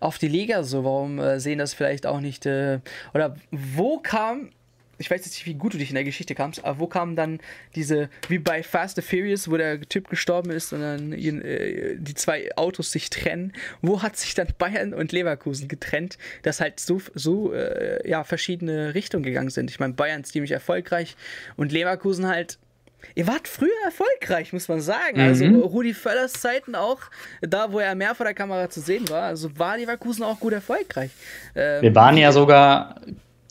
auf 0.00 0.18
die 0.18 0.28
Liga 0.28 0.62
so? 0.62 0.84
Warum 0.84 1.18
äh, 1.18 1.40
sehen 1.40 1.58
das 1.58 1.74
vielleicht 1.74 2.06
auch 2.06 2.20
nicht? 2.20 2.46
Äh, 2.46 2.80
oder 3.14 3.36
wo 3.50 3.98
kam, 3.98 4.50
ich 4.98 5.10
weiß 5.10 5.24
jetzt 5.24 5.34
nicht, 5.34 5.46
wie 5.46 5.54
gut 5.54 5.74
du 5.74 5.78
dich 5.78 5.90
in 5.90 5.94
der 5.94 6.04
Geschichte 6.04 6.34
kamst, 6.34 6.64
aber 6.64 6.78
wo 6.78 6.86
kam 6.86 7.16
dann 7.16 7.40
diese, 7.74 8.08
wie 8.28 8.38
bei 8.38 8.62
Fast 8.62 8.98
and 8.98 9.06
Furious, 9.06 9.50
wo 9.50 9.56
der 9.56 9.80
Typ 9.80 10.08
gestorben 10.08 10.50
ist 10.50 10.72
und 10.72 10.80
dann 10.80 11.12
äh, 11.12 11.96
die 11.98 12.14
zwei 12.14 12.54
Autos 12.56 12.92
sich 12.92 13.10
trennen? 13.10 13.52
Wo 13.82 14.02
hat 14.02 14.16
sich 14.16 14.34
dann 14.34 14.48
Bayern 14.58 14.94
und 14.94 15.12
Leverkusen 15.12 15.68
getrennt, 15.68 16.18
dass 16.42 16.60
halt 16.60 16.80
so, 16.80 17.00
so 17.14 17.52
äh, 17.52 18.08
ja, 18.08 18.24
verschiedene 18.24 18.94
Richtungen 18.94 19.24
gegangen 19.24 19.50
sind? 19.50 19.70
Ich 19.70 19.80
meine, 19.80 19.94
Bayern 19.94 20.22
ist 20.22 20.32
ziemlich 20.32 20.52
erfolgreich 20.52 21.16
und 21.56 21.72
Leverkusen 21.72 22.26
halt 22.26 22.58
Ihr 23.14 23.26
wart 23.26 23.48
früher 23.48 23.68
erfolgreich, 23.84 24.52
muss 24.52 24.68
man 24.68 24.80
sagen. 24.80 25.20
Also 25.20 25.44
mhm. 25.44 25.56
Also 25.56 25.66
Rudi 25.66 25.94
Völlers 25.94 26.32
Zeiten 26.32 26.74
auch, 26.74 26.98
da 27.40 27.72
wo 27.72 27.78
er 27.78 27.94
mehr 27.94 28.14
vor 28.14 28.24
der 28.24 28.34
Kamera 28.34 28.68
zu 28.68 28.80
sehen 28.80 29.08
war, 29.08 29.24
also 29.24 29.58
war 29.58 29.76
Leverkusen 29.76 30.24
auch 30.24 30.40
gut 30.40 30.52
erfolgreich. 30.52 31.10
Ähm, 31.54 31.82
wir 31.82 31.94
waren 31.94 32.16
ja 32.16 32.32
sogar, 32.32 32.96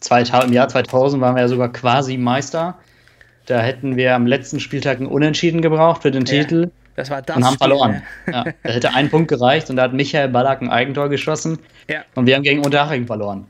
2000, 0.01 0.49
im 0.49 0.53
Jahr 0.53 0.67
2000 0.67 1.21
waren 1.21 1.35
wir 1.35 1.41
ja 1.41 1.47
sogar 1.47 1.71
quasi 1.71 2.17
Meister. 2.17 2.77
Da 3.45 3.61
hätten 3.61 3.95
wir 3.95 4.15
am 4.15 4.25
letzten 4.25 4.59
Spieltag 4.59 4.97
einen 4.97 5.07
Unentschieden 5.07 5.61
gebraucht 5.61 6.01
für 6.01 6.11
den 6.11 6.25
ja, 6.25 6.41
Titel. 6.41 6.71
Das 6.95 7.09
war 7.09 7.21
das 7.21 7.35
und 7.35 7.43
haben 7.43 7.55
Spiel, 7.55 7.67
verloren. 7.67 8.01
Ne? 8.25 8.33
Ja, 8.33 8.43
da 8.63 8.69
hätte 8.69 8.93
ein 8.93 9.09
Punkt 9.09 9.27
gereicht 9.27 9.69
und 9.69 9.75
da 9.75 9.83
hat 9.83 9.93
Michael 9.93 10.29
Ballack 10.29 10.61
ein 10.61 10.69
Eigentor 10.69 11.09
geschossen. 11.09 11.59
Ja. 11.89 12.03
Und 12.15 12.25
wir 12.25 12.35
haben 12.35 12.43
gegen 12.43 12.63
Unterhaching 12.63 13.05
verloren. 13.05 13.45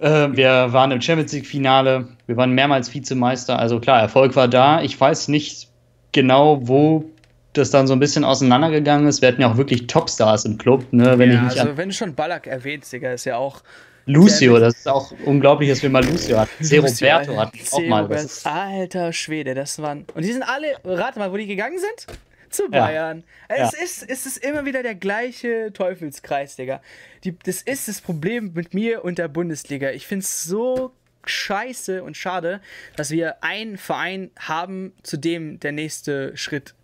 Äh, 0.00 0.28
wir 0.32 0.72
waren 0.72 0.90
im 0.90 1.00
Champions 1.00 1.32
League-Finale, 1.32 2.08
wir 2.26 2.36
waren 2.36 2.52
mehrmals 2.52 2.92
Vizemeister, 2.92 3.58
also 3.58 3.80
klar, 3.80 4.00
Erfolg 4.00 4.34
war 4.36 4.48
da. 4.48 4.82
Ich 4.82 5.00
weiß 5.00 5.28
nicht 5.28 5.68
genau, 6.12 6.66
wo 6.66 7.04
das 7.52 7.70
dann 7.70 7.86
so 7.86 7.92
ein 7.92 8.00
bisschen 8.00 8.24
auseinandergegangen 8.24 9.06
ist. 9.06 9.22
Wir 9.22 9.28
hatten 9.28 9.40
ja 9.40 9.50
auch 9.50 9.56
wirklich 9.56 9.86
Topstars 9.86 10.44
im 10.44 10.58
Club. 10.58 10.84
Ne? 10.92 11.18
Wenn 11.18 11.32
ja, 11.32 11.46
also 11.46 11.76
wenn 11.76 11.88
du 11.88 11.94
schon 11.94 12.14
Ballack 12.14 12.46
erwähnst, 12.46 12.92
Digga, 12.92 13.12
ist 13.12 13.24
ja 13.24 13.36
auch. 13.36 13.62
Lucio, 14.06 14.58
das 14.58 14.74
ist 14.74 14.88
auch 14.88 15.12
unglaublich, 15.24 15.70
dass 15.70 15.82
wir 15.82 15.88
mal 15.88 16.04
Lucio 16.04 16.38
hatten. 16.38 16.62
C. 16.62 16.78
Roberto 16.78 17.36
hatten 17.38 17.58
auch 17.70 17.80
mal. 17.88 18.26
Alter 18.44 19.12
Schwede, 19.14 19.54
das 19.54 19.80
waren. 19.80 20.04
Und 20.14 20.24
die 20.24 20.32
sind 20.32 20.42
alle, 20.42 20.74
rate 20.84 21.18
mal, 21.18 21.32
wo 21.32 21.38
die 21.38 21.46
gegangen 21.46 21.78
sind? 21.78 22.18
Zu 22.54 22.68
Bayern. 22.70 23.24
Ja. 23.48 23.56
Es, 23.56 23.72
ja. 23.72 23.84
Ist, 23.84 24.08
es 24.08 24.26
ist 24.26 24.38
immer 24.38 24.64
wieder 24.64 24.82
der 24.82 24.94
gleiche 24.94 25.72
Teufelskreis, 25.72 26.56
Digga. 26.56 26.80
Die, 27.24 27.36
das 27.38 27.62
ist 27.62 27.88
das 27.88 28.00
Problem 28.00 28.52
mit 28.54 28.74
mir 28.74 29.04
und 29.04 29.18
der 29.18 29.28
Bundesliga. 29.28 29.90
Ich 29.90 30.06
finde 30.06 30.24
es 30.24 30.44
so 30.44 30.92
scheiße 31.26 32.02
und 32.02 32.16
schade, 32.16 32.60
dass 32.96 33.10
wir 33.10 33.42
einen 33.42 33.78
Verein 33.78 34.30
haben, 34.38 34.92
zu 35.02 35.16
dem 35.16 35.58
der 35.60 35.72
nächste 35.72 36.36
Schritt 36.36 36.74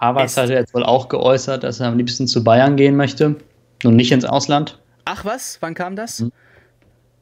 Havertz 0.00 0.36
hat 0.36 0.50
jetzt 0.50 0.74
wohl 0.74 0.84
auch 0.84 1.08
geäußert, 1.08 1.64
dass 1.64 1.80
er 1.80 1.88
am 1.88 1.96
liebsten 1.96 2.26
zu 2.26 2.44
Bayern 2.44 2.76
gehen 2.76 2.96
möchte 2.96 3.36
und 3.84 3.96
nicht 3.96 4.12
ins 4.12 4.24
Ausland. 4.24 4.78
Ach 5.04 5.24
was, 5.24 5.58
wann 5.60 5.74
kam 5.74 5.96
das? 5.96 6.20
Hm. 6.20 6.32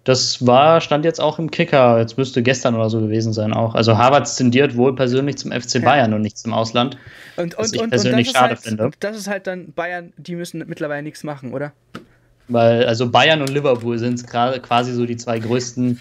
Das 0.05 0.47
war, 0.47 0.83
stand 0.83 1.07
jetzt 1.07 1.21
auch 1.21 1.39
im 1.39 1.51
Kicker, 1.51 1.99
jetzt 1.99 2.19
müsste 2.19 2.43
gestern 2.43 2.75
oder 2.75 2.91
so 2.91 3.01
gewesen 3.01 3.33
sein 3.33 3.55
auch. 3.55 3.75
Also 3.75 3.97
Harvard 3.97 4.35
tendiert 4.37 4.77
wohl 4.77 4.95
persönlich 4.95 5.39
zum 5.39 5.51
FC 5.51 5.83
Bayern 5.83 6.11
ja. 6.11 6.17
und 6.17 6.23
nicht 6.23 6.37
zum 6.37 6.53
Ausland. 6.53 6.99
Und, 7.37 7.55
und, 7.55 7.59
was 7.59 7.73
ich 7.73 7.81
und, 7.81 7.89
persönlich 7.89 8.29
und 8.29 8.35
schade 8.35 8.55
halt, 8.55 8.61
finde. 8.61 8.91
Das 9.01 9.17
ist 9.17 9.29
halt 9.29 9.47
dann 9.47 9.73
Bayern, 9.73 10.13
die 10.19 10.37
müssen 10.37 10.63
mittlerweile 10.67 11.03
nichts 11.03 11.25
machen, 11.25 11.55
oder? 11.55 11.73
Weil, 12.49 12.85
also 12.85 13.11
Bayern 13.11 13.41
und 13.41 13.49
Liverpool 13.49 13.99
sind 13.99 14.27
quasi 14.27 14.93
so 14.93 15.07
die 15.07 15.17
zwei 15.17 15.39
größten 15.39 15.99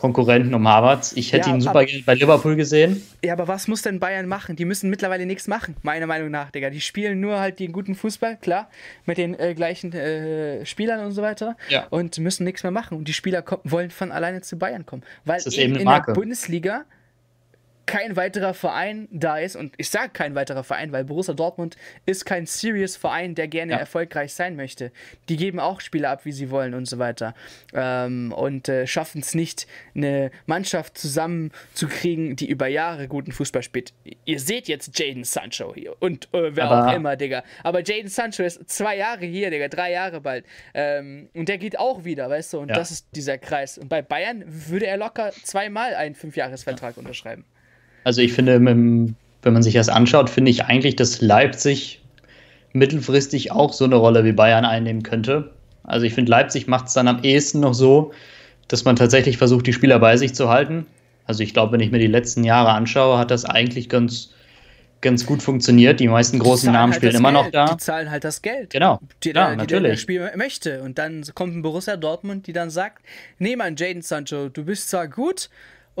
Konkurrenten 0.00 0.54
um 0.54 0.66
Harvards. 0.66 1.12
Ich 1.12 1.32
hätte 1.32 1.50
ja, 1.50 1.54
ihn 1.54 1.60
super 1.60 1.84
gerne 1.84 2.02
bei 2.04 2.14
Liverpool 2.14 2.56
gesehen. 2.56 3.02
Ja, 3.22 3.34
aber 3.34 3.48
was 3.48 3.68
muss 3.68 3.82
denn 3.82 4.00
Bayern 4.00 4.26
machen? 4.26 4.56
Die 4.56 4.64
müssen 4.64 4.88
mittlerweile 4.88 5.26
nichts 5.26 5.46
machen, 5.46 5.76
meiner 5.82 6.06
Meinung 6.06 6.30
nach, 6.30 6.50
Digga. 6.50 6.70
Die 6.70 6.80
spielen 6.80 7.20
nur 7.20 7.38
halt 7.38 7.60
den 7.60 7.72
guten 7.72 7.94
Fußball, 7.94 8.38
klar, 8.38 8.70
mit 9.04 9.18
den 9.18 9.38
äh, 9.38 9.54
gleichen 9.54 9.92
äh, 9.92 10.64
Spielern 10.64 11.04
und 11.04 11.12
so 11.12 11.20
weiter. 11.20 11.56
Ja. 11.68 11.86
Und 11.90 12.18
müssen 12.18 12.44
nichts 12.44 12.62
mehr 12.62 12.72
machen. 12.72 12.96
Und 12.96 13.08
die 13.08 13.12
Spieler 13.12 13.44
wollen 13.64 13.90
von 13.90 14.10
alleine 14.10 14.40
zu 14.40 14.58
Bayern 14.58 14.86
kommen. 14.86 15.02
Weil 15.24 15.42
eben 15.52 15.76
in 15.76 15.84
Marke. 15.84 16.12
der 16.12 16.20
Bundesliga 16.20 16.84
kein 17.90 18.14
weiterer 18.14 18.54
Verein 18.54 19.08
da 19.10 19.38
ist, 19.38 19.56
und 19.56 19.74
ich 19.76 19.90
sage 19.90 20.10
kein 20.12 20.36
weiterer 20.36 20.62
Verein, 20.62 20.92
weil 20.92 21.04
Borussia 21.04 21.34
Dortmund 21.34 21.76
ist 22.06 22.24
kein 22.24 22.46
serious 22.46 22.96
Verein, 22.96 23.34
der 23.34 23.48
gerne 23.48 23.72
ja. 23.72 23.78
erfolgreich 23.78 24.32
sein 24.32 24.54
möchte. 24.54 24.92
Die 25.28 25.36
geben 25.36 25.58
auch 25.58 25.80
Spiele 25.80 26.08
ab, 26.08 26.24
wie 26.24 26.30
sie 26.30 26.50
wollen 26.50 26.74
und 26.74 26.86
so 26.86 26.98
weiter. 26.98 27.34
Ähm, 27.74 28.32
und 28.32 28.68
äh, 28.68 28.86
schaffen 28.86 29.22
es 29.22 29.34
nicht, 29.34 29.66
eine 29.96 30.30
Mannschaft 30.46 30.98
zusammenzukriegen, 30.98 32.36
die 32.36 32.48
über 32.48 32.68
Jahre 32.68 33.08
guten 33.08 33.32
Fußball 33.32 33.64
spielt. 33.64 33.92
Ihr 34.24 34.38
seht 34.38 34.68
jetzt 34.68 34.96
Jaden 34.96 35.24
Sancho 35.24 35.74
hier 35.74 36.00
und 36.00 36.32
äh, 36.32 36.54
wer 36.54 36.70
Aber 36.70 36.86
auch 36.86 36.94
immer, 36.94 37.16
Digga. 37.16 37.42
Aber 37.64 37.82
Jaden 37.82 38.08
Sancho 38.08 38.44
ist 38.44 38.70
zwei 38.70 38.96
Jahre 38.98 39.26
hier, 39.26 39.50
Digga, 39.50 39.66
drei 39.66 39.90
Jahre 39.90 40.20
bald. 40.20 40.46
Ähm, 40.74 41.28
und 41.34 41.48
der 41.48 41.58
geht 41.58 41.76
auch 41.76 42.04
wieder, 42.04 42.30
weißt 42.30 42.52
du, 42.52 42.60
und 42.60 42.68
ja. 42.68 42.76
das 42.76 42.92
ist 42.92 43.08
dieser 43.16 43.36
Kreis. 43.36 43.78
Und 43.78 43.88
bei 43.88 44.00
Bayern 44.00 44.44
würde 44.46 44.86
er 44.86 44.96
locker 44.96 45.32
zweimal 45.42 45.96
einen 45.96 46.14
Fünfjahresvertrag 46.14 46.94
ja. 46.94 47.00
unterschreiben. 47.00 47.44
Also 48.04 48.20
ich 48.22 48.32
finde, 48.32 48.64
wenn 48.64 49.14
man 49.42 49.62
sich 49.62 49.74
das 49.74 49.88
anschaut, 49.88 50.30
finde 50.30 50.50
ich 50.50 50.64
eigentlich, 50.64 50.96
dass 50.96 51.20
Leipzig 51.20 52.00
mittelfristig 52.72 53.52
auch 53.52 53.72
so 53.72 53.84
eine 53.84 53.96
Rolle 53.96 54.24
wie 54.24 54.32
Bayern 54.32 54.64
einnehmen 54.64 55.02
könnte. 55.02 55.50
Also 55.82 56.06
ich 56.06 56.14
finde, 56.14 56.30
Leipzig 56.30 56.66
macht 56.66 56.86
es 56.86 56.94
dann 56.94 57.08
am 57.08 57.22
ehesten 57.22 57.60
noch 57.60 57.74
so, 57.74 58.12
dass 58.68 58.84
man 58.84 58.96
tatsächlich 58.96 59.38
versucht, 59.38 59.66
die 59.66 59.72
Spieler 59.72 59.98
bei 59.98 60.16
sich 60.16 60.34
zu 60.34 60.48
halten. 60.48 60.86
Also 61.26 61.42
ich 61.42 61.52
glaube, 61.52 61.72
wenn 61.72 61.80
ich 61.80 61.90
mir 61.90 61.98
die 61.98 62.06
letzten 62.06 62.44
Jahre 62.44 62.70
anschaue, 62.70 63.18
hat 63.18 63.30
das 63.30 63.44
eigentlich 63.44 63.88
ganz, 63.88 64.30
ganz 65.00 65.26
gut 65.26 65.42
funktioniert. 65.42 65.98
Die 65.98 66.08
meisten 66.08 66.38
großen 66.38 66.72
Namen 66.72 66.92
halt 66.92 67.02
spielen 67.02 67.16
immer 67.16 67.32
Geld. 67.32 67.44
noch 67.44 67.50
da. 67.50 67.74
Die 67.74 67.76
zahlen 67.78 68.10
halt 68.10 68.24
das 68.24 68.42
Geld. 68.42 68.70
Genau. 68.70 69.00
Die, 69.24 69.32
ja, 69.32 69.50
die, 69.50 69.56
natürlich. 69.56 69.90
Der 69.90 69.96
Spiel 69.96 70.30
möchte. 70.36 70.82
Und 70.82 70.98
dann 70.98 71.24
kommt 71.34 71.56
ein 71.56 71.62
Borussia 71.62 71.96
Dortmund, 71.96 72.46
die 72.46 72.52
dann 72.52 72.70
sagt, 72.70 73.04
nee, 73.38 73.56
mein 73.56 73.76
Jaden 73.76 74.02
Sancho, 74.02 74.48
du 74.48 74.64
bist 74.64 74.90
zwar 74.90 75.08
gut, 75.08 75.50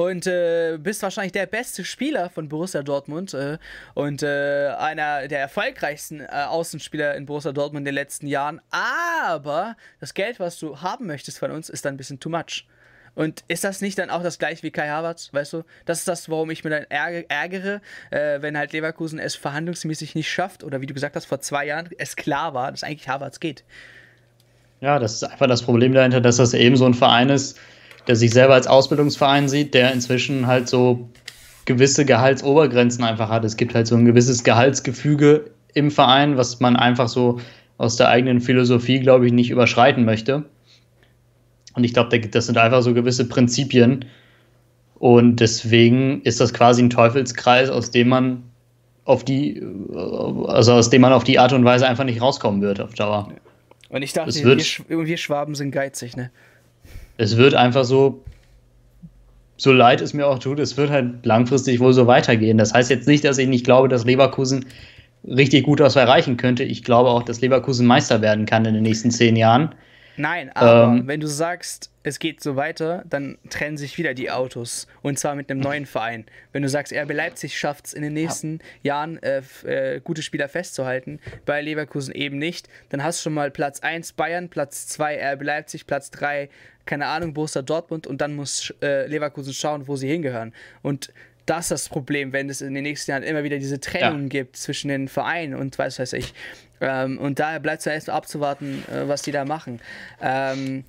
und 0.00 0.26
äh, 0.26 0.78
bist 0.78 1.02
wahrscheinlich 1.02 1.32
der 1.32 1.44
beste 1.44 1.84
Spieler 1.84 2.30
von 2.30 2.48
Borussia 2.48 2.82
Dortmund 2.82 3.34
äh, 3.34 3.58
und 3.92 4.22
äh, 4.22 4.68
einer 4.78 5.28
der 5.28 5.40
erfolgreichsten 5.40 6.20
äh, 6.20 6.26
Außenspieler 6.48 7.16
in 7.16 7.26
Borussia 7.26 7.52
Dortmund 7.52 7.82
in 7.82 7.84
den 7.84 7.94
letzten 7.94 8.26
Jahren. 8.26 8.62
Aber 8.70 9.76
das 10.00 10.14
Geld, 10.14 10.40
was 10.40 10.58
du 10.58 10.80
haben 10.80 11.06
möchtest 11.06 11.38
von 11.38 11.50
uns, 11.50 11.68
ist 11.68 11.84
dann 11.84 11.94
ein 11.94 11.96
bisschen 11.98 12.18
too 12.18 12.30
much. 12.30 12.66
Und 13.14 13.44
ist 13.48 13.62
das 13.62 13.82
nicht 13.82 13.98
dann 13.98 14.08
auch 14.08 14.22
das 14.22 14.38
gleiche 14.38 14.62
wie 14.62 14.70
Kai 14.70 14.88
Havertz, 14.88 15.34
weißt 15.34 15.52
du? 15.52 15.64
Das 15.84 15.98
ist 15.98 16.08
das, 16.08 16.30
warum 16.30 16.50
ich 16.50 16.64
mir 16.64 16.70
dann 16.70 16.84
ärgere, 16.88 17.82
äh, 18.10 18.40
wenn 18.40 18.56
halt 18.56 18.72
Leverkusen 18.72 19.18
es 19.18 19.34
verhandlungsmäßig 19.34 20.14
nicht 20.14 20.30
schafft 20.30 20.64
oder 20.64 20.80
wie 20.80 20.86
du 20.86 20.94
gesagt 20.94 21.14
hast, 21.14 21.26
vor 21.26 21.40
zwei 21.40 21.66
Jahren 21.66 21.90
es 21.98 22.16
klar 22.16 22.54
war, 22.54 22.70
dass 22.70 22.84
eigentlich 22.84 23.08
Havertz 23.08 23.38
geht. 23.38 23.64
Ja, 24.80 24.98
das 24.98 25.14
ist 25.14 25.24
einfach 25.24 25.48
das 25.48 25.60
Problem 25.60 25.92
dahinter, 25.92 26.22
dass 26.22 26.36
das 26.36 26.54
eben 26.54 26.76
so 26.76 26.86
ein 26.86 26.94
Verein 26.94 27.28
ist, 27.28 27.58
der 28.06 28.16
sich 28.16 28.30
selber 28.32 28.54
als 28.54 28.66
Ausbildungsverein 28.66 29.48
sieht, 29.48 29.74
der 29.74 29.92
inzwischen 29.92 30.46
halt 30.46 30.68
so 30.68 31.10
gewisse 31.64 32.04
Gehaltsobergrenzen 32.04 33.04
einfach 33.04 33.28
hat. 33.28 33.44
Es 33.44 33.56
gibt 33.56 33.74
halt 33.74 33.86
so 33.86 33.94
ein 33.94 34.04
gewisses 34.04 34.44
Gehaltsgefüge 34.44 35.50
im 35.74 35.90
Verein, 35.90 36.36
was 36.36 36.60
man 36.60 36.76
einfach 36.76 37.08
so 37.08 37.40
aus 37.78 37.96
der 37.96 38.08
eigenen 38.08 38.40
Philosophie, 38.40 39.00
glaube 39.00 39.26
ich, 39.26 39.32
nicht 39.32 39.50
überschreiten 39.50 40.04
möchte. 40.04 40.44
Und 41.74 41.84
ich 41.84 41.94
glaube, 41.94 42.18
das 42.20 42.46
sind 42.46 42.58
einfach 42.58 42.82
so 42.82 42.92
gewisse 42.94 43.28
Prinzipien. 43.28 44.04
Und 44.98 45.36
deswegen 45.36 46.20
ist 46.22 46.40
das 46.40 46.52
quasi 46.52 46.82
ein 46.82 46.90
Teufelskreis, 46.90 47.70
aus 47.70 47.90
dem 47.90 48.08
man 48.08 48.42
auf 49.04 49.24
die, 49.24 49.62
also 50.46 50.74
aus 50.74 50.90
dem 50.90 51.00
man 51.02 51.12
auf 51.12 51.24
die 51.24 51.38
Art 51.38 51.52
und 51.52 51.64
Weise 51.64 51.88
einfach 51.88 52.04
nicht 52.04 52.20
rauskommen 52.20 52.60
wird 52.60 52.80
auf 52.80 52.94
Dauer. 52.94 53.32
Und 53.88 54.02
ich 54.02 54.12
dachte, 54.12 54.34
wir, 54.34 55.06
wir 55.06 55.16
Schwaben 55.16 55.54
sind 55.54 55.70
geizig, 55.70 56.16
ne? 56.16 56.30
Es 57.20 57.36
wird 57.36 57.54
einfach 57.54 57.84
so, 57.84 58.22
so 59.58 59.72
leid 59.72 60.00
es 60.00 60.14
mir 60.14 60.26
auch 60.26 60.38
tut, 60.38 60.58
es 60.58 60.78
wird 60.78 60.90
halt 60.90 61.26
langfristig 61.26 61.78
wohl 61.78 61.92
so 61.92 62.06
weitergehen. 62.06 62.56
Das 62.56 62.72
heißt 62.72 62.88
jetzt 62.88 63.06
nicht, 63.06 63.24
dass 63.24 63.36
ich 63.36 63.46
nicht 63.46 63.64
glaube, 63.64 63.88
dass 63.88 64.06
Leverkusen 64.06 64.64
richtig 65.28 65.64
gut 65.64 65.80
was 65.80 65.96
erreichen 65.96 66.38
könnte. 66.38 66.64
Ich 66.64 66.82
glaube 66.82 67.10
auch, 67.10 67.22
dass 67.22 67.42
Leverkusen 67.42 67.86
Meister 67.86 68.22
werden 68.22 68.46
kann 68.46 68.64
in 68.64 68.72
den 68.72 68.82
nächsten 68.82 69.10
zehn 69.10 69.36
Jahren. 69.36 69.74
Nein, 70.20 70.50
aber 70.50 70.92
ähm, 70.92 71.06
wenn 71.06 71.20
du 71.20 71.26
sagst, 71.26 71.90
es 72.02 72.18
geht 72.18 72.42
so 72.42 72.56
weiter, 72.56 73.04
dann 73.08 73.38
trennen 73.48 73.76
sich 73.76 73.96
wieder 73.98 74.14
die 74.14 74.30
Autos. 74.30 74.86
Und 75.02 75.18
zwar 75.18 75.34
mit 75.34 75.50
einem 75.50 75.60
neuen 75.60 75.86
Verein. 75.86 76.26
Wenn 76.52 76.62
du 76.62 76.68
sagst, 76.68 76.92
RB 76.92 77.12
Leipzig 77.12 77.58
schafft 77.58 77.86
es 77.86 77.94
in 77.94 78.02
den 78.02 78.12
nächsten 78.12 78.60
ja. 78.82 78.94
Jahren, 78.94 79.22
äh, 79.22 79.42
äh, 79.64 80.00
gute 80.00 80.22
Spieler 80.22 80.48
festzuhalten, 80.48 81.20
bei 81.46 81.62
Leverkusen 81.62 82.14
eben 82.14 82.38
nicht, 82.38 82.68
dann 82.90 83.02
hast 83.02 83.20
du 83.20 83.22
schon 83.24 83.34
mal 83.34 83.50
Platz 83.50 83.80
1 83.80 84.12
Bayern, 84.12 84.48
Platz 84.48 84.86
2 84.88 85.32
RB 85.32 85.42
Leipzig, 85.42 85.86
Platz 85.86 86.10
3 86.10 86.48
keine 86.86 87.06
Ahnung, 87.06 87.34
Borussia 87.34 87.62
Dortmund 87.62 88.08
und 88.08 88.20
dann 88.20 88.34
muss 88.34 88.74
äh, 88.82 89.06
Leverkusen 89.06 89.52
schauen, 89.52 89.86
wo 89.86 89.94
sie 89.94 90.08
hingehören. 90.08 90.52
Und 90.82 91.12
das 91.46 91.66
ist 91.66 91.70
das 91.70 91.88
Problem, 91.88 92.32
wenn 92.32 92.48
es 92.48 92.60
in 92.60 92.74
den 92.74 92.82
nächsten 92.82 93.10
Jahren 93.10 93.22
immer 93.22 93.44
wieder 93.44 93.58
diese 93.58 93.80
Trennung 93.80 94.22
ja. 94.22 94.28
gibt 94.28 94.56
zwischen 94.56 94.88
den 94.88 95.08
Vereinen 95.08 95.54
und 95.54 95.78
was 95.78 95.98
weiß 95.98 96.12
ich. 96.14 96.32
Ähm, 96.80 97.18
und 97.18 97.38
daher 97.38 97.60
bleibt 97.60 97.80
es 97.80 97.84
ja 97.84 97.92
erst 97.92 98.10
abzuwarten, 98.10 98.84
äh, 98.90 99.06
was 99.08 99.22
die 99.22 99.32
da 99.32 99.44
machen. 99.44 99.80
Ähm, 100.20 100.84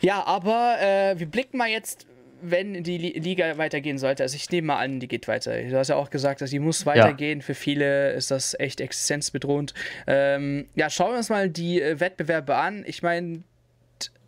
ja, 0.00 0.24
aber 0.24 0.76
äh, 0.80 1.18
wir 1.18 1.26
blicken 1.26 1.58
mal 1.58 1.68
jetzt, 1.68 2.06
wenn 2.42 2.82
die 2.82 2.98
Liga 2.98 3.56
weitergehen 3.56 3.98
sollte. 3.98 4.22
Also 4.22 4.36
ich 4.36 4.50
nehme 4.50 4.68
mal 4.68 4.78
an, 4.78 5.00
die 5.00 5.08
geht 5.08 5.26
weiter. 5.26 5.60
Du 5.62 5.76
hast 5.76 5.88
ja 5.88 5.96
auch 5.96 6.10
gesagt, 6.10 6.40
dass 6.40 6.50
die 6.50 6.58
muss 6.58 6.84
weitergehen. 6.84 7.40
Ja. 7.40 7.44
Für 7.44 7.54
viele 7.54 8.12
ist 8.12 8.30
das 8.30 8.58
echt 8.58 8.80
existenzbedrohend. 8.80 9.72
Ähm, 10.06 10.68
ja, 10.74 10.90
schauen 10.90 11.12
wir 11.12 11.18
uns 11.18 11.30
mal 11.30 11.48
die 11.48 11.80
äh, 11.80 11.98
Wettbewerbe 11.98 12.56
an. 12.56 12.84
Ich 12.86 13.02
meine, 13.02 13.42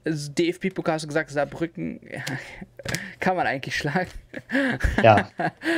DFB-Pokal 0.04 0.94
hast 0.94 1.02
du 1.02 1.08
gesagt, 1.08 1.30
Saarbrücken 1.30 2.00
kann 3.20 3.36
man 3.36 3.46
eigentlich 3.46 3.76
schlagen. 3.76 4.10
Ja, 5.02 5.30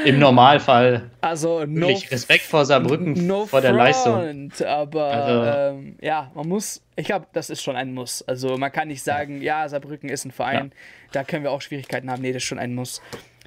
im 0.04 0.18
Normalfall. 0.18 1.10
Also 1.20 1.64
no 1.66 1.88
Respekt 1.88 2.42
vor 2.42 2.64
Saarbrücken, 2.64 3.26
no 3.26 3.46
vor 3.46 3.60
der 3.60 3.72
Leistung. 3.72 4.52
Aber 4.66 5.04
also, 5.04 5.78
ähm, 5.78 5.96
ja, 6.00 6.30
man 6.34 6.48
muss, 6.48 6.82
ich 6.96 7.06
glaube, 7.06 7.26
das 7.32 7.50
ist 7.50 7.62
schon 7.62 7.76
ein 7.76 7.92
Muss. 7.92 8.22
Also 8.22 8.56
man 8.56 8.70
kann 8.70 8.88
nicht 8.88 9.02
sagen, 9.02 9.42
ja, 9.42 9.62
ja 9.62 9.68
Saarbrücken 9.68 10.08
ist 10.08 10.24
ein 10.24 10.30
Verein, 10.30 10.72
ja. 10.72 11.10
da 11.12 11.24
können 11.24 11.42
wir 11.42 11.50
auch 11.50 11.62
Schwierigkeiten 11.62 12.10
haben. 12.10 12.22
Nee, 12.22 12.32
das 12.32 12.42
ist 12.42 12.48
schon 12.48 12.58
ein 12.58 12.74
Muss. 12.74 13.02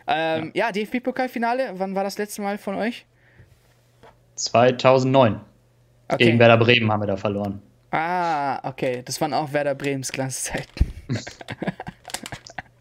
Ähm, 0.07 0.51
ja, 0.53 0.67
ja 0.67 0.71
DFB-Pokalfinale, 0.71 1.71
wann 1.75 1.95
war 1.95 2.03
das 2.03 2.17
letzte 2.17 2.41
Mal 2.41 2.57
von 2.57 2.75
euch? 2.75 3.05
2009. 4.35 5.39
Okay. 6.07 6.25
Gegen 6.25 6.39
Werder 6.39 6.57
Bremen 6.57 6.91
haben 6.91 7.01
wir 7.01 7.07
da 7.07 7.17
verloren. 7.17 7.61
Ah, 7.93 8.59
okay. 8.67 9.03
Das 9.05 9.21
waren 9.21 9.35
auch 9.35 9.53
Werder 9.53 9.75
Bremens 9.75 10.11
Glanzzeiten. 10.11 10.91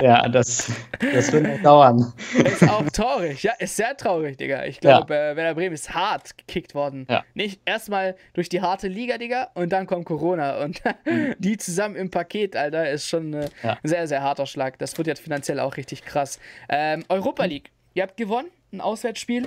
ja, 0.01 0.27
das, 0.27 0.73
das 1.01 1.31
wird 1.31 1.47
noch 1.47 1.63
dauern. 1.63 2.15
Ist 2.33 2.67
auch 2.67 2.89
traurig. 2.89 3.43
Ja, 3.43 3.53
ist 3.59 3.77
sehr 3.77 3.95
traurig, 3.95 4.39
Digga. 4.39 4.65
Ich 4.65 4.81
glaube, 4.81 5.13
ja. 5.13 5.33
äh, 5.33 5.37
Werder 5.37 5.55
Bremen 5.55 5.75
ist 5.75 5.93
hart 5.93 6.39
gekickt 6.39 6.75
worden. 6.75 7.07
Ja. 7.11 7.25
Nicht 7.35 7.61
erstmal 7.67 8.17
durch 8.33 8.49
die 8.49 8.63
harte 8.63 8.89
Liga, 8.89 9.19
Digga, 9.19 9.51
und 9.53 9.71
dann 9.71 9.87
kommt 9.87 10.07
Corona. 10.07 10.63
Und 10.63 10.81
mhm. 11.05 11.35
die 11.39 11.59
zusammen 11.59 11.95
im 11.95 12.11
Paket, 12.11 12.57
Alter, 12.57 12.89
ist 12.89 13.07
schon 13.07 13.35
äh, 13.35 13.51
ja. 13.63 13.73
ein 13.83 13.89
sehr, 13.89 14.09
sehr 14.09 14.23
harter 14.23 14.47
Schlag. 14.47 14.79
Das 14.79 14.97
wird 14.97 15.09
jetzt 15.09 15.21
finanziell 15.21 15.61
auch 15.61 15.77
richtig 15.77 16.07
krass. 16.07 16.39
Ähm, 16.71 17.05
Europa 17.11 17.45
League. 17.45 17.71
Ihr 17.93 18.05
habt 18.05 18.17
gewonnen, 18.17 18.49
ein 18.73 18.81
Auswärtsspiel. 18.81 19.47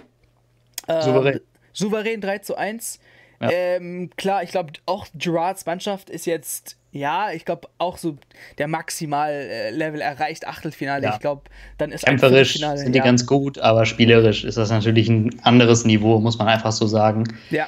Ähm, 0.88 1.02
souverän. 1.02 1.42
Souverän 1.74 2.22
3 2.22 2.38
zu 2.38 2.56
1. 2.56 3.00
Ja. 3.42 3.50
Ähm, 3.52 4.10
klar, 4.18 4.44
ich 4.44 4.52
glaube, 4.52 4.74
auch 4.86 5.08
Gerards 5.16 5.66
Mannschaft 5.66 6.10
ist 6.10 6.26
jetzt, 6.26 6.78
ja, 6.92 7.32
ich 7.32 7.46
glaube, 7.46 7.68
auch 7.78 7.98
so 7.98 8.18
der 8.58 8.68
Maximal-Level 8.68 10.02
erreicht, 10.02 10.48
Achtelfinale. 10.48 11.04
Ja. 11.04 11.14
Ich 11.14 11.20
glaube, 11.20 11.44
dann 11.78 11.92
ist 11.92 12.06
Kämpferisch 12.06 12.60
sind 12.60 12.94
die 12.94 13.00
ja. 13.00 13.04
ganz 13.04 13.26
gut, 13.26 13.60
aber 13.60 13.86
spielerisch 13.86 14.44
ist 14.44 14.58
das 14.58 14.70
natürlich 14.70 15.10
ein 15.10 15.38
anderes 15.44 15.86
Niveau, 15.86 16.20
muss 16.20 16.38
man 16.38 16.48
einfach 16.48 16.72
so 16.72 16.88
sagen. 16.88 17.26
Ja. 17.50 17.68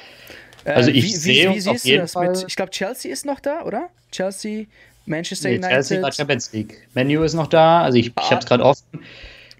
Äh, 0.64 0.72
also 0.72 0.90
ich 0.90 1.04
wie, 1.04 1.14
sehe 1.14 1.50
wie, 1.50 1.64
wie 1.64 1.90
du 1.92 1.98
das 1.98 2.12
Fall 2.12 2.30
mit, 2.30 2.44
ich 2.48 2.56
glaube, 2.56 2.70
Chelsea 2.70 3.12
ist 3.12 3.26
noch 3.26 3.40
da, 3.40 3.62
oder? 3.64 3.88
Chelsea, 4.10 4.64
Manchester 5.06 5.48
nee, 5.48 5.56
United. 5.56 5.70
Chelsea 5.70 6.02
war 6.02 6.12
Champions 6.12 6.52
League. 6.52 6.88
Menu 6.94 7.22
ist 7.22 7.34
noch 7.34 7.46
da, 7.46 7.82
also 7.82 7.98
ich, 7.98 8.12
ah. 8.14 8.22
ich 8.24 8.30
habe 8.30 8.40
es 8.40 8.46
gerade 8.46 8.64
offen. 8.64 9.00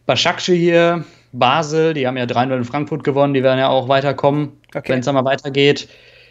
Başakşehir 0.08 0.58
hier, 0.58 1.04
Basel, 1.32 1.94
die 1.94 2.06
haben 2.06 2.16
ja 2.16 2.24
3-0 2.24 2.56
in 2.56 2.64
Frankfurt 2.64 3.04
gewonnen, 3.04 3.34
die 3.34 3.42
werden 3.42 3.58
ja 3.58 3.68
auch 3.68 3.88
weiterkommen, 3.88 4.52
okay. 4.74 4.92
wenn 4.92 5.00
es 5.00 5.06
mal 5.06 5.24
weitergeht. 5.24 5.88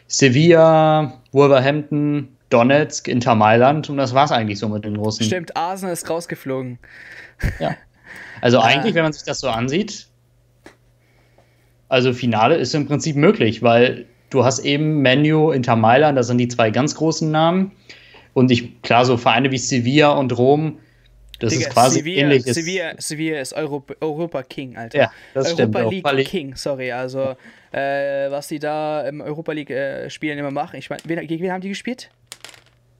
Sevilla, 0.08 1.14
Wolverhampton, 1.32 2.30
Donetsk, 2.50 3.08
Inter 3.08 3.36
Mailand 3.36 3.89
und 3.89 3.98
das 3.98 4.14
war 4.14 4.26
es 4.26 4.32
eigentlich 4.32 4.60
so 4.60 4.70
mit 4.70 4.86
den 4.86 4.98
großen. 4.98 5.26
Stimmt, 5.26 5.56
Arsenal 5.58 5.93
ist 5.93 6.10
rausgeflogen. 6.10 6.80
Ja. 7.60 7.76
Also 8.41 8.60
eigentlich, 8.62 8.95
wenn 8.95 9.04
man 9.04 9.14
sich 9.14 9.24
das 9.24 9.39
so 9.39 9.50
ansieht, 9.50 10.08
also 11.89 12.14
Finale 12.14 12.56
ist 12.56 12.74
im 12.74 12.88
Prinzip 12.88 13.16
möglich, 13.16 13.64
weil 13.64 14.06
du 14.30 14.43
hast 14.43 14.60
eben 14.60 15.02
Menu, 15.02 15.52
Inter 15.52 15.76
Mailand, 15.76 16.18
das 16.18 16.28
sind 16.28 16.38
die 16.38 16.48
zwei 16.48 16.70
ganz 16.70 16.95
großen 16.95 17.30
Namen. 17.32 17.72
Und 18.34 18.52
ich, 18.52 18.82
klar, 18.82 19.06
so 19.06 19.18
Vereine 19.18 19.52
wie 19.52 19.58
Sevilla 19.58 20.12
und 20.12 20.38
Rom, 20.38 20.80
das 21.39 21.53
Digga, 21.53 21.67
ist 21.67 21.73
quasi 21.73 21.99
Sevilla, 21.99 22.21
ähnlich. 22.21 22.43
Sevilla, 22.43 22.93
Sevilla 22.97 23.39
ist 23.39 23.53
Europa, 23.53 23.93
Europa 24.01 24.43
King, 24.43 24.75
Alter. 24.75 24.97
Ja, 24.97 25.11
das 25.33 25.47
Europa 25.47 25.61
stimmt. 25.61 25.75
League 25.75 25.85
Europa 25.85 26.11
League 26.11 26.27
King, 26.27 26.55
sorry. 26.55 26.91
Also, 26.91 27.35
äh, 27.71 28.29
was 28.31 28.47
die 28.47 28.59
da 28.59 29.07
im 29.07 29.21
Europa 29.21 29.51
League 29.51 29.69
äh, 29.69 30.09
Spielen 30.09 30.38
immer 30.38 30.51
machen. 30.51 30.77
Ich 30.77 30.89
meine, 30.89 31.01
gegen 31.25 31.43
wen 31.43 31.51
haben 31.51 31.61
die 31.61 31.69
gespielt? 31.69 32.09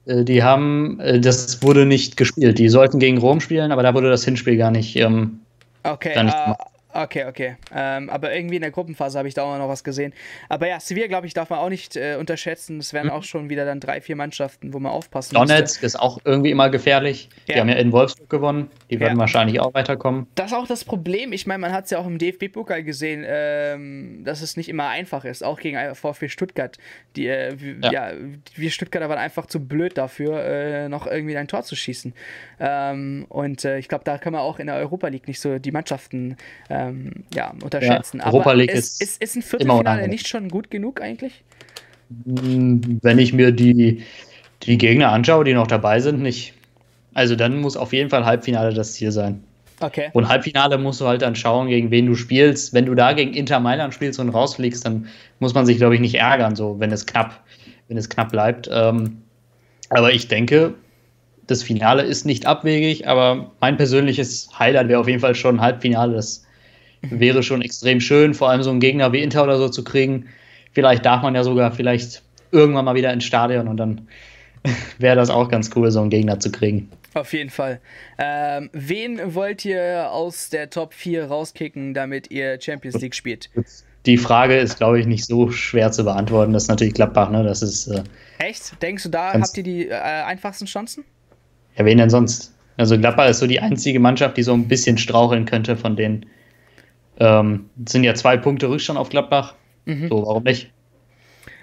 Äh, 0.06 0.24
die 0.24 0.42
haben, 0.42 1.00
äh, 1.00 1.20
das 1.20 1.62
wurde 1.62 1.86
nicht 1.86 2.16
gespielt. 2.16 2.58
Die 2.58 2.68
sollten 2.68 2.98
gegen 2.98 3.18
Rom 3.18 3.40
spielen, 3.40 3.72
aber 3.72 3.82
da 3.82 3.94
wurde 3.94 4.10
das 4.10 4.24
Hinspiel 4.24 4.56
gar 4.56 4.70
nicht. 4.70 4.96
Ähm, 4.96 5.40
okay, 5.82 6.12
uh, 6.16 6.54
Okay, 6.90 7.26
okay. 7.26 7.56
Ähm, 7.74 8.08
aber 8.08 8.34
irgendwie 8.34 8.56
in 8.56 8.62
der 8.62 8.70
Gruppenphase 8.70 9.18
habe 9.18 9.28
ich 9.28 9.34
da 9.34 9.42
auch 9.42 9.58
noch 9.58 9.68
was 9.68 9.84
gesehen. 9.84 10.14
Aber 10.48 10.66
ja, 10.66 10.80
Sevilla, 10.80 11.06
glaube 11.06 11.26
ich, 11.26 11.34
darf 11.34 11.50
man 11.50 11.58
auch 11.58 11.68
nicht 11.68 11.96
äh, 11.96 12.16
unterschätzen. 12.18 12.78
Es 12.78 12.94
wären 12.94 13.08
mhm. 13.08 13.12
auch 13.12 13.24
schon 13.24 13.50
wieder 13.50 13.66
dann 13.66 13.78
drei, 13.78 14.00
vier 14.00 14.16
Mannschaften, 14.16 14.72
wo 14.72 14.78
man 14.78 14.92
aufpassen 14.92 15.36
muss. 15.36 15.48
Donetsk 15.48 15.82
ist 15.82 16.00
auch 16.00 16.18
irgendwie 16.24 16.50
immer 16.50 16.70
gefährlich. 16.70 17.28
Ja. 17.46 17.54
Die 17.54 17.60
haben 17.60 17.68
ja 17.68 17.74
in 17.74 17.92
Wolfsburg 17.92 18.30
gewonnen. 18.30 18.70
Die 18.90 19.00
werden 19.00 19.14
ja. 19.14 19.20
wahrscheinlich 19.20 19.60
auch 19.60 19.74
weiterkommen. 19.74 20.28
Das 20.34 20.52
ist 20.52 20.56
auch 20.56 20.66
das 20.66 20.84
Problem. 20.84 21.32
Ich 21.32 21.46
meine, 21.46 21.58
man 21.58 21.72
hat 21.72 21.84
es 21.84 21.90
ja 21.90 21.98
auch 21.98 22.06
im 22.06 22.16
DFB-Pokal 22.16 22.82
gesehen, 22.82 23.22
ähm, 23.26 24.22
dass 24.24 24.40
es 24.40 24.56
nicht 24.56 24.70
immer 24.70 24.88
einfach 24.88 25.26
ist. 25.26 25.44
Auch 25.44 25.60
gegen 25.60 25.78
VfB 25.94 26.28
Stuttgart. 26.28 26.78
Die, 27.16 27.26
äh, 27.26 27.54
ja. 27.82 27.92
ja. 27.92 28.12
wir 28.54 28.70
Stuttgarter 28.70 29.10
waren 29.10 29.18
einfach 29.18 29.44
zu 29.44 29.60
blöd 29.60 29.98
dafür, 29.98 30.42
äh, 30.42 30.88
noch 30.88 31.06
irgendwie 31.06 31.36
ein 31.36 31.48
Tor 31.48 31.64
zu 31.64 31.76
schießen. 31.76 32.14
Ähm, 32.60 33.26
und 33.28 33.66
äh, 33.66 33.78
ich 33.78 33.88
glaube, 33.88 34.04
da 34.04 34.16
kann 34.16 34.32
man 34.32 34.40
auch 34.40 34.58
in 34.58 34.68
der 34.68 34.76
Europa 34.76 35.08
League 35.08 35.28
nicht 35.28 35.40
so 35.40 35.58
die 35.58 35.70
Mannschaften 35.70 36.36
ähm, 36.78 37.10
ja, 37.34 37.52
unterschätzen. 37.62 38.18
Ja, 38.18 38.26
Europa 38.26 38.52
League 38.52 38.70
Aber 38.70 38.78
ist, 38.78 39.02
ist, 39.02 39.22
ist 39.22 39.36
ein 39.36 39.42
Viertelfinale 39.42 40.08
nicht 40.08 40.28
schon 40.28 40.48
gut 40.48 40.70
genug 40.70 41.00
eigentlich? 41.00 41.42
Hm, 42.26 43.00
wenn 43.02 43.18
ich 43.18 43.32
mir 43.32 43.52
die, 43.52 44.02
die 44.62 44.78
Gegner 44.78 45.10
anschaue, 45.10 45.44
die 45.44 45.54
noch 45.54 45.66
dabei 45.66 46.00
sind, 46.00 46.20
nicht. 46.20 46.54
Also 47.14 47.36
dann 47.36 47.60
muss 47.60 47.76
auf 47.76 47.92
jeden 47.92 48.10
Fall 48.10 48.24
Halbfinale 48.24 48.72
das 48.72 48.92
Ziel 48.92 49.10
sein. 49.10 49.42
Okay. 49.80 50.10
Und 50.12 50.28
Halbfinale 50.28 50.76
musst 50.78 51.00
du 51.00 51.06
halt 51.06 51.22
dann 51.22 51.36
schauen, 51.36 51.68
gegen 51.68 51.90
wen 51.90 52.06
du 52.06 52.14
spielst. 52.14 52.74
Wenn 52.74 52.86
du 52.86 52.94
da 52.94 53.12
gegen 53.12 53.32
Inter 53.32 53.60
Mailand 53.60 53.94
spielst 53.94 54.18
und 54.18 54.30
rausfliegst, 54.30 54.84
dann 54.84 55.08
muss 55.38 55.54
man 55.54 55.66
sich, 55.66 55.76
glaube 55.76 55.94
ich, 55.94 56.00
nicht 56.00 56.16
ärgern, 56.16 56.56
so 56.56 56.80
wenn 56.80 56.90
es 56.90 57.06
knapp, 57.06 57.44
wenn 57.86 57.96
es 57.96 58.08
knapp 58.08 58.30
bleibt. 58.30 58.68
Ähm, 58.72 59.22
aber 59.90 60.12
ich 60.12 60.28
denke, 60.28 60.74
das 61.46 61.62
Finale 61.62 62.02
ist 62.02 62.26
nicht 62.26 62.46
abwegig, 62.46 63.06
aber 63.06 63.52
mein 63.60 63.76
persönliches 63.76 64.50
Highlight 64.58 64.88
wäre 64.88 65.00
auf 65.00 65.08
jeden 65.08 65.20
Fall 65.20 65.34
schon 65.34 65.60
Halbfinale. 65.60 66.14
Das 66.14 66.44
wäre 67.02 67.42
schon 67.42 67.62
extrem 67.62 68.00
schön, 68.00 68.34
vor 68.34 68.50
allem 68.50 68.62
so 68.62 68.70
einen 68.70 68.80
Gegner 68.80 69.12
wie 69.12 69.22
Inter 69.22 69.44
oder 69.44 69.58
so 69.58 69.68
zu 69.68 69.84
kriegen. 69.84 70.26
Vielleicht 70.72 71.04
darf 71.04 71.22
man 71.22 71.34
ja 71.34 71.44
sogar 71.44 71.72
vielleicht 71.72 72.22
irgendwann 72.50 72.84
mal 72.84 72.94
wieder 72.94 73.12
ins 73.12 73.24
Stadion 73.24 73.68
und 73.68 73.76
dann 73.76 74.08
wäre 74.98 75.16
das 75.16 75.30
auch 75.30 75.48
ganz 75.48 75.70
cool, 75.76 75.90
so 75.90 76.00
einen 76.00 76.10
Gegner 76.10 76.40
zu 76.40 76.50
kriegen. 76.50 76.90
Auf 77.14 77.32
jeden 77.32 77.50
Fall. 77.50 77.80
Ähm, 78.18 78.70
wen 78.72 79.34
wollt 79.34 79.64
ihr 79.64 80.10
aus 80.10 80.50
der 80.50 80.70
Top 80.70 80.94
4 80.94 81.26
rauskicken, 81.26 81.94
damit 81.94 82.30
ihr 82.30 82.60
Champions 82.60 83.00
League 83.00 83.14
spielt? 83.14 83.50
Die 84.06 84.18
Frage 84.18 84.56
ist, 84.56 84.76
glaube 84.76 85.00
ich, 85.00 85.06
nicht 85.06 85.24
so 85.24 85.50
schwer 85.50 85.90
zu 85.90 86.04
beantworten. 86.04 86.52
Das 86.52 86.64
ist 86.64 86.68
natürlich 86.68 86.94
Gladbach, 86.94 87.30
ne? 87.30 87.42
Das 87.42 87.62
ist. 87.62 87.88
Äh, 87.88 88.02
Echt? 88.38 88.80
Denkst 88.82 89.04
du, 89.04 89.08
da 89.08 89.32
habt 89.32 89.56
ihr 89.56 89.62
die 89.62 89.88
äh, 89.88 89.94
einfachsten 89.94 90.66
Chancen? 90.66 91.04
Ja, 91.76 91.84
wen 91.84 91.98
denn 91.98 92.10
sonst? 92.10 92.54
Also 92.76 92.96
Gladbach 92.96 93.28
ist 93.28 93.40
so 93.40 93.46
die 93.46 93.60
einzige 93.60 93.98
Mannschaft, 93.98 94.36
die 94.36 94.42
so 94.42 94.52
ein 94.52 94.68
bisschen 94.68 94.98
straucheln 94.98 95.44
könnte 95.46 95.76
von 95.76 95.96
denen. 95.96 96.26
Ähm, 97.18 97.68
sind 97.86 98.04
ja 98.04 98.14
zwei 98.14 98.36
Punkte 98.36 98.68
Rückstand 98.68 98.98
auf 98.98 99.08
Gladbach. 99.08 99.54
Mhm. 99.84 100.08
So, 100.08 100.26
warum 100.26 100.44
nicht? 100.44 100.72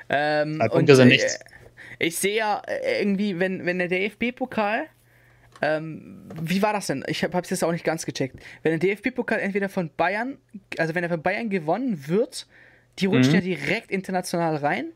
Ähm, 0.10 0.58
zwei 0.58 0.68
Punkte 0.70 0.95
sind 0.95 1.08
nichts. 1.08 1.36
Äh, 1.36 1.39
ich 1.99 2.18
sehe 2.18 2.36
ja 2.36 2.62
äh, 2.68 2.99
irgendwie, 3.01 3.39
wenn, 3.39 3.66
wenn 3.66 3.80
der 3.80 3.88
DFB-Pokal, 3.88 4.88
ähm, 5.62 6.30
wie 6.41 6.62
war 6.62 6.74
das 6.74 6.88
denn? 6.88 7.03
Ich 7.08 7.24
habe 7.24 7.39
es 7.39 7.49
jetzt 7.49 7.64
auch 7.64 7.72
nicht 7.72 7.86
ganz 7.86 8.06
gecheckt. 8.06 8.38
Wenn 8.64 8.78
der 8.78 8.95
DFB-Pokal 8.95 9.39
entweder 9.39 9.70
von 9.70 9.89
Bayern, 9.95 10.38
also 10.78 10.95
wenn 10.95 11.03
er 11.03 11.10
von 11.10 11.22
Bayern 11.22 11.49
gewonnen 11.49 12.08
wird, 12.08 12.47
die 12.99 13.06
rutschen 13.06 13.32
mhm. 13.32 13.36
ja 13.36 13.41
direkt 13.41 13.91
international 13.91 14.58
rein. 14.58 14.88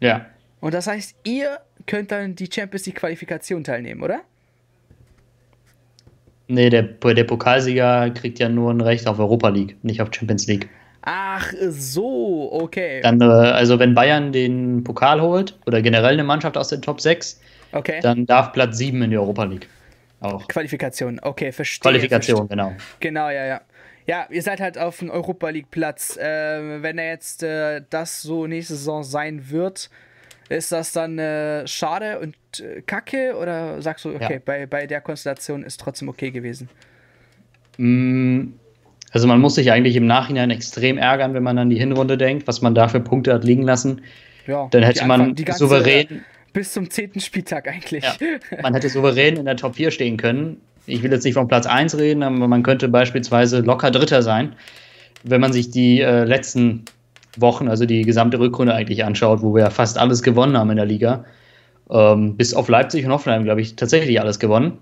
Ja. 0.00 0.26
Und 0.60 0.74
das 0.74 0.86
heißt, 0.86 1.16
ihr 1.24 1.58
könnt 1.86 2.12
dann 2.12 2.36
die 2.36 2.48
Champions 2.52 2.86
League 2.86 2.96
Qualifikation 2.96 3.64
teilnehmen, 3.64 4.02
oder? 4.02 4.22
Nee, 6.52 6.68
der, 6.68 6.82
der 6.82 7.24
Pokalsieger 7.24 8.10
kriegt 8.10 8.38
ja 8.38 8.50
nur 8.50 8.70
ein 8.70 8.82
Recht 8.82 9.06
auf 9.06 9.18
Europa 9.18 9.48
League, 9.48 9.82
nicht 9.82 10.02
auf 10.02 10.10
Champions 10.12 10.46
League. 10.46 10.68
Ach 11.00 11.50
so, 11.70 12.52
okay. 12.52 13.00
Dann, 13.00 13.22
äh, 13.22 13.24
also 13.24 13.78
wenn 13.78 13.94
Bayern 13.94 14.32
den 14.32 14.84
Pokal 14.84 15.22
holt 15.22 15.58
oder 15.64 15.80
generell 15.80 16.12
eine 16.12 16.24
Mannschaft 16.24 16.58
aus 16.58 16.68
den 16.68 16.82
Top 16.82 17.00
6, 17.00 17.40
okay. 17.72 18.00
dann 18.02 18.26
darf 18.26 18.52
Platz 18.52 18.76
7 18.76 19.00
in 19.00 19.10
die 19.10 19.16
Europa 19.16 19.44
League. 19.44 19.66
Auch. 20.20 20.46
Qualifikation, 20.46 21.20
okay, 21.22 21.52
verstehe. 21.52 21.90
Qualifikation, 21.90 22.46
verstehe. 22.46 22.56
genau. 22.56 22.76
Genau, 23.00 23.30
ja, 23.30 23.46
ja. 23.46 23.60
Ja, 24.06 24.26
ihr 24.28 24.42
seid 24.42 24.60
halt 24.60 24.76
auf 24.76 24.98
dem 24.98 25.08
Europa 25.08 25.48
League 25.48 25.70
Platz. 25.70 26.18
Äh, 26.18 26.82
wenn 26.82 26.98
er 26.98 27.08
jetzt 27.08 27.42
äh, 27.42 27.80
das 27.88 28.20
so 28.20 28.46
nächste 28.46 28.74
Saison 28.74 29.04
sein 29.04 29.48
wird, 29.48 29.88
ist 30.52 30.72
das 30.72 30.92
dann 30.92 31.18
äh, 31.18 31.66
schade 31.66 32.20
und 32.20 32.34
äh, 32.60 32.82
kacke 32.82 33.36
oder 33.36 33.80
sagst 33.82 34.04
du, 34.04 34.14
okay, 34.14 34.34
ja. 34.34 34.40
bei, 34.44 34.66
bei 34.66 34.86
der 34.86 35.00
Konstellation 35.00 35.62
ist 35.62 35.80
trotzdem 35.80 36.08
okay 36.08 36.30
gewesen? 36.30 36.68
Mm, 37.78 38.52
also 39.12 39.26
man 39.26 39.40
muss 39.40 39.54
sich 39.54 39.72
eigentlich 39.72 39.96
im 39.96 40.06
Nachhinein 40.06 40.50
extrem 40.50 40.98
ärgern, 40.98 41.34
wenn 41.34 41.42
man 41.42 41.58
an 41.58 41.70
die 41.70 41.78
Hinrunde 41.78 42.16
denkt, 42.16 42.46
was 42.46 42.62
man 42.62 42.74
da 42.74 42.88
für 42.88 43.00
Punkte 43.00 43.32
hat 43.32 43.44
liegen 43.44 43.62
lassen. 43.62 44.02
Ja, 44.46 44.68
dann 44.70 44.82
hätte 44.82 45.06
man 45.06 45.34
ganze, 45.34 45.58
souverän. 45.58 46.24
Bis 46.52 46.72
zum 46.72 46.90
zehnten 46.90 47.20
Spieltag 47.20 47.68
eigentlich. 47.68 48.04
Ja, 48.04 48.14
man 48.62 48.74
hätte 48.74 48.88
souverän 48.88 49.36
in 49.36 49.44
der 49.44 49.56
Top 49.56 49.76
4 49.76 49.90
stehen 49.90 50.16
können. 50.16 50.60
Ich 50.86 51.02
will 51.02 51.12
jetzt 51.12 51.24
nicht 51.24 51.34
von 51.34 51.46
Platz 51.46 51.66
1 51.66 51.96
reden, 51.96 52.22
aber 52.22 52.48
man 52.48 52.62
könnte 52.62 52.88
beispielsweise 52.88 53.60
locker 53.60 53.90
Dritter 53.90 54.22
sein, 54.22 54.56
wenn 55.22 55.40
man 55.40 55.52
sich 55.52 55.70
die 55.70 56.00
äh, 56.00 56.24
letzten 56.24 56.84
Wochen, 57.38 57.68
also 57.68 57.86
die 57.86 58.02
gesamte 58.02 58.38
Rückrunde 58.38 58.74
eigentlich 58.74 59.04
anschaut, 59.04 59.42
wo 59.42 59.54
wir 59.54 59.70
fast 59.70 59.98
alles 59.98 60.22
gewonnen 60.22 60.56
haben 60.56 60.70
in 60.70 60.76
der 60.76 60.86
Liga. 60.86 61.24
Ähm, 61.90 62.36
bis 62.36 62.54
auf 62.54 62.68
Leipzig 62.68 63.04
und 63.04 63.12
Hoffenheim, 63.12 63.44
glaube 63.44 63.60
ich, 63.60 63.76
tatsächlich 63.76 64.20
alles 64.20 64.38
gewonnen. 64.38 64.78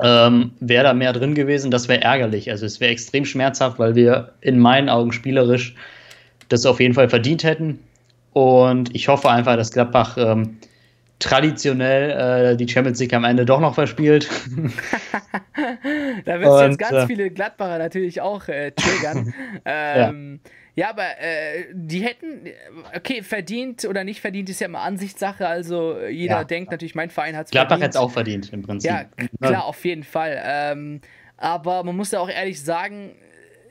Ähm, 0.00 0.52
wäre 0.60 0.84
da 0.84 0.94
mehr 0.94 1.12
drin 1.12 1.34
gewesen, 1.34 1.70
das 1.70 1.88
wäre 1.88 2.02
ärgerlich. 2.02 2.50
Also 2.50 2.66
es 2.66 2.80
wäre 2.80 2.92
extrem 2.92 3.24
schmerzhaft, 3.24 3.78
weil 3.78 3.94
wir 3.94 4.32
in 4.40 4.58
meinen 4.58 4.88
Augen 4.88 5.12
spielerisch 5.12 5.74
das 6.48 6.66
auf 6.66 6.80
jeden 6.80 6.94
Fall 6.94 7.08
verdient 7.08 7.42
hätten. 7.44 7.80
Und 8.32 8.94
ich 8.94 9.08
hoffe 9.08 9.30
einfach, 9.30 9.56
dass 9.56 9.72
Gladbach 9.72 10.16
ähm, 10.16 10.58
traditionell 11.18 12.52
äh, 12.52 12.56
die 12.56 12.68
Champions 12.68 13.00
League 13.00 13.14
am 13.14 13.24
Ende 13.24 13.44
doch 13.44 13.60
noch 13.60 13.74
verspielt. 13.74 14.28
da 16.24 16.40
wird 16.40 16.48
es 16.48 16.60
jetzt 16.60 16.78
ganz 16.78 16.92
äh, 16.92 17.06
viele 17.06 17.30
Gladbacher 17.30 17.78
natürlich 17.78 18.20
auch 18.20 18.46
äh, 18.48 18.70
triggern. 18.70 19.34
ähm, 19.64 20.40
ja. 20.44 20.50
Ja, 20.78 20.90
aber 20.90 21.18
äh, 21.20 21.64
die 21.72 22.04
hätten, 22.04 22.46
okay, 22.94 23.24
verdient 23.24 23.84
oder 23.84 24.04
nicht 24.04 24.20
verdient 24.20 24.48
ist 24.48 24.60
ja 24.60 24.68
immer 24.68 24.82
Ansichtssache. 24.82 25.44
Also 25.44 25.98
jeder 26.06 26.36
ja. 26.36 26.44
denkt 26.44 26.70
natürlich, 26.70 26.94
mein 26.94 27.10
Verein 27.10 27.36
hat 27.36 27.46
es 27.46 27.50
verdient. 27.50 27.68
Gladbach 27.68 27.84
hätte 27.84 27.90
es 27.90 27.96
auch 27.96 28.12
verdient 28.12 28.52
im 28.52 28.62
Prinzip. 28.62 28.88
Ja, 28.88 29.04
klar, 29.42 29.64
auf 29.64 29.84
jeden 29.84 30.04
Fall. 30.04 30.40
Ähm, 30.40 31.00
aber 31.36 31.82
man 31.82 31.96
muss 31.96 32.12
ja 32.12 32.20
auch 32.20 32.30
ehrlich 32.30 32.62
sagen, 32.62 33.16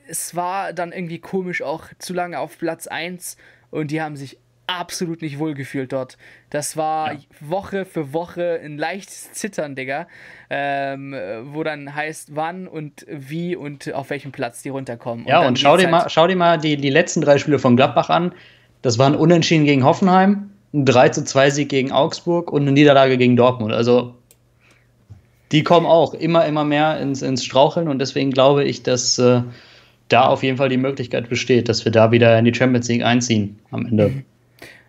es 0.06 0.36
war 0.36 0.74
dann 0.74 0.92
irgendwie 0.92 1.18
komisch 1.18 1.62
auch 1.62 1.86
zu 1.98 2.12
lange 2.12 2.38
auf 2.38 2.58
Platz 2.58 2.86
1 2.86 3.38
und 3.70 3.90
die 3.90 4.02
haben 4.02 4.16
sich 4.16 4.36
absolut 4.66 5.22
nicht 5.22 5.38
wohlgefühlt 5.38 5.92
dort. 5.92 6.18
Das 6.50 6.76
war 6.76 7.14
ja. 7.14 7.20
Woche 7.40 7.86
für 7.86 8.12
Woche 8.12 8.60
ein 8.62 8.76
leichtes 8.76 9.32
Zittern, 9.32 9.76
Digga. 9.76 10.08
Ähm, 10.50 11.14
wo 11.52 11.62
dann 11.62 11.94
heißt, 11.94 12.34
wann 12.34 12.68
und 12.68 13.04
wie 13.06 13.54
und 13.54 13.92
auf 13.92 14.08
welchem 14.08 14.32
Platz 14.32 14.62
die 14.62 14.70
runterkommen. 14.70 15.26
Ja, 15.26 15.40
und, 15.40 15.48
und 15.48 15.58
schau, 15.58 15.76
dir 15.76 15.84
halt 15.84 15.90
mal, 15.90 16.08
schau 16.08 16.26
dir 16.26 16.36
mal 16.36 16.56
die, 16.56 16.78
die 16.78 16.88
letzten 16.88 17.20
drei 17.20 17.36
Spiele 17.36 17.58
von 17.58 17.76
Gladbach 17.76 18.08
an. 18.08 18.32
Das 18.80 18.98
waren 18.98 19.14
Unentschieden 19.14 19.66
gegen 19.66 19.84
Hoffenheim, 19.84 20.50
ein 20.72 20.86
3 20.86 21.10
zu 21.10 21.24
2 21.24 21.50
Sieg 21.50 21.68
gegen 21.68 21.92
Augsburg 21.92 22.50
und 22.50 22.62
eine 22.62 22.72
Niederlage 22.72 23.18
gegen 23.18 23.36
Dortmund. 23.36 23.74
Also 23.74 24.14
die 25.52 25.62
kommen 25.62 25.86
auch 25.86 26.14
immer, 26.14 26.46
immer 26.46 26.64
mehr 26.64 27.00
ins, 27.00 27.22
ins 27.22 27.44
Straucheln 27.44 27.88
und 27.88 27.98
deswegen 27.98 28.30
glaube 28.30 28.64
ich, 28.64 28.82
dass 28.82 29.18
äh, 29.18 29.42
da 30.08 30.26
auf 30.26 30.42
jeden 30.42 30.56
Fall 30.56 30.68
die 30.68 30.76
Möglichkeit 30.76 31.28
besteht, 31.28 31.68
dass 31.68 31.84
wir 31.84 31.92
da 31.92 32.10
wieder 32.12 32.38
in 32.38 32.44
die 32.44 32.54
Champions 32.54 32.88
League 32.88 33.04
einziehen 33.04 33.58
am 33.70 33.86
Ende. 33.86 34.08
Mhm. 34.08 34.24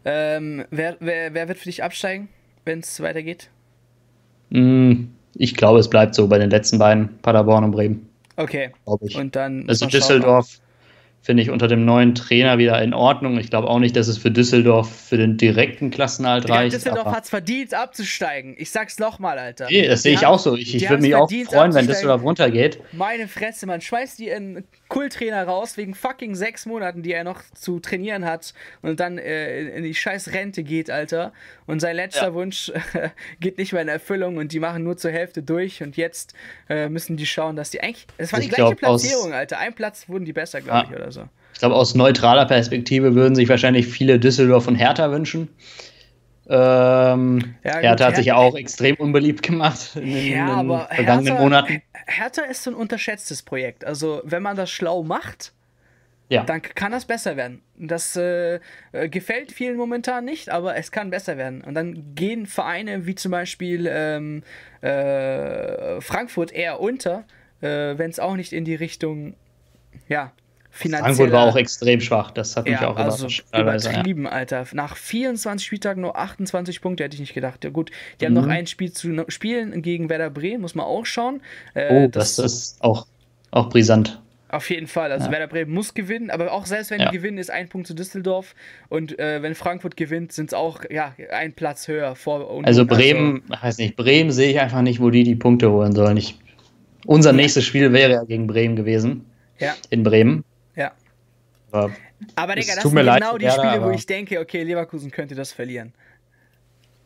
Ähm, 0.05 0.65
wer, 0.71 0.95
wer, 0.99 1.33
wer 1.33 1.47
wird 1.47 1.57
für 1.57 1.65
dich 1.65 1.83
absteigen, 1.83 2.29
wenn 2.65 2.79
es 2.79 3.01
weitergeht? 3.01 3.49
Mm, 4.49 5.05
ich 5.35 5.55
glaube, 5.55 5.79
es 5.79 5.89
bleibt 5.89 6.15
so 6.15 6.27
bei 6.27 6.37
den 6.37 6.49
letzten 6.49 6.79
beiden, 6.79 7.17
Paderborn 7.21 7.63
und 7.63 7.71
Bremen. 7.71 8.09
Okay. 8.35 8.71
Und 8.85 9.35
dann. 9.35 9.65
Also 9.67 9.85
Düsseldorf 9.85 10.59
finde 11.21 11.43
ich 11.43 11.49
unter 11.49 11.67
dem 11.67 11.85
neuen 11.85 12.15
Trainer 12.15 12.57
wieder 12.57 12.81
in 12.81 12.93
Ordnung. 12.93 13.37
Ich 13.37 13.49
glaube 13.49 13.67
auch 13.67 13.79
nicht, 13.79 13.95
dass 13.95 14.07
es 14.07 14.17
für 14.17 14.31
Düsseldorf 14.31 14.89
für 14.89 15.17
den 15.17 15.37
direkten 15.37 15.91
Klassenhalt 15.91 16.47
ja, 16.47 16.55
reicht. 16.55 16.75
Düsseldorf 16.75 17.07
hat 17.07 17.25
es 17.25 17.29
verdient, 17.29 17.73
abzusteigen. 17.73 18.55
Ich 18.57 18.71
sag's 18.71 18.99
nochmal, 18.99 19.37
Alter. 19.37 19.67
Nee, 19.69 19.87
das 19.87 20.03
sehe 20.03 20.13
ich 20.13 20.25
auch 20.25 20.39
so. 20.39 20.55
Ich, 20.55 20.73
ich 20.73 20.89
würde 20.89 21.01
mich 21.01 21.15
auch 21.15 21.29
freuen, 21.29 21.73
wenn 21.73 21.87
Düsseldorf 21.87 22.23
runtergeht. 22.23 22.79
Meine 22.93 23.27
Fresse, 23.27 23.67
man 23.67 23.81
schmeißt 23.81 24.17
die 24.19 24.29
in 24.29 24.63
Kulttrainer 24.87 25.43
raus 25.43 25.77
wegen 25.77 25.93
fucking 25.93 26.35
sechs 26.35 26.65
Monaten, 26.65 27.03
die 27.03 27.11
er 27.11 27.23
noch 27.23 27.41
zu 27.53 27.79
trainieren 27.79 28.25
hat 28.25 28.53
und 28.81 28.99
dann 28.99 29.17
äh, 29.17 29.77
in 29.77 29.83
die 29.83 29.93
scheiß 29.93 30.33
Rente 30.33 30.63
geht, 30.63 30.89
Alter. 30.89 31.33
Und 31.69 31.81
sein 31.81 31.95
letzter 31.95 32.29
ja. 32.29 32.33
Wunsch 32.33 32.69
äh, 32.69 33.09
geht 33.39 33.59
nicht 33.59 33.73
mehr 33.73 33.83
in 33.83 33.89
Erfüllung 33.89 34.37
und 34.37 34.53
die 34.53 34.59
machen 34.59 34.83
nur 34.83 34.97
zur 34.97 35.11
Hälfte 35.11 35.43
durch 35.43 35.83
und 35.83 35.97
jetzt 35.97 36.33
äh, 36.67 36.89
müssen 36.89 37.15
die 37.15 37.27
schauen, 37.27 37.55
dass 37.55 37.69
die 37.69 37.79
eigentlich. 37.81 38.07
Es 38.17 38.33
war 38.33 38.39
ich 38.39 38.45
die 38.45 38.55
gleiche 38.55 38.75
glaub, 38.75 38.97
Platzierung, 38.97 39.33
Alter. 39.33 39.59
Ein 39.59 39.75
Platz 39.75 40.09
wurden 40.09 40.25
die 40.25 40.33
besser, 40.33 40.61
glaube 40.61 40.79
ja. 40.79 40.83
ich, 40.89 40.95
oder 40.99 41.11
so. 41.11 41.25
Ich 41.53 41.59
glaube, 41.59 41.75
aus 41.75 41.93
neutraler 41.93 42.47
Perspektive 42.47 43.13
würden 43.13 43.35
sich 43.35 43.47
wahrscheinlich 43.49 43.85
viele 43.85 44.17
Düsseldorf 44.17 44.67
und 44.67 44.77
Hertha 44.77 45.11
wünschen. 45.11 45.49
Ähm, 46.49 47.53
ja, 47.63 47.79
er 47.81 47.91
hat 47.91 48.15
sich 48.15 48.25
ja 48.25 48.35
auch 48.35 48.55
extrem 48.55 48.95
unbeliebt 48.95 49.43
gemacht 49.43 49.91
in, 49.93 50.07
in 50.07 50.31
ja, 50.31 50.47
aber 50.47 50.89
vergangenen 50.91 51.27
Hertha, 51.27 51.43
Monaten. 51.43 51.81
Hertha 52.07 52.41
ist 52.45 52.63
so 52.63 52.71
ein 52.71 52.75
unterschätztes 52.75 53.43
Projekt. 53.43 53.85
Also, 53.85 54.21
wenn 54.23 54.41
man 54.41 54.57
das 54.57 54.71
schlau 54.71 55.03
macht, 55.03 55.53
ja. 56.29 56.43
dann 56.43 56.61
kann 56.61 56.91
das 56.91 57.05
besser 57.05 57.35
werden. 57.35 57.61
Das 57.77 58.15
äh, 58.15 58.59
äh, 58.91 59.09
gefällt 59.09 59.51
vielen 59.51 59.77
momentan 59.77 60.25
nicht, 60.25 60.49
aber 60.49 60.75
es 60.75 60.91
kann 60.91 61.09
besser 61.09 61.37
werden. 61.37 61.61
Und 61.61 61.73
dann 61.73 62.15
gehen 62.15 62.45
Vereine 62.45 63.05
wie 63.05 63.15
zum 63.15 63.31
Beispiel 63.31 63.87
ähm, 63.91 64.43
äh, 64.81 65.99
Frankfurt 66.01 66.51
eher 66.51 66.79
unter, 66.79 67.25
äh, 67.61 67.97
wenn 67.97 68.11
es 68.11 68.19
auch 68.19 68.35
nicht 68.35 68.53
in 68.53 68.63
die 68.63 68.75
Richtung, 68.75 69.33
ja, 70.07 70.31
finanziell. 70.69 71.15
Frankfurt 71.15 71.31
war 71.31 71.47
auch 71.47 71.55
extrem 71.55 71.99
schwach, 71.99 72.29
das 72.29 72.55
hat 72.55 72.65
mich 72.65 72.79
ja, 72.79 72.87
auch 72.87 72.95
also 72.95 73.27
übertrieben, 73.51 74.25
ja. 74.25 74.29
Alter. 74.29 74.67
Nach 74.73 74.95
24 74.95 75.65
Spieltagen 75.65 76.01
nur 76.01 76.15
28 76.15 76.79
Punkte 76.79 77.03
hätte 77.03 77.15
ich 77.15 77.21
nicht 77.21 77.33
gedacht. 77.33 77.63
Ja, 77.63 77.71
gut, 77.71 77.89
die 78.21 78.25
mhm. 78.25 78.37
haben 78.37 78.45
noch 78.45 78.53
ein 78.53 78.67
Spiel 78.67 78.91
zu 78.91 79.25
spielen 79.29 79.81
gegen 79.81 80.09
Werder 80.09 80.29
Bremen, 80.29 80.61
muss 80.61 80.75
man 80.75 80.85
auch 80.85 81.07
schauen. 81.07 81.41
Äh, 81.73 82.05
oh, 82.05 82.07
das, 82.07 82.35
das, 82.35 82.53
ist 82.53 82.83
auch, 82.83 83.07
auch 83.49 83.69
brisant. 83.69 84.21
Auf 84.51 84.67
jeden 84.71 84.87
Fall. 84.87 85.11
Also 85.11 85.27
ja. 85.27 85.31
Werder 85.31 85.47
Bremen 85.47 85.71
muss 85.71 85.93
gewinnen, 85.93 86.31
aber 86.31 86.51
auch 86.51 86.65
selbst 86.65 86.89
wenn 86.89 86.99
ja. 86.99 87.09
die 87.09 87.17
gewinnen, 87.17 87.37
ist 87.37 87.51
ein 87.51 87.69
Punkt 87.69 87.85
zu 87.87 87.93
Düsseldorf. 87.93 88.55
Und 88.89 89.17
äh, 89.19 89.43
wenn 89.43 89.53
Frankfurt 89.53 89.95
gewinnt, 89.95 90.31
sind 90.31 90.47
es 90.47 90.53
auch 90.55 90.81
ja, 90.89 91.13
ein 91.31 91.53
Platz 91.53 91.87
höher 91.87 92.15
vor. 92.15 92.49
Und, 92.49 92.65
also 92.65 92.85
Bremen, 92.85 93.43
also, 93.49 93.63
weiß 93.63 93.77
nicht, 93.77 93.95
Bremen 93.95 94.31
sehe 94.31 94.49
ich 94.49 94.59
einfach 94.59 94.81
nicht, 94.81 94.99
wo 94.99 95.11
die 95.11 95.23
die 95.23 95.35
Punkte 95.35 95.71
holen 95.71 95.93
sollen. 95.93 96.17
Ich, 96.17 96.39
unser 97.05 97.31
nächstes 97.31 97.63
Spiel 97.63 97.93
wäre 97.93 98.11
ja 98.13 98.23
gegen 98.23 98.47
Bremen 98.47 98.75
gewesen. 98.75 99.25
Ja. 99.59 99.75
In 99.91 100.01
Bremen. 100.01 100.43
Ja. 100.75 100.93
Aber, 101.71 101.91
aber 102.35 102.55
Digga, 102.55 102.73
das 102.73 102.83
sind 102.83 102.95
genau 102.95 103.03
leid, 103.03 103.23
die 103.41 103.49
Spiele, 103.49 103.83
wo 103.83 103.91
ich 103.91 104.05
denke, 104.07 104.39
okay, 104.39 104.63
Leverkusen 104.63 105.11
könnte 105.11 105.35
das 105.35 105.51
verlieren. 105.51 105.93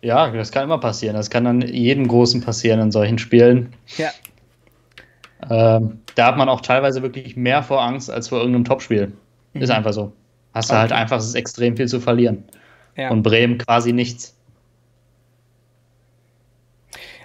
Ja, 0.02 0.30
das 0.32 0.52
kann 0.52 0.64
immer 0.64 0.80
passieren. 0.80 1.16
Das 1.16 1.30
kann 1.30 1.44
dann 1.44 1.62
jedem 1.62 2.08
Großen 2.08 2.42
passieren 2.42 2.80
in 2.80 2.92
solchen 2.92 3.18
Spielen. 3.18 3.74
Ja. 3.98 4.12
Ähm, 5.50 6.00
da 6.16 6.28
hat 6.28 6.38
man 6.38 6.50
auch 6.50 6.62
teilweise 6.62 7.02
wirklich 7.02 7.36
mehr 7.36 7.64
vor 7.64 7.82
Angst 7.82 8.10
als 8.10 8.30
vor 8.30 8.40
irgendeinem 8.40 8.66
Topspiel. 8.66 9.14
Mhm. 9.54 9.62
Ist 9.62 9.70
einfach 9.70 9.94
so. 9.94 10.14
Hast 10.54 10.70
du 10.70 10.76
halt 10.76 10.92
okay. 10.92 11.00
halt 11.00 11.02
einfach 11.02 11.18
ist 11.18 11.36
extrem 11.36 11.76
viel 11.78 11.88
zu 11.88 12.00
verlieren. 12.00 12.44
Ja. 12.96 13.10
Und 13.10 13.24
Bremen 13.24 13.58
quasi 13.58 13.92
nichts. 13.92 14.38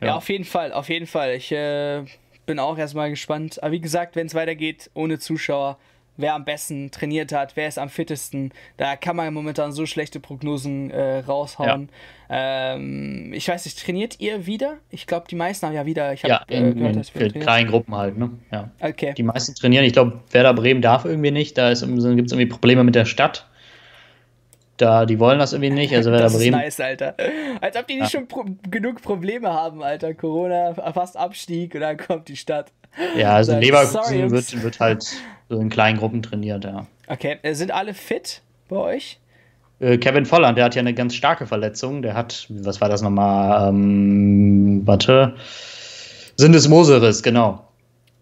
Ja. 0.01 0.09
ja, 0.09 0.17
auf 0.17 0.29
jeden 0.29 0.45
Fall, 0.45 0.73
auf 0.73 0.89
jeden 0.89 1.07
Fall. 1.07 1.35
Ich 1.35 1.53
äh, 1.53 2.05
bin 2.47 2.59
auch 2.59 2.79
erstmal 2.79 3.11
gespannt. 3.11 3.63
Aber 3.63 3.73
wie 3.73 3.81
gesagt, 3.81 4.17
wenn 4.17 4.27
es 4.27 4.35
weitergeht 4.35 4.91
ohne 4.95 5.19
Zuschauer, 5.19 5.79
wer 6.19 6.35
am 6.35 6.45
besten 6.45 6.91
trainiert 6.91 7.33
hat, 7.33 7.57
wer 7.57 7.69
ist 7.69 7.79
am 7.79 7.89
fittesten. 7.89 8.53
Da 8.77 8.97
kann 8.97 9.17
man 9.17 9.33
momentan 9.33 9.73
so 9.73 9.87
schlechte 9.87 10.21
Prognosen 10.21 10.91
äh, 10.91 11.21
raushauen. 11.21 11.89
Ja. 12.29 12.75
Ähm, 12.75 13.33
ich 13.33 13.49
weiß 13.49 13.65
nicht, 13.65 13.83
trainiert 13.83 14.21
ihr 14.21 14.45
wieder? 14.45 14.75
Ich 14.91 15.07
glaube, 15.07 15.27
die 15.31 15.37
meisten 15.37 15.67
haben 15.67 15.75
ja 15.75 15.87
wieder. 15.87 16.13
Ich 16.13 16.25
hab, 16.25 16.31
ja, 16.31 16.43
in, 16.49 16.73
äh, 16.73 16.93
gehört, 16.93 17.13
in, 17.15 17.23
in 17.23 17.41
kleinen 17.41 17.71
Gruppen 17.71 17.95
halt. 17.95 18.19
Ne? 18.19 18.31
Ja. 18.53 18.71
Okay. 18.81 19.15
Die 19.17 19.23
meisten 19.23 19.55
trainieren. 19.55 19.85
Ich 19.85 19.95
glaube, 19.95 20.21
Werder 20.31 20.53
Bremen 20.53 20.83
darf 20.83 21.07
irgendwie 21.07 21.31
nicht. 21.31 21.57
Da 21.57 21.73
gibt 21.73 21.81
es 21.81 22.05
irgendwie 22.05 22.47
Probleme 22.47 22.85
mit 22.85 22.95
der 22.95 23.07
Stadt. 23.07 23.47
Da, 24.77 25.07
die 25.07 25.19
wollen 25.19 25.39
das 25.39 25.53
irgendwie 25.53 25.71
nicht. 25.71 25.95
Also 25.95 26.11
Werder 26.11 26.25
das 26.25 26.37
Bremen. 26.37 26.61
Ist 26.61 26.79
nice, 26.79 26.81
Alter. 26.81 27.15
Als 27.61 27.77
ob 27.77 27.87
die 27.87 27.95
nicht 27.95 28.13
ja. 28.13 28.19
schon 28.19 28.29
pro 28.29 28.45
genug 28.71 29.01
Probleme 29.03 29.53
haben, 29.53 29.83
Alter. 29.83 30.15
Corona, 30.15 30.75
fast 30.93 31.17
Abstieg 31.17 31.75
und 31.75 31.81
dann 31.81 31.97
kommt 31.97 32.29
die 32.29 32.37
Stadt. 32.37 32.73
Ja, 33.17 33.35
also 33.35 33.57
Leverkusen 33.57 34.31
wird, 34.31 34.63
wird 34.63 34.81
halt 34.81 35.07
so 35.49 35.59
in 35.59 35.69
kleinen 35.69 35.99
Gruppen 35.99 36.23
trainiert, 36.23 36.65
ja. 36.65 36.87
Okay, 37.07 37.39
äh, 37.43 37.55
sind 37.55 37.71
alle 37.71 37.95
fit 37.95 38.43
bei 38.69 38.77
euch? 38.77 39.19
Äh, 39.81 39.99
Kevin 39.99 40.27
Volland, 40.27 40.59
der 40.59 40.65
hat 40.65 40.75
ja 40.75 40.81
eine 40.81 40.95
ganz 40.95 41.15
starke 41.15 41.47
Verletzung. 41.47 42.03
Der 42.03 42.15
hat, 42.15 42.47
was 42.49 42.81
war 42.81 42.89
das 42.89 43.03
nochmal? 43.03 43.69
Ähm, 43.69 44.83
warte. 44.85 45.35
Syndesmoseriss, 46.37 47.23
genau. 47.23 47.65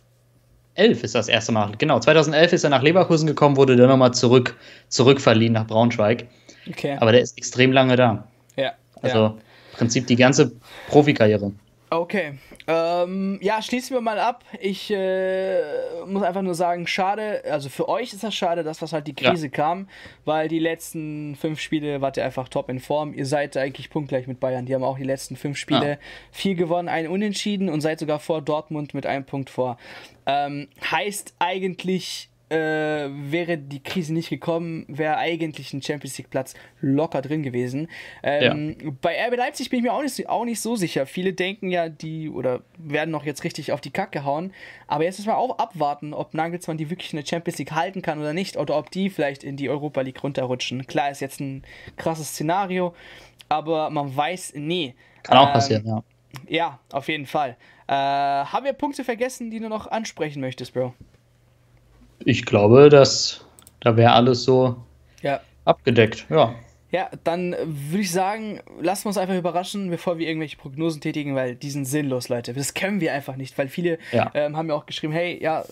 ist 1.02 1.14
das 1.14 1.28
erste 1.28 1.52
Mal. 1.52 1.72
Genau, 1.78 2.00
2011 2.00 2.52
ist 2.52 2.64
er 2.64 2.70
nach 2.70 2.82
Leverkusen 2.82 3.26
gekommen, 3.26 3.56
wurde 3.56 3.76
dann 3.76 3.88
nochmal 3.88 4.12
zurück, 4.12 4.56
zurückverliehen 4.88 5.52
nach 5.52 5.66
Braunschweig. 5.66 6.26
Okay. 6.68 6.96
Aber 7.00 7.12
der 7.12 7.20
ist 7.20 7.36
extrem 7.38 7.72
lange 7.72 7.96
da. 7.96 8.26
Ja. 8.56 8.72
Also 9.02 9.18
ja. 9.18 9.26
im 9.26 9.78
Prinzip 9.78 10.06
die 10.06 10.16
ganze 10.16 10.52
Profikarriere. 10.88 11.52
Okay. 11.94 12.32
Ähm, 12.66 13.38
ja, 13.40 13.62
schließen 13.62 13.94
wir 13.94 14.00
mal 14.00 14.18
ab. 14.18 14.44
Ich 14.60 14.90
äh, 14.90 15.60
muss 16.06 16.24
einfach 16.24 16.42
nur 16.42 16.56
sagen, 16.56 16.88
schade, 16.88 17.42
also 17.48 17.68
für 17.68 17.88
euch 17.88 18.12
ist 18.12 18.24
das 18.24 18.34
schade, 18.34 18.64
dass 18.64 18.82
was 18.82 18.92
halt 18.92 19.06
die 19.06 19.14
Krise 19.14 19.46
ja. 19.46 19.52
kam, 19.52 19.88
weil 20.24 20.48
die 20.48 20.58
letzten 20.58 21.36
fünf 21.36 21.60
Spiele 21.60 22.00
wart 22.00 22.16
ihr 22.16 22.24
einfach 22.24 22.48
top 22.48 22.68
in 22.68 22.80
Form. 22.80 23.14
Ihr 23.14 23.26
seid 23.26 23.56
eigentlich 23.56 23.90
punktgleich 23.90 24.26
mit 24.26 24.40
Bayern. 24.40 24.66
Die 24.66 24.74
haben 24.74 24.82
auch 24.82 24.98
die 24.98 25.04
letzten 25.04 25.36
fünf 25.36 25.56
Spiele 25.56 25.90
ja. 25.90 25.96
vier 26.32 26.56
gewonnen, 26.56 26.88
einen 26.88 27.08
unentschieden 27.08 27.68
und 27.68 27.80
seid 27.80 28.00
sogar 28.00 28.18
vor 28.18 28.42
Dortmund 28.42 28.92
mit 28.92 29.06
einem 29.06 29.24
Punkt 29.24 29.48
vor. 29.48 29.78
Ähm, 30.26 30.66
heißt 30.90 31.34
eigentlich, 31.38 32.28
äh, 32.54 33.10
wäre 33.10 33.58
die 33.58 33.82
Krise 33.82 34.14
nicht 34.14 34.30
gekommen, 34.30 34.84
wäre 34.88 35.16
eigentlich 35.16 35.72
ein 35.72 35.82
Champions 35.82 36.16
League 36.18 36.30
Platz 36.30 36.54
locker 36.80 37.20
drin 37.20 37.42
gewesen. 37.42 37.88
Ähm, 38.22 38.76
ja. 38.80 38.90
Bei 39.00 39.26
RB 39.26 39.36
Leipzig 39.36 39.70
bin 39.70 39.80
ich 39.80 39.84
mir 39.84 39.92
auch 39.92 40.02
nicht, 40.02 40.28
auch 40.28 40.44
nicht 40.44 40.60
so 40.60 40.76
sicher. 40.76 41.06
Viele 41.06 41.32
denken 41.32 41.70
ja, 41.70 41.88
die 41.88 42.30
oder 42.30 42.62
werden 42.78 43.10
noch 43.10 43.24
jetzt 43.24 43.42
richtig 43.42 43.72
auf 43.72 43.80
die 43.80 43.90
Kacke 43.90 44.20
gehauen. 44.20 44.52
Aber 44.86 45.04
jetzt 45.04 45.18
müssen 45.18 45.28
wir 45.28 45.36
auch 45.36 45.58
abwarten, 45.58 46.14
ob 46.14 46.34
Nagelsmann 46.34 46.76
die 46.76 46.90
wirklich 46.90 47.12
in 47.12 47.16
der 47.16 47.26
Champions 47.26 47.58
League 47.58 47.72
halten 47.72 48.02
kann 48.02 48.20
oder 48.20 48.32
nicht. 48.32 48.56
Oder 48.56 48.78
ob 48.78 48.90
die 48.90 49.10
vielleicht 49.10 49.42
in 49.42 49.56
die 49.56 49.68
Europa 49.68 50.02
League 50.02 50.22
runterrutschen. 50.22 50.86
Klar, 50.86 51.10
ist 51.10 51.20
jetzt 51.20 51.40
ein 51.40 51.64
krasses 51.96 52.28
Szenario, 52.28 52.94
aber 53.48 53.90
man 53.90 54.14
weiß 54.14 54.54
nie. 54.54 54.94
Kann 55.24 55.38
auch 55.38 55.48
ähm, 55.48 55.52
passieren, 55.52 55.86
ja. 55.86 56.02
Ja, 56.48 56.78
auf 56.92 57.08
jeden 57.08 57.26
Fall. 57.26 57.56
Äh, 57.86 57.92
haben 57.94 58.64
wir 58.64 58.72
Punkte 58.72 59.04
vergessen, 59.04 59.50
die 59.50 59.60
du 59.60 59.68
noch 59.68 59.86
ansprechen 59.86 60.40
möchtest, 60.40 60.74
Bro? 60.74 60.94
Ich 62.24 62.44
glaube, 62.44 62.88
dass 62.88 63.44
da 63.80 63.96
wäre 63.96 64.12
alles 64.12 64.44
so 64.44 64.76
ja. 65.22 65.40
abgedeckt, 65.64 66.26
ja. 66.30 66.54
Ja, 66.90 67.10
dann 67.24 67.56
würde 67.66 68.02
ich 68.02 68.12
sagen, 68.12 68.60
lassen 68.80 69.04
wir 69.04 69.08
uns 69.08 69.18
einfach 69.18 69.36
überraschen, 69.36 69.90
bevor 69.90 70.18
wir 70.18 70.28
irgendwelche 70.28 70.56
Prognosen 70.56 71.00
tätigen, 71.00 71.34
weil 71.34 71.56
die 71.56 71.70
sind 71.70 71.86
sinnlos, 71.86 72.28
Leute. 72.28 72.52
Das 72.52 72.72
können 72.72 73.00
wir 73.00 73.12
einfach 73.12 73.34
nicht, 73.34 73.58
weil 73.58 73.68
viele 73.68 73.98
ja. 74.12 74.30
ähm, 74.32 74.56
haben 74.56 74.68
ja 74.68 74.76
auch 74.76 74.86
geschrieben, 74.86 75.12
hey, 75.12 75.42
ja, 75.42 75.64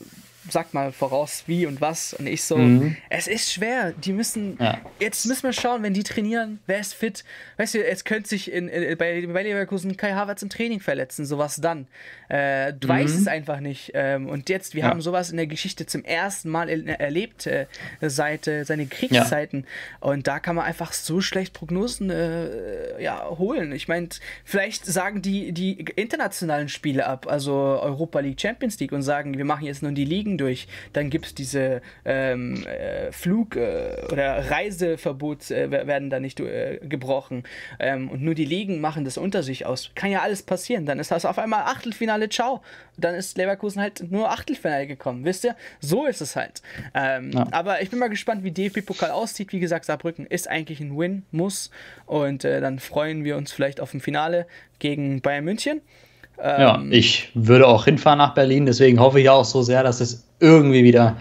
sagt 0.49 0.75
mal 0.75 0.93
voraus, 0.93 1.45
wie 1.47 1.67
und 1.67 1.81
was. 1.81 2.15
Und 2.15 2.27
ich 2.27 2.43
so, 2.45 2.57
mhm. 2.57 2.97
es 3.09 3.27
ist 3.27 3.53
schwer. 3.53 3.93
Die 3.93 4.13
müssen, 4.13 4.57
ja. 4.61 4.81
jetzt 4.99 5.27
müssen 5.27 5.45
wir 5.45 5.53
schauen, 5.53 5.83
wenn 5.83 5.95
die 5.95 6.03
trainieren, 6.03 6.61
wer 6.67 6.81
ist 6.81 6.95
fit. 6.95 7.25
Weißt 7.57 7.75
du, 7.75 7.79
jetzt 7.79 8.05
könnte 8.05 8.29
sich 8.29 8.51
in, 8.51 8.69
in, 8.69 8.97
bei, 8.99 9.27
bei 9.27 9.43
Leverkusen 9.43 9.97
Kai 9.97 10.13
Havertz 10.13 10.43
im 10.43 10.51
Training 10.51 10.81
verletzen, 10.81 11.25
sowas 11.25 11.57
dann. 11.57 11.87
Äh, 12.29 12.73
du 12.73 12.89
mhm. 12.89 12.93
weißt 12.93 13.19
es 13.19 13.27
einfach 13.27 13.61
nicht. 13.61 13.93
Ähm, 13.95 14.29
und 14.29 14.49
jetzt, 14.49 14.75
wir 14.75 14.83
ja. 14.83 14.89
haben 14.89 15.01
sowas 15.01 15.31
in 15.31 15.37
der 15.37 15.47
Geschichte 15.47 15.87
zum 15.87 16.05
ersten 16.05 16.49
Mal 16.49 16.69
er 16.69 17.01
erlebt, 17.01 17.47
äh, 17.47 17.67
seit 18.01 18.49
äh, 18.49 18.65
seinen 18.65 18.89
Kriegszeiten. 18.89 19.61
Ja. 19.61 20.09
Und 20.09 20.27
da 20.27 20.41
kann 20.41 20.57
man 20.57 20.65
einfach 20.65 20.93
so 20.93 21.21
schlecht 21.21 21.53
Prognosen 21.53 22.11
äh, 22.11 23.03
ja, 23.03 23.29
holen. 23.29 23.73
Ich 23.73 23.89
meine, 23.89 24.09
vielleicht 24.45 24.87
sagen 24.87 25.23
die 25.23 25.53
die 25.53 25.85
internationalen 25.97 26.69
Spiele 26.69 27.07
ab, 27.07 27.27
also 27.29 27.53
Europa 27.53 28.21
League, 28.21 28.41
Champions 28.41 28.79
League, 28.81 28.93
und 28.93 29.03
sagen, 29.03 29.39
wir 29.39 29.45
machen 29.45 29.67
jetzt 29.67 29.83
nur 29.83 29.93
die 29.93 30.05
Ligen 30.05 30.32
Ligen 30.33 30.39
durch. 30.39 30.67
Dann 30.93 31.11
gibt 31.11 31.27
es 31.27 31.35
diese 31.35 31.83
ähm, 32.05 32.65
äh, 32.67 33.13
Flug- 33.13 33.57
äh, 33.57 34.07
oder 34.11 34.51
Reiseverbots 34.51 35.51
äh, 35.51 35.71
werden 35.71 36.11
da 36.11 36.21
nicht 36.21 36.41
äh, 36.41 36.79
gebrochen. 36.83 37.45
Ähm, 37.79 38.11
und 38.11 38.23
nur 38.23 38.35
die 38.35 38.45
Ligen 38.45 38.81
machen 38.81 39.05
das 39.05 39.19
unter 39.19 39.43
sich 39.43 39.67
aus. 39.67 39.91
Kann 39.95 40.11
ja 40.11 40.21
alles 40.21 40.43
passieren. 40.43 40.87
Dann 40.87 40.99
ist 40.99 41.11
das 41.11 41.25
auf 41.25 41.39
einmal 41.39 41.63
Achtelfinale, 41.63 42.29
ciao. 42.29 42.63
Dann 42.97 43.15
ist 43.15 43.37
Leverkusen 43.37 43.81
halt 43.81 44.11
nur 44.11 44.31
Achtelfinale 44.31 44.87
gekommen. 44.87 45.25
Wisst 45.25 45.45
ihr? 45.45 45.57
So 45.81 46.07
ist 46.07 46.21
es 46.21 46.37
halt. 46.37 46.63
Ähm, 46.95 47.33
ja. 47.33 47.47
Aber 47.51 47.83
ich 47.83 47.91
bin 47.91 47.99
mal 47.99 48.09
gespannt, 48.09 48.45
wie 48.45 48.51
DFB-Pokal 48.51 49.11
aussieht. 49.11 49.53
Wie 49.53 49.61
gesagt, 49.61 49.85
Saarbrücken 49.85 50.27
ist 50.27 50.49
eigentlich 50.49 50.81
ein 50.81 50.97
Win, 50.97 51.25
muss. 51.31 51.71
Und 52.07 52.45
äh, 52.45 52.61
dann 52.61 52.79
freuen 52.79 53.25
wir 53.25 53.37
uns 53.37 53.53
vielleicht 53.53 53.81
auf 53.81 53.95
ein 53.95 54.01
Finale 54.01 54.47
gegen 54.79 55.21
Bayern 55.21 55.45
München. 55.45 55.81
Ähm, 56.39 56.61
ja, 56.61 56.83
ich 56.91 57.31
würde 57.35 57.67
auch 57.67 57.85
hinfahren 57.85 58.19
nach 58.19 58.35
Berlin, 58.35 58.67
deswegen 58.67 58.99
hoffe 59.01 59.21
ich 59.21 59.29
auch 59.29 59.45
so 59.45 59.63
sehr, 59.63 59.83
dass 59.83 60.01
es 60.01 60.27
irgendwie 60.41 60.85
wieder 60.85 61.17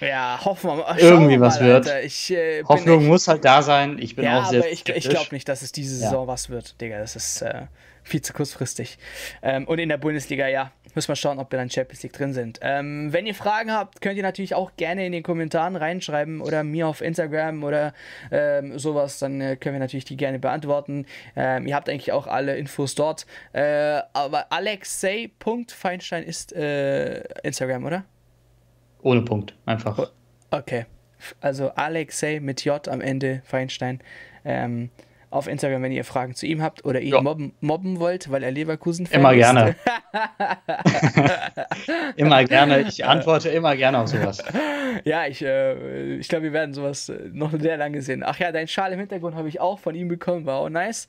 ja, 0.00 0.38
hoffen 0.44 0.70
wir 0.70 0.76
mal. 0.76 0.98
Irgendwie 0.98 1.40
was 1.40 1.60
mal, 1.60 1.66
wird. 1.66 2.04
Ich, 2.04 2.30
äh, 2.30 2.62
Hoffnung 2.64 3.00
echt, 3.00 3.08
muss 3.08 3.28
halt 3.28 3.44
da 3.44 3.62
sein. 3.62 3.98
Ich 3.98 4.16
bin 4.16 4.24
ja, 4.24 4.42
auch 4.42 4.46
sehr. 4.46 4.60
Aber 4.60 4.70
ich, 4.70 4.86
ich 4.88 5.08
glaube 5.08 5.28
nicht, 5.32 5.48
dass 5.48 5.62
es 5.62 5.72
diese 5.72 5.96
Saison 5.96 6.26
ja. 6.26 6.32
was 6.32 6.50
wird, 6.50 6.80
Digga. 6.80 6.98
Das 6.98 7.16
ist 7.16 7.42
äh, 7.42 7.62
viel 8.02 8.20
zu 8.20 8.32
kurzfristig. 8.32 8.98
Ähm, 9.42 9.66
und 9.66 9.78
in 9.78 9.88
der 9.88 9.96
Bundesliga, 9.96 10.48
ja, 10.48 10.70
müssen 10.96 11.08
wir 11.08 11.16
schauen, 11.16 11.38
ob 11.38 11.52
wir 11.52 11.58
dann 11.58 11.70
Champions 11.70 12.02
League 12.02 12.12
drin 12.12 12.32
sind. 12.32 12.58
Ähm, 12.62 13.12
wenn 13.12 13.26
ihr 13.26 13.34
Fragen 13.34 13.70
habt, 13.70 14.00
könnt 14.00 14.16
ihr 14.16 14.22
natürlich 14.22 14.54
auch 14.54 14.72
gerne 14.76 15.06
in 15.06 15.12
den 15.12 15.22
Kommentaren 15.22 15.76
reinschreiben 15.76 16.40
oder 16.40 16.64
mir 16.64 16.88
auf 16.88 17.00
Instagram 17.00 17.62
oder 17.62 17.94
ähm, 18.32 18.78
sowas. 18.78 19.18
Dann 19.20 19.40
äh, 19.40 19.56
können 19.56 19.74
wir 19.74 19.80
natürlich 19.80 20.06
die 20.06 20.16
gerne 20.16 20.38
beantworten. 20.38 21.06
Ähm, 21.36 21.66
ihr 21.66 21.76
habt 21.76 21.88
eigentlich 21.88 22.10
auch 22.12 22.26
alle 22.26 22.56
Infos 22.56 22.96
dort. 22.96 23.26
Äh, 23.52 24.00
aber 24.12 24.50
alexei.feinstein 24.50 26.24
ist 26.24 26.52
äh, 26.52 27.20
Instagram, 27.44 27.84
oder? 27.84 28.04
Ohne 29.02 29.22
Punkt, 29.22 29.54
einfach. 29.66 30.10
Okay. 30.50 30.86
Also 31.40 31.70
Alexei 31.70 32.40
mit 32.40 32.64
J 32.64 32.88
am 32.88 33.00
Ende, 33.00 33.42
Feinstein. 33.44 34.00
Ähm, 34.44 34.90
auf 35.36 35.46
Instagram, 35.46 35.82
wenn 35.82 35.92
ihr 35.92 36.04
Fragen 36.04 36.34
zu 36.34 36.46
ihm 36.46 36.62
habt 36.62 36.84
oder 36.84 37.00
ihn 37.00 37.14
mobben, 37.22 37.54
mobben, 37.60 38.00
wollt, 38.00 38.30
weil 38.30 38.42
er 38.42 38.50
Leverkusen 38.50 39.06
Immer 39.10 39.32
ist. 39.32 39.38
gerne. 39.38 39.76
immer 42.16 42.44
gerne. 42.44 42.82
Ich 42.82 43.04
antworte 43.04 43.50
immer 43.50 43.76
gerne 43.76 43.98
auf 43.98 44.08
sowas. 44.08 44.42
Ja, 45.04 45.26
ich, 45.26 45.42
äh, 45.42 46.16
ich 46.16 46.28
glaube, 46.28 46.44
wir 46.44 46.52
werden 46.52 46.74
sowas 46.74 47.08
äh, 47.08 47.28
noch 47.32 47.52
sehr 47.58 47.76
lange 47.76 48.02
sehen. 48.02 48.22
Ach 48.24 48.38
ja, 48.38 48.52
dein 48.52 48.68
Schal 48.68 48.92
im 48.92 48.98
Hintergrund 48.98 49.36
habe 49.36 49.48
ich 49.48 49.60
auch 49.60 49.78
von 49.78 49.94
ihm 49.94 50.08
bekommen, 50.08 50.46
war 50.46 50.58
auch 50.58 50.68
nice. 50.68 51.08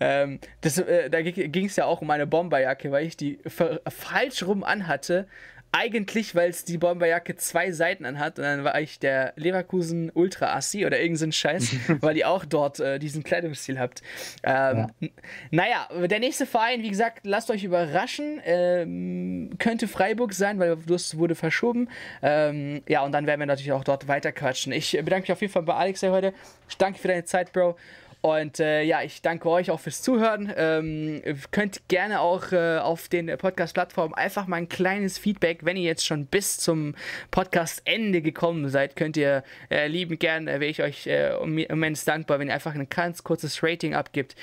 Ähm, 0.00 0.40
das, 0.60 0.78
äh, 0.78 1.10
da 1.10 1.22
ging 1.22 1.66
es 1.66 1.76
ja 1.76 1.84
auch 1.84 2.00
um 2.00 2.08
meine 2.08 2.26
Bomberjacke, 2.26 2.90
weil 2.90 3.06
ich 3.06 3.16
die 3.16 3.38
falsch 3.46 4.42
rum 4.42 4.64
anhatte 4.64 5.26
eigentlich, 5.72 6.34
weil 6.34 6.50
es 6.50 6.64
die 6.64 6.78
Bomberjacke 6.78 7.36
zwei 7.36 7.72
Seiten 7.72 8.06
anhat 8.06 8.38
und 8.38 8.44
dann 8.44 8.64
war 8.64 8.80
ich 8.80 8.98
der 8.98 9.32
Leverkusen 9.36 10.10
Ultra 10.14 10.54
Assi 10.54 10.86
oder 10.86 11.00
irgendein 11.00 11.32
Scheiß, 11.32 11.74
weil 12.00 12.16
ihr 12.16 12.28
auch 12.28 12.44
dort 12.44 12.80
äh, 12.80 12.98
diesen 12.98 13.22
Kleidungsstil 13.22 13.78
habt. 13.78 14.02
Ähm, 14.42 14.90
ja. 15.00 15.08
Naja, 15.50 15.88
der 16.06 16.20
nächste 16.20 16.46
Verein, 16.46 16.82
wie 16.82 16.88
gesagt, 16.88 17.20
lasst 17.24 17.50
euch 17.50 17.64
überraschen. 17.64 18.40
Ähm, 18.44 19.50
könnte 19.58 19.88
Freiburg 19.88 20.32
sein, 20.32 20.58
weil 20.58 20.76
das 20.86 21.18
wurde 21.18 21.34
verschoben. 21.34 21.88
Ähm, 22.22 22.82
ja, 22.88 23.04
und 23.04 23.12
dann 23.12 23.26
werden 23.26 23.40
wir 23.40 23.46
natürlich 23.46 23.72
auch 23.72 23.84
dort 23.84 24.08
weiter 24.08 24.32
quatschen. 24.32 24.72
Ich 24.72 24.92
bedanke 24.92 25.22
mich 25.22 25.32
auf 25.32 25.40
jeden 25.40 25.52
Fall 25.52 25.62
bei 25.62 25.74
Alex 25.74 26.02
heute. 26.02 26.32
Ich 26.68 26.76
danke 26.76 26.98
für 26.98 27.08
deine 27.08 27.24
Zeit, 27.24 27.52
Bro. 27.52 27.76
Und 28.20 28.58
äh, 28.58 28.82
ja, 28.82 29.02
ich 29.02 29.22
danke 29.22 29.48
euch 29.48 29.70
auch 29.70 29.78
fürs 29.78 30.02
Zuhören. 30.02 30.52
Ähm, 30.56 31.22
könnt 31.52 31.88
gerne 31.88 32.20
auch 32.20 32.50
äh, 32.50 32.78
auf 32.78 33.08
den 33.08 33.26
Podcast-Plattformen 33.38 34.14
einfach 34.14 34.48
mal 34.48 34.56
ein 34.56 34.68
kleines 34.68 35.18
Feedback, 35.18 35.60
wenn 35.62 35.76
ihr 35.76 35.84
jetzt 35.84 36.04
schon 36.04 36.26
bis 36.26 36.58
zum 36.58 36.96
Podcast-Ende 37.30 38.20
gekommen 38.20 38.68
seid, 38.68 38.96
könnt 38.96 39.16
ihr 39.16 39.44
äh, 39.70 39.86
lieben 39.86 40.18
gern, 40.18 40.48
äh, 40.48 40.60
wäre 40.60 40.70
ich 40.70 40.82
euch 40.82 41.06
äh, 41.06 41.32
immens 41.64 42.04
dankbar, 42.04 42.40
wenn 42.40 42.48
ihr 42.48 42.54
einfach 42.54 42.74
ein 42.74 42.88
ganz 42.88 43.22
kurzes 43.22 43.62
Rating 43.62 43.94
abgibt. 43.94 44.34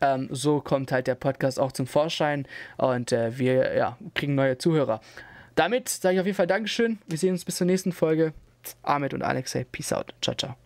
Ähm, 0.00 0.28
so 0.30 0.60
kommt 0.60 0.92
halt 0.92 1.06
der 1.08 1.14
Podcast 1.16 1.58
auch 1.58 1.72
zum 1.72 1.86
Vorschein 1.86 2.46
und 2.76 3.10
äh, 3.10 3.36
wir 3.38 3.74
ja, 3.74 3.98
kriegen 4.14 4.36
neue 4.36 4.58
Zuhörer. 4.58 5.00
Damit 5.56 5.88
sage 5.88 6.14
ich 6.14 6.20
auf 6.20 6.26
jeden 6.26 6.36
Fall 6.36 6.46
Dankeschön. 6.46 6.98
Wir 7.06 7.18
sehen 7.18 7.32
uns 7.32 7.44
bis 7.44 7.56
zur 7.56 7.66
nächsten 7.66 7.92
Folge. 7.92 8.32
Ahmed 8.82 9.12
und 9.12 9.22
Alexei, 9.22 9.64
peace 9.70 9.92
out. 9.92 10.14
Ciao, 10.20 10.36
ciao. 10.36 10.63